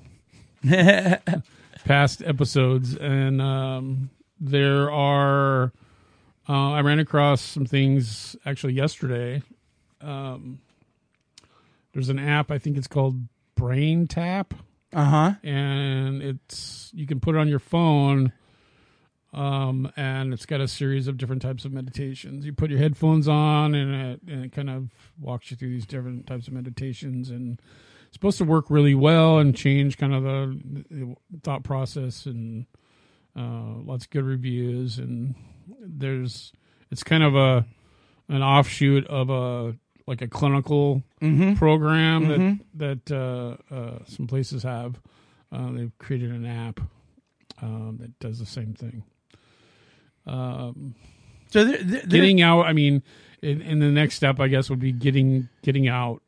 past 1.85 2.21
episodes, 2.23 2.95
and 2.95 3.41
um, 3.41 4.09
there 4.39 4.91
are. 4.91 5.71
Uh, 6.47 6.71
I 6.71 6.81
ran 6.81 6.97
across 6.97 7.41
some 7.41 7.65
things 7.65 8.35
actually 8.45 8.73
yesterday. 8.73 9.43
Um, 10.01 10.59
there's 11.93 12.09
an 12.09 12.19
app. 12.19 12.49
I 12.49 12.57
think 12.57 12.77
it's 12.77 12.87
called 12.87 13.15
Brain 13.55 14.07
Tap. 14.07 14.53
Uh 14.93 15.05
huh. 15.05 15.33
And 15.43 16.23
it's 16.23 16.91
you 16.93 17.05
can 17.05 17.19
put 17.19 17.35
it 17.35 17.37
on 17.39 17.47
your 17.47 17.59
phone. 17.59 18.33
Um, 19.31 19.91
and 19.95 20.33
it's 20.33 20.47
got 20.47 20.59
a 20.59 20.67
series 20.67 21.07
of 21.07 21.17
different 21.17 21.43
types 21.43 21.63
of 21.63 21.71
meditations. 21.71 22.47
You 22.47 22.53
put 22.53 22.71
your 22.71 22.79
headphones 22.79 23.27
on, 23.27 23.75
and 23.75 23.93
it, 23.93 24.21
and 24.27 24.45
it 24.45 24.51
kind 24.51 24.71
of 24.71 24.89
walks 25.19 25.51
you 25.51 25.57
through 25.57 25.69
these 25.69 25.85
different 25.85 26.25
types 26.25 26.47
of 26.47 26.53
meditations, 26.53 27.29
and 27.29 27.61
supposed 28.11 28.37
to 28.39 28.43
work 28.45 28.65
really 28.69 28.95
well 28.95 29.37
and 29.39 29.55
change 29.55 29.97
kind 29.97 30.13
of 30.13 30.23
the, 30.23 30.59
the 30.89 31.15
thought 31.43 31.63
process, 31.63 32.25
and 32.25 32.65
uh, 33.37 33.77
lots 33.83 34.05
of 34.05 34.09
good 34.11 34.25
reviews. 34.25 34.97
And 34.97 35.35
there's 35.79 36.51
it's 36.91 37.03
kind 37.03 37.23
of 37.23 37.35
a 37.35 37.65
an 38.27 38.41
offshoot 38.43 39.05
of 39.07 39.29
a 39.29 39.75
like 40.07 40.21
a 40.21 40.27
clinical 40.27 41.03
Mhm. 41.21 41.55
program 41.57 42.25
Mhm. 42.25 42.59
that 42.75 43.05
that 43.05 43.15
uh, 43.71 43.73
uh, 43.73 43.99
some 44.05 44.27
places 44.27 44.63
have. 44.63 44.99
Uh, 45.51 45.71
they've 45.71 45.97
created 45.97 46.31
an 46.31 46.45
app 46.45 46.79
um, 47.61 47.97
that 47.99 48.17
does 48.19 48.37
the 48.39 48.45
same 48.45 48.73
thing. 48.73 49.03
Um, 50.25 50.95
so 51.51 51.63
there, 51.65 51.81
there- 51.83 52.05
getting 52.05 52.41
out. 52.41 52.65
I 52.65 52.73
mean, 52.73 53.01
in, 53.41 53.61
in 53.61 53.79
the 53.79 53.87
next 53.89 54.15
step, 54.15 54.39
I 54.39 54.47
guess, 54.47 54.69
would 54.69 54.79
be 54.79 54.91
getting 54.91 55.49
getting 55.63 55.87
out 55.87 56.21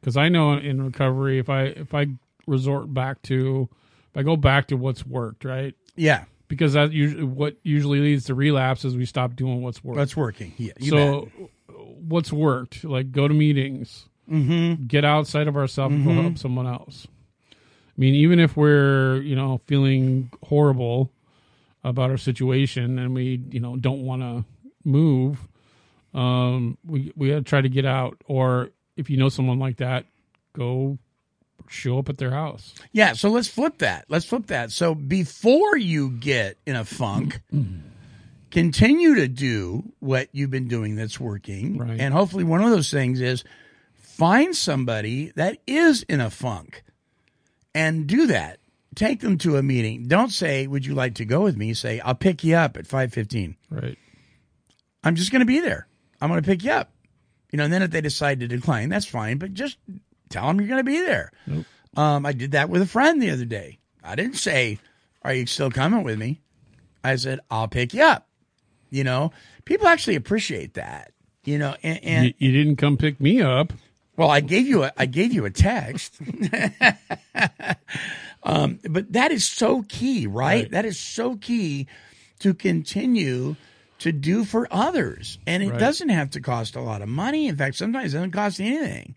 because 0.00 0.16
I 0.16 0.28
know 0.28 0.52
in 0.54 0.82
recovery, 0.82 1.38
if 1.38 1.48
I 1.50 1.64
if 1.64 1.94
I 1.94 2.06
resort 2.46 2.92
back 2.92 3.22
to 3.22 3.68
if 4.10 4.16
I 4.16 4.22
go 4.22 4.36
back 4.36 4.68
to 4.68 4.76
what's 4.76 5.04
worked, 5.06 5.44
right? 5.44 5.74
Yeah. 5.96 6.24
Because 6.48 6.74
that 6.74 6.92
usually 6.92 7.24
what 7.24 7.56
usually 7.64 7.98
leads 8.00 8.24
to 8.26 8.34
relapse 8.34 8.84
is 8.84 8.96
we 8.96 9.04
stop 9.04 9.34
doing 9.34 9.62
what's 9.62 9.82
worked. 9.82 9.98
That's 9.98 10.16
working. 10.16 10.52
Yeah, 10.56 10.72
so 10.80 11.28
what's 11.68 12.32
worked? 12.32 12.84
Like 12.84 13.10
go 13.10 13.26
to 13.26 13.34
meetings, 13.34 14.08
Mhm. 14.30 14.86
get 14.86 15.04
outside 15.04 15.48
of 15.48 15.56
ourselves, 15.56 15.94
and 15.96 16.04
go 16.04 16.10
Mhm. 16.12 16.22
help 16.22 16.38
someone 16.38 16.66
else. 16.68 17.08
I 17.50 17.54
mean, 17.96 18.14
even 18.14 18.38
if 18.38 18.56
we're 18.56 19.20
you 19.22 19.34
know 19.34 19.60
feeling 19.66 20.30
horrible 20.44 21.10
about 21.82 22.10
our 22.10 22.16
situation 22.18 22.98
and 22.98 23.12
we 23.14 23.40
you 23.50 23.58
know 23.58 23.76
don't 23.76 24.02
want 24.02 24.22
to 24.22 24.44
move, 24.84 25.48
um, 26.14 26.78
we 26.86 27.10
we 27.16 27.30
got 27.30 27.36
to 27.36 27.42
try 27.42 27.60
to 27.60 27.68
get 27.68 27.84
out. 27.84 28.22
Or 28.26 28.70
if 28.96 29.10
you 29.10 29.16
know 29.16 29.28
someone 29.28 29.58
like 29.58 29.78
that, 29.78 30.06
go 30.52 30.98
show 31.68 31.98
up 31.98 32.08
at 32.08 32.18
their 32.18 32.30
house. 32.30 32.74
Yeah, 32.92 33.12
so 33.12 33.30
let's 33.30 33.48
flip 33.48 33.78
that. 33.78 34.06
Let's 34.08 34.24
flip 34.24 34.46
that. 34.46 34.70
So 34.72 34.94
before 34.94 35.76
you 35.76 36.10
get 36.10 36.58
in 36.66 36.76
a 36.76 36.84
funk, 36.84 37.40
continue 38.50 39.16
to 39.16 39.28
do 39.28 39.92
what 40.00 40.28
you've 40.32 40.50
been 40.50 40.68
doing 40.68 40.96
that's 40.96 41.20
working. 41.20 41.78
Right. 41.78 42.00
And 42.00 42.14
hopefully 42.14 42.44
one 42.44 42.62
of 42.62 42.70
those 42.70 42.90
things 42.90 43.20
is 43.20 43.44
find 43.94 44.54
somebody 44.54 45.32
that 45.36 45.58
is 45.66 46.02
in 46.04 46.20
a 46.20 46.30
funk 46.30 46.82
and 47.74 48.06
do 48.06 48.26
that. 48.28 48.58
Take 48.94 49.20
them 49.20 49.36
to 49.38 49.56
a 49.56 49.62
meeting. 49.62 50.08
Don't 50.08 50.30
say, 50.30 50.66
"Would 50.66 50.86
you 50.86 50.94
like 50.94 51.16
to 51.16 51.26
go 51.26 51.42
with 51.42 51.54
me?" 51.54 51.74
Say, 51.74 52.00
"I'll 52.00 52.14
pick 52.14 52.42
you 52.42 52.56
up 52.56 52.78
at 52.78 52.86
5:15." 52.86 53.56
Right. 53.68 53.98
I'm 55.04 55.16
just 55.16 55.30
going 55.30 55.40
to 55.40 55.46
be 55.46 55.60
there. 55.60 55.86
I'm 56.18 56.30
going 56.30 56.40
to 56.40 56.46
pick 56.46 56.64
you 56.64 56.70
up. 56.70 56.90
You 57.56 57.58
know, 57.58 57.64
and 57.64 57.72
then 57.72 57.80
if 57.80 57.90
they 57.90 58.02
decide 58.02 58.40
to 58.40 58.48
decline, 58.48 58.90
that's 58.90 59.06
fine, 59.06 59.38
but 59.38 59.54
just 59.54 59.78
tell 60.28 60.46
them 60.46 60.60
you're 60.60 60.68
going 60.68 60.80
to 60.80 60.84
be 60.84 61.00
there. 61.00 61.32
Um, 61.96 62.26
I 62.26 62.32
did 62.32 62.50
that 62.50 62.68
with 62.68 62.82
a 62.82 62.86
friend 62.86 63.22
the 63.22 63.30
other 63.30 63.46
day. 63.46 63.78
I 64.04 64.14
didn't 64.14 64.36
say, 64.36 64.78
Are 65.22 65.32
you 65.32 65.46
still 65.46 65.70
coming 65.70 66.02
with 66.02 66.18
me? 66.18 66.42
I 67.02 67.16
said, 67.16 67.40
I'll 67.50 67.66
pick 67.66 67.94
you 67.94 68.02
up. 68.02 68.28
You 68.90 69.04
know, 69.04 69.32
people 69.64 69.88
actually 69.88 70.16
appreciate 70.16 70.74
that. 70.74 71.12
You 71.46 71.56
know, 71.56 71.76
and, 71.82 72.04
and 72.04 72.24
you, 72.26 72.34
you 72.36 72.52
didn't 72.52 72.76
come 72.76 72.98
pick 72.98 73.22
me 73.22 73.40
up. 73.40 73.72
well, 74.18 74.28
I 74.28 74.40
gave 74.40 74.66
you 74.66 74.82
a 74.82 74.92
I 74.98 75.06
gave 75.06 75.32
you 75.32 75.46
a 75.46 75.50
text. 75.50 76.20
um, 78.42 78.80
but 78.86 79.14
that 79.14 79.32
is 79.32 79.46
so 79.46 79.82
key, 79.88 80.26
right? 80.26 80.70
That 80.70 80.84
is 80.84 81.00
so 81.00 81.36
key 81.36 81.86
to 82.40 82.52
continue 82.52 83.56
to 83.98 84.12
do 84.12 84.44
for 84.44 84.68
others. 84.70 85.38
And 85.46 85.62
it 85.62 85.70
Right. 85.70 85.80
doesn't 85.80 86.08
have 86.10 86.30
to 86.30 86.40
cost 86.40 86.76
a 86.76 86.80
lot 86.80 87.02
of 87.02 87.08
money. 87.08 87.48
In 87.48 87.56
fact, 87.56 87.76
sometimes 87.76 88.12
it 88.12 88.18
doesn't 88.18 88.30
cost 88.32 88.60
anything. 88.60 89.14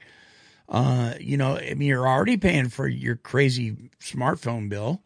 Uh, 0.67 1.15
you 1.19 1.35
know, 1.35 1.57
I 1.57 1.73
mean, 1.73 1.87
you're 1.89 2.07
already 2.07 2.37
paying 2.37 2.69
for 2.69 2.87
your 2.87 3.15
crazy 3.15 3.75
smartphone 3.99 4.69
bill. 4.69 5.01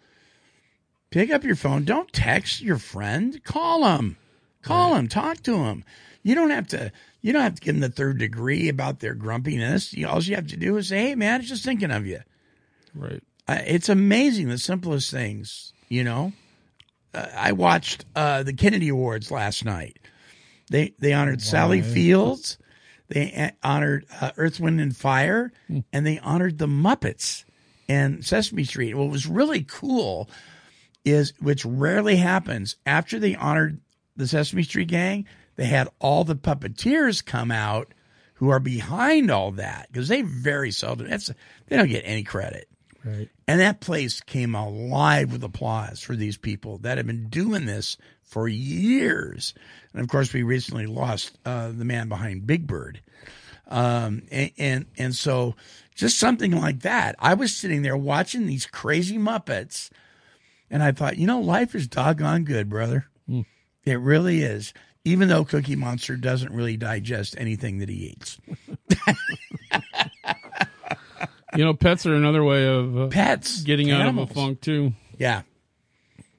Pick 1.09 1.30
up 1.32 1.43
your 1.43 1.55
phone. 1.55 1.84
Don't 1.86 2.11
text 2.11 2.61
your 2.61 2.78
friend. 2.78 3.43
Call 3.43 3.84
them. 3.84 4.17
Call 4.61 4.95
them. 4.95 5.07
Talk 5.07 5.41
to 5.43 5.51
them. 5.57 5.84
You 6.24 6.36
don't 6.36 6.49
have 6.49 6.67
to. 6.69 6.91
You 7.21 7.32
don't 7.34 7.41
have 7.43 7.55
to 7.55 7.61
give 7.61 7.76
them 7.76 7.82
the 7.82 7.89
third 7.89 8.17
degree 8.17 8.67
about 8.67 8.99
their 8.99 9.13
grumpiness. 9.13 9.93
You, 9.93 10.07
all 10.07 10.21
you 10.21 10.36
have 10.36 10.47
to 10.47 10.57
do 10.57 10.76
is 10.78 10.89
say, 10.89 11.09
"Hey, 11.09 11.15
man, 11.15 11.36
I 11.36 11.38
was 11.38 11.49
just 11.49 11.63
thinking 11.63 11.91
of 11.91 12.05
you." 12.05 12.19
Right. 12.95 13.21
Uh, 13.47 13.59
it's 13.65 13.89
amazing 13.89 14.49
the 14.49 14.57
simplest 14.57 15.11
things. 15.11 15.74
You 15.89 16.03
know, 16.03 16.34
uh, 17.14 17.28
I 17.36 17.51
watched 17.51 18.05
uh, 18.16 18.43
the 18.43 18.53
Kennedy 18.53 18.89
Awards 18.89 19.32
last 19.32 19.66
night. 19.66 19.99
They 20.70 20.93
they 20.99 21.14
honored 21.14 21.41
Sally 21.41 21.82
Fields. 21.82 22.57
They 23.09 23.51
honored 23.61 24.05
uh, 24.22 24.32
Earth, 24.38 24.59
Wind, 24.59 24.80
and 24.82 24.95
Fire, 24.95 25.51
and 25.91 26.05
they 26.05 26.20
honored 26.20 26.57
the 26.57 26.68
Muppets 26.68 27.43
and 27.88 28.26
Sesame 28.26 28.64
Street. 28.64 28.95
What 28.95 29.09
was 29.09 29.28
really 29.28 29.64
cool 29.64 30.30
is, 31.05 31.34
which 31.39 31.66
rarely 31.66 32.16
happens, 32.16 32.78
after 32.86 33.20
they 33.20 33.36
honored 33.36 33.82
the 34.16 34.28
Sesame 34.28 34.64
Street 34.64 34.88
gang, 34.88 35.26
they 35.55 35.66
had 35.66 35.89
all 35.99 36.24
the 36.24 36.36
puppeteers 36.36 37.24
come 37.24 37.51
out 37.51 37.93
who 38.36 38.49
are 38.49 38.59
behind 38.59 39.30
all 39.30 39.51
that 39.51 39.88
because 39.91 40.07
they 40.07 40.22
very 40.22 40.72
seldom 40.72 41.07
that's 41.07 41.30
they 41.68 41.78
don't 41.78 41.89
get 41.89 42.03
any 42.05 42.24
credit. 42.24 42.68
Right. 43.06 43.30
And 43.47 43.60
that 43.60 43.82
place 43.82 44.22
came 44.22 44.56
alive 44.56 45.32
with 45.32 45.43
applause 45.43 45.99
for 45.99 46.16
these 46.16 46.38
people 46.38 46.78
that 46.80 46.97
have 46.97 47.08
been 47.08 47.28
doing 47.28 47.66
this 47.66 47.97
for 48.24 48.47
years. 48.47 49.54
And 49.93 50.01
of 50.01 50.08
course, 50.08 50.32
we 50.34 50.43
recently 50.43 50.86
lost 50.86 51.38
uh, 51.45 51.70
the 51.70 51.86
man 51.86 52.08
behind 52.10 52.47
Big 52.47 52.66
Bird. 52.66 53.01
Um, 53.68 54.24
and, 54.32 54.51
and 54.58 54.86
and 54.97 55.16
so 55.16 55.56
just 55.95 56.18
something 56.20 56.51
like 56.51 56.82
that. 56.82 57.16
I 57.20 57.34
was 57.34 57.56
sitting 57.56 57.82
there 57.82 57.97
watching 57.97 58.45
these 58.45 58.66
crazy 58.66 59.18
Muppets, 59.18 59.89
and 60.70 60.84
I 60.84 60.91
thought, 60.91 61.18
you 61.18 61.28
know, 61.28 61.39
life 61.39 61.74
is 61.76 61.88
doggone 61.88 62.43
good, 62.43 62.70
brother. 62.70 63.08
It 63.86 63.99
really 63.99 64.41
is. 64.43 64.74
even 65.06 65.28
though 65.28 65.43
Cookie 65.45 65.76
Monster 65.76 66.16
doesn't 66.16 66.54
really 66.54 66.78
digest 66.78 67.36
anything 67.38 67.80
that 67.80 67.89
he 67.89 68.16
eats. 68.16 68.39
You 71.58 71.64
know, 71.66 71.74
pets 71.74 72.06
are 72.06 72.16
another 72.16 72.43
way 72.43 72.68
of 72.68 72.97
uh, 72.97 73.08
Pets, 73.08 73.62
getting 73.62 73.91
animals. 73.91 74.30
out 74.30 74.32
of 74.32 74.32
a 74.32 74.34
funk 74.34 74.62
too. 74.62 74.93
Yeah. 75.18 75.43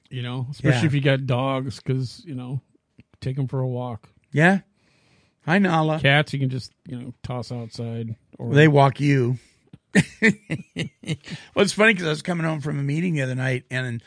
You 0.09 0.21
know, 0.21 0.47
especially 0.51 0.79
Yeah. 0.81 0.85
if 0.85 0.93
you 0.93 1.01
got 1.01 1.25
dogs, 1.25 1.77
because 1.77 2.23
you 2.25 2.35
know, 2.35 2.61
take 3.21 3.35
them 3.35 3.47
for 3.47 3.59
a 3.59 3.67
walk. 3.67 4.09
Yeah. 4.31 4.59
Hi, 5.45 5.57
Nala. 5.59 5.99
Cats, 5.99 6.33
you 6.33 6.39
can 6.39 6.49
just 6.49 6.71
you 6.87 6.99
know 6.99 7.13
toss 7.23 7.51
outside. 7.51 8.15
Or 8.37 8.53
They 8.53 8.67
walk 8.67 8.99
you. 8.99 9.37
well, 10.21 10.33
it's 11.63 11.71
funny 11.73 11.93
because 11.93 12.07
I 12.07 12.09
was 12.09 12.21
coming 12.21 12.45
home 12.45 12.59
from 12.61 12.79
a 12.79 12.83
meeting 12.83 13.13
the 13.13 13.21
other 13.21 13.35
night 13.35 13.63
and 13.71 14.03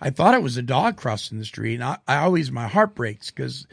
I 0.00 0.10
thought 0.10 0.34
it 0.34 0.42
was 0.42 0.56
a 0.56 0.62
dog 0.62 0.96
crossing 0.96 1.38
the 1.38 1.44
street. 1.44 1.74
And 1.74 1.84
I, 1.84 1.98
I 2.06 2.16
always, 2.18 2.50
my 2.52 2.68
heart 2.68 2.94
breaks 2.94 3.30
because 3.30 3.66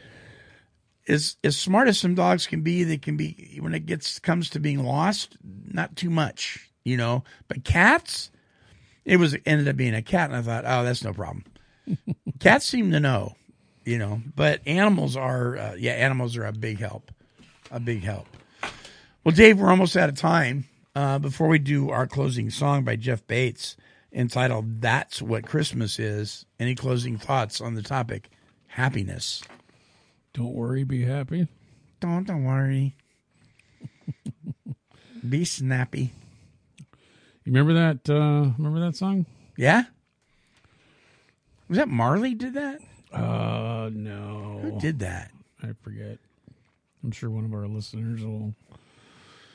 as, 1.06 1.36
as 1.44 1.56
smart 1.56 1.86
as 1.88 1.98
some 1.98 2.14
dogs 2.14 2.46
can 2.46 2.62
be, 2.62 2.82
they 2.82 2.98
can 2.98 3.16
be, 3.16 3.58
when 3.60 3.74
it 3.74 3.86
gets, 3.86 4.18
comes 4.18 4.50
to 4.50 4.60
being 4.60 4.82
lost, 4.82 5.36
not 5.42 5.94
too 5.96 6.10
much, 6.10 6.69
you 6.84 6.96
know. 6.96 7.24
But 7.48 7.64
cats, 7.64 8.30
it 9.04 9.16
was, 9.16 9.36
ended 9.46 9.68
up 9.68 9.76
being 9.76 9.94
a 9.94 10.02
cat. 10.02 10.30
And 10.30 10.36
I 10.36 10.42
thought, 10.42 10.64
oh, 10.66 10.84
that's 10.84 11.04
no 11.04 11.12
problem. 11.12 11.44
cats 12.40 12.66
seem 12.66 12.92
to 12.92 13.00
know, 13.00 13.34
you 13.84 13.98
know, 13.98 14.22
but 14.36 14.60
animals 14.66 15.16
are, 15.16 15.56
uh, 15.56 15.74
yeah, 15.74 15.92
animals 15.92 16.36
are 16.36 16.44
a 16.44 16.52
big 16.52 16.78
help. 16.78 17.10
A 17.70 17.80
big 17.80 18.02
help. 18.02 18.26
Well, 19.24 19.34
Dave, 19.34 19.58
we're 19.58 19.70
almost 19.70 19.96
out 19.96 20.08
of 20.08 20.16
time. 20.16 20.64
Uh, 20.94 21.18
before 21.18 21.46
we 21.46 21.58
do 21.58 21.90
our 21.90 22.06
closing 22.06 22.50
song 22.50 22.82
by 22.82 22.96
Jeff 22.96 23.24
Bates 23.26 23.76
entitled 24.12 24.80
That's 24.80 25.22
What 25.22 25.46
Christmas 25.46 25.98
Is, 26.00 26.46
any 26.58 26.74
closing 26.74 27.16
thoughts 27.16 27.60
on 27.60 27.74
the 27.74 27.82
topic? 27.82 28.28
Happiness. 28.66 29.42
Don't 30.32 30.52
worry, 30.52 30.84
be 30.84 31.04
happy. 31.04 31.48
Don't, 32.00 32.26
don't 32.26 32.44
worry. 32.44 32.96
be 35.28 35.44
snappy. 35.44 36.12
You 37.50 37.58
remember 37.58 37.80
that? 37.80 38.08
Uh, 38.08 38.52
remember 38.58 38.78
that 38.78 38.94
song? 38.94 39.26
Yeah? 39.56 39.82
Was 41.68 41.78
that 41.78 41.88
Marley 41.88 42.34
did 42.34 42.54
that? 42.54 42.80
Uh, 43.12 43.90
no. 43.92 44.60
Who 44.62 44.78
did 44.78 45.00
that? 45.00 45.32
I 45.60 45.70
forget. 45.82 46.18
I'm 47.02 47.10
sure 47.10 47.28
one 47.28 47.44
of 47.44 47.52
our 47.52 47.66
listeners 47.66 48.22
will 48.24 48.54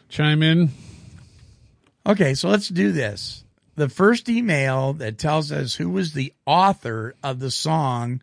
chime 0.10 0.44
in. 0.44 0.72
Okay, 2.06 2.34
so 2.34 2.50
let's 2.50 2.68
do 2.68 2.92
this. 2.92 3.46
The 3.76 3.88
first 3.88 4.28
email 4.28 4.92
that 4.96 5.18
tells 5.18 5.54
us 5.54 5.76
who 5.76 5.90
was 5.90 6.12
the 6.12 6.34
author 6.46 7.16
of 7.24 7.40
the 7.40 7.50
song 7.50 8.22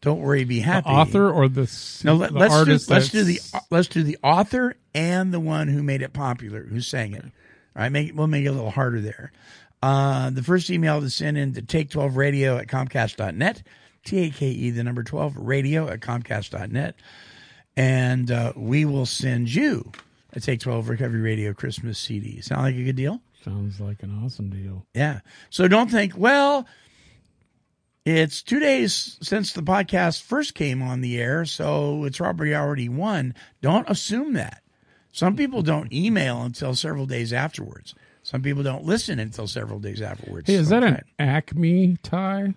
"Don't 0.00 0.20
Worry, 0.20 0.44
Be 0.44 0.60
Happy." 0.60 0.88
author 0.88 1.30
or 1.30 1.50
the 1.50 1.70
no? 2.02 2.14
Let, 2.14 2.32
the 2.32 2.38
us 2.38 2.50
do, 2.50 2.56
artist 2.56 2.90
let's 2.90 3.10
do 3.10 3.24
the 3.24 3.40
let's 3.70 3.88
do 3.88 4.04
the 4.04 4.16
author 4.22 4.74
and 4.94 5.34
the 5.34 5.40
one 5.40 5.68
who 5.68 5.82
made 5.82 6.00
it 6.00 6.14
popular, 6.14 6.62
who 6.62 6.80
sang 6.80 7.12
it. 7.12 7.26
All 7.74 7.82
right, 7.82 7.92
make 7.92 8.12
we'll 8.14 8.26
make 8.26 8.44
it 8.44 8.48
a 8.48 8.52
little 8.52 8.70
harder 8.70 9.00
there. 9.00 9.32
Uh, 9.82 10.30
the 10.30 10.42
first 10.42 10.70
email 10.70 11.00
to 11.00 11.10
send 11.10 11.36
in 11.36 11.54
to 11.54 11.62
take 11.62 11.90
twelve 11.90 12.16
radio 12.16 12.56
at 12.58 12.68
comcast.net, 12.68 13.62
t 14.04 14.18
a 14.18 14.30
k 14.30 14.48
e 14.48 14.70
the 14.70 14.84
number 14.84 15.02
twelve 15.02 15.36
radio 15.36 15.88
at 15.88 16.00
comcast.net, 16.00 16.94
and 17.76 18.30
uh, 18.30 18.52
we 18.56 18.84
will 18.84 19.06
send 19.06 19.52
you 19.52 19.90
a 20.32 20.40
Take 20.40 20.60
Twelve 20.60 20.88
Recovery 20.88 21.20
Radio 21.20 21.52
Christmas 21.52 21.98
CD. 21.98 22.40
Sound 22.40 22.62
like 22.62 22.74
a 22.74 22.84
good 22.84 22.96
deal? 22.96 23.20
Sounds 23.44 23.80
like 23.80 24.02
an 24.02 24.22
awesome 24.24 24.50
deal. 24.50 24.86
Yeah. 24.94 25.20
So 25.50 25.68
don't 25.68 25.90
think, 25.90 26.16
well, 26.16 26.66
it's 28.04 28.42
two 28.42 28.60
days 28.60 29.18
since 29.20 29.52
the 29.52 29.62
podcast 29.62 30.22
first 30.22 30.54
came 30.54 30.80
on 30.82 31.00
the 31.00 31.20
air, 31.20 31.44
so 31.44 32.04
it's 32.04 32.18
probably 32.18 32.54
already 32.54 32.88
won. 32.88 33.34
Don't 33.60 33.88
assume 33.88 34.34
that. 34.34 34.62
Some 35.12 35.36
people 35.36 35.62
don't 35.62 35.92
email 35.92 36.42
until 36.42 36.74
several 36.74 37.06
days 37.06 37.32
afterwards. 37.32 37.94
Some 38.22 38.40
people 38.42 38.62
don't 38.62 38.84
listen 38.84 39.18
until 39.18 39.46
several 39.46 39.78
days 39.78 40.00
afterwards. 40.00 40.48
Hey, 40.48 40.54
is 40.54 40.70
that 40.70 40.82
an 40.82 41.02
Acme 41.18 41.98
tie? 42.02 42.54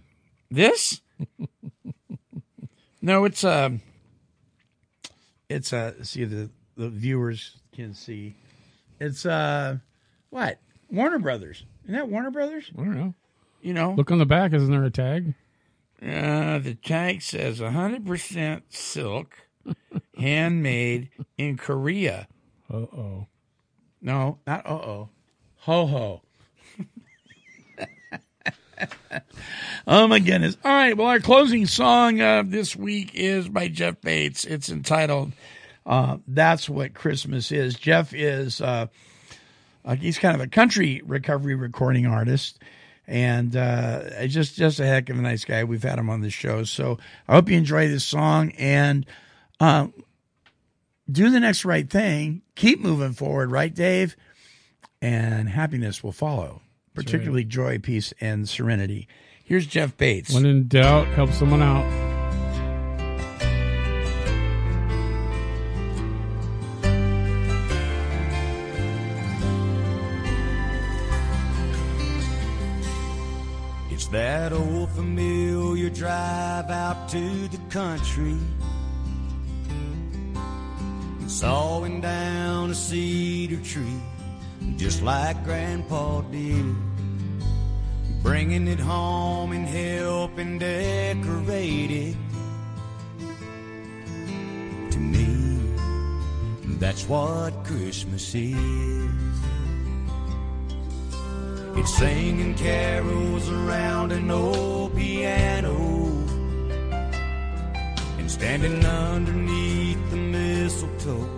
This? 0.49 1.01
no, 3.01 3.25
it's 3.25 3.43
a. 3.43 3.77
It's 5.49 5.73
a. 5.73 6.03
See 6.05 6.23
the 6.23 6.49
the 6.77 6.89
viewers 6.89 7.57
can 7.73 7.93
see. 7.93 8.35
It's 8.99 9.25
uh 9.25 9.77
what 10.29 10.59
Warner 10.89 11.19
Brothers. 11.19 11.65
Isn't 11.83 11.95
that 11.95 12.09
Warner 12.09 12.31
Brothers? 12.31 12.71
I 12.77 12.81
don't 12.81 12.95
know. 12.95 13.13
You 13.61 13.73
know, 13.73 13.93
Look 13.93 14.11
on 14.11 14.19
the 14.19 14.25
back. 14.25 14.53
Isn't 14.53 14.69
there 14.69 14.83
a 14.83 14.91
tag? 14.91 15.33
Uh, 16.01 16.59
the 16.59 16.75
tag 16.75 17.21
says 17.23 17.59
100% 17.59 18.61
silk, 18.69 19.35
handmade 20.19 21.09
in 21.37 21.57
Korea. 21.57 22.27
Uh 22.71 22.77
oh. 22.77 23.27
No, 24.01 24.39
not 24.45 24.65
uh 24.65 24.73
oh. 24.73 25.09
Ho 25.57 25.85
ho. 25.87 26.21
oh 29.87 30.07
my 30.07 30.19
goodness. 30.19 30.57
All 30.63 30.71
right. 30.71 30.95
Well, 30.95 31.07
our 31.07 31.19
closing 31.19 31.65
song 31.65 32.21
of 32.21 32.51
this 32.51 32.75
week 32.75 33.11
is 33.13 33.49
by 33.49 33.67
Jeff 33.67 34.01
Bates. 34.01 34.45
It's 34.45 34.69
entitled 34.69 35.31
uh, 35.85 36.17
That's 36.27 36.69
What 36.69 36.93
Christmas 36.93 37.51
Is. 37.51 37.75
Jeff 37.75 38.13
is, 38.13 38.61
uh, 38.61 38.87
uh, 39.83 39.95
he's 39.95 40.17
kind 40.17 40.35
of 40.35 40.41
a 40.41 40.47
country 40.47 41.01
recovery 41.05 41.55
recording 41.55 42.05
artist. 42.05 42.59
And 43.07 43.55
uh, 43.55 44.25
just 44.25 44.55
just 44.55 44.79
a 44.79 44.85
heck 44.85 45.09
of 45.09 45.19
a 45.19 45.21
nice 45.21 45.45
guy. 45.45 45.63
We've 45.63 45.83
had 45.83 45.99
him 45.99 46.09
on 46.09 46.21
the 46.21 46.31
show, 46.31 46.63
so 46.63 46.97
I 47.27 47.35
hope 47.35 47.49
you 47.49 47.55
enjoy 47.55 47.87
this 47.87 48.03
song 48.03 48.51
and 48.53 49.05
uh, 49.59 49.89
do 51.09 51.29
the 51.29 51.39
next 51.39 51.65
right 51.65 51.89
thing. 51.89 52.41
Keep 52.55 52.81
moving 52.81 53.13
forward, 53.13 53.51
right, 53.51 53.73
Dave? 53.73 54.15
And 55.01 55.49
happiness 55.49 56.03
will 56.03 56.11
follow, 56.11 56.61
particularly 56.93 57.43
joy, 57.43 57.79
peace, 57.79 58.13
and 58.19 58.47
serenity. 58.49 59.07
Here's 59.43 59.67
Jeff 59.67 59.95
Bates. 59.97 60.33
When 60.33 60.45
in 60.45 60.67
doubt, 60.67 61.07
help 61.09 61.31
someone 61.31 61.61
out. 61.61 61.85
It's 73.91 74.07
that 74.07 74.51
old 74.51 74.89
familiar 74.91 75.89
drive 75.89 76.69
out 76.71 77.07
to 77.09 77.47
the 77.47 77.59
country. 77.69 78.37
Sawing 81.27 82.01
down 82.01 82.69
a 82.69 82.75
cedar 82.75 83.57
tree, 83.57 84.01
just 84.77 85.01
like 85.01 85.43
Grandpa 85.43 86.21
did. 86.21 86.75
Bringing 88.21 88.67
it 88.67 88.79
home 88.79 89.51
and 89.51 89.67
helping 89.67 90.59
decorate 90.59 91.91
it. 91.91 92.17
To 94.91 94.99
me, 94.99 95.75
that's 96.79 97.09
what 97.09 97.63
Christmas 97.63 98.33
is. 98.35 98.55
It's 101.75 101.97
singing 101.97 102.53
carols 102.55 103.49
around 103.49 104.11
an 104.11 104.31
old 104.31 104.95
piano 104.95 105.75
and 108.17 108.31
standing 108.31 108.85
underneath 108.85 109.84
mistletoe, 110.75 111.29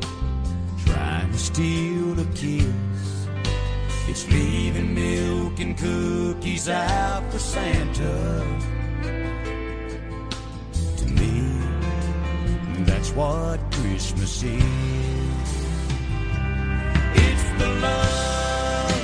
trying 0.86 1.32
to 1.32 1.38
steal 1.38 2.20
a 2.20 2.26
kiss. 2.34 3.28
It's 4.08 4.28
leaving 4.32 4.96
milk 4.96 5.60
and 5.60 5.78
cookies 5.78 6.70
out 6.70 7.24
for 7.32 7.38
Santa. 7.38 8.44
To 10.98 11.06
me, 11.06 11.62
that's 12.86 13.12
what 13.12 13.60
Christmas 13.72 14.44
is. 14.44 14.62
It's 17.14 17.50
the 17.60 17.70
love 17.82 19.04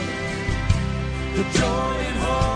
the 1.36 1.44
joy 1.60 1.96
and 2.10 2.18
hope, 2.20 2.53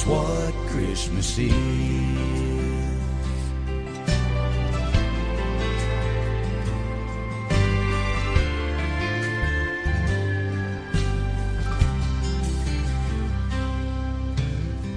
That's 0.00 0.08
what 0.08 0.54
Christmas 0.68 1.36
is. 1.36 1.52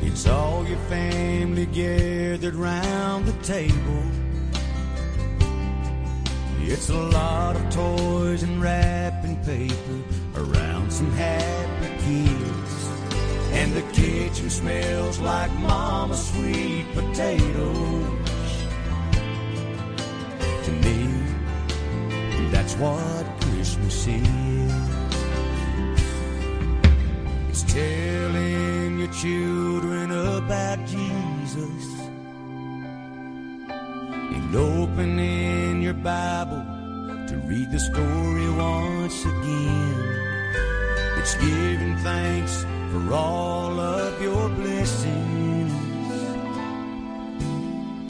It's 0.02 0.26
all 0.26 0.66
your 0.66 0.78
family 0.88 1.66
gathered 1.66 2.56
round 2.56 3.26
the 3.26 3.34
table. 3.44 3.74
It's 6.62 6.90
a 6.90 6.94
lot 6.94 7.58
of 7.58 7.70
toys 7.74 8.44
and 8.44 8.62
wrapping 8.62 9.36
paper 9.44 10.00
around 10.38 10.94
some 10.94 11.12
happy 11.12 11.90
kids. 12.06 12.64
And 13.52 13.74
the 13.74 13.93
kitchen 14.04 14.50
smells 14.50 15.20
like 15.20 15.52
mama's 15.54 16.28
sweet 16.30 16.86
potatoes. 16.94 18.52
To 20.66 20.72
me, 20.84 20.98
that's 22.52 22.76
what 22.76 23.26
Christmas 23.42 24.08
is. 24.08 24.74
It's 27.50 27.64
telling 27.64 29.00
your 29.00 29.14
children 29.14 30.12
about 30.12 30.80
Jesus 30.86 31.86
and 34.36 34.56
opening 34.56 35.82
your 35.82 35.94
Bible 35.94 36.64
to 37.30 37.36
read 37.46 37.72
the 37.72 37.80
story 37.80 38.50
once 38.52 39.24
again. 39.24 39.96
It's 41.20 41.36
giving 41.36 41.96
thanks 42.00 42.66
for 42.94 43.12
all 43.12 43.80
of 43.80 44.22
your 44.22 44.50
blessings. 44.50 45.74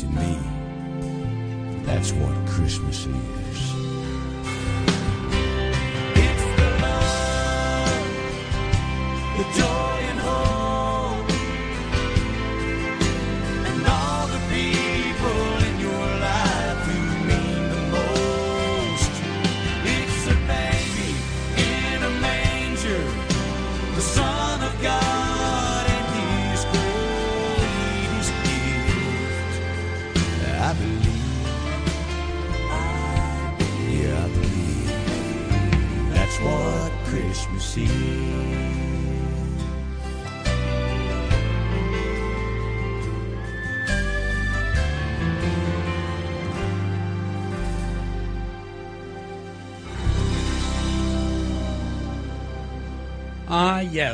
To 0.02 0.06
me, 0.08 0.38
that's 1.86 2.12
what 2.12 2.36
Christmas 2.46 3.06
is. 3.06 3.83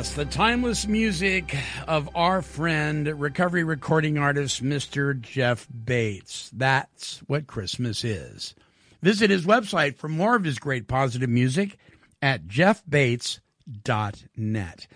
Yes, 0.00 0.14
the 0.14 0.24
timeless 0.24 0.86
music 0.86 1.54
of 1.86 2.08
our 2.16 2.40
friend, 2.40 3.06
recovery 3.20 3.64
recording 3.64 4.16
artist, 4.16 4.64
Mr. 4.64 5.20
Jeff 5.20 5.68
Bates. 5.84 6.48
That's 6.54 7.18
what 7.26 7.46
Christmas 7.46 8.02
is. 8.02 8.54
Visit 9.02 9.28
his 9.28 9.44
website 9.44 9.96
for 9.96 10.08
more 10.08 10.36
of 10.36 10.44
his 10.44 10.58
great 10.58 10.88
positive 10.88 11.28
music 11.28 11.76
at 12.22 12.46
jeffbates.net. 12.46 14.86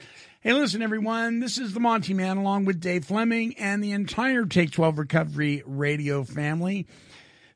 Hey, 0.40 0.54
listen, 0.54 0.80
everyone, 0.80 1.40
this 1.40 1.58
is 1.58 1.74
the 1.74 1.80
Monty 1.80 2.14
Man 2.14 2.38
along 2.38 2.64
with 2.64 2.80
Dave 2.80 3.04
Fleming 3.04 3.54
and 3.58 3.84
the 3.84 3.92
entire 3.92 4.46
Take 4.46 4.70
12 4.70 4.98
Recovery 4.98 5.62
radio 5.66 6.24
family. 6.24 6.86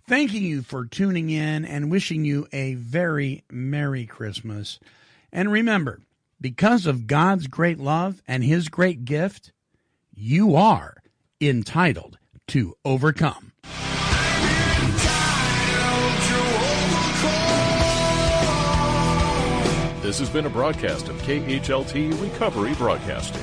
Thanking 0.06 0.42
you 0.42 0.60
for 0.60 0.84
tuning 0.84 1.30
in 1.30 1.64
and 1.64 1.90
wishing 1.90 2.26
you 2.26 2.46
a 2.52 2.74
very 2.74 3.44
Merry 3.50 4.04
Christmas. 4.04 4.78
And 5.32 5.50
remember, 5.50 6.02
because 6.40 6.86
of 6.86 7.06
God's 7.06 7.46
great 7.46 7.78
love 7.78 8.22
and 8.26 8.44
his 8.44 8.68
great 8.68 9.04
gift, 9.04 9.52
you 10.14 10.56
are 10.56 10.94
entitled 11.40 12.18
to 12.48 12.74
overcome. 12.84 13.52
This 20.02 20.18
has 20.20 20.30
been 20.30 20.46
a 20.46 20.50
broadcast 20.50 21.08
of 21.08 21.16
KHLT 21.22 22.20
Recovery 22.22 22.74
Broadcasting. 22.74 23.42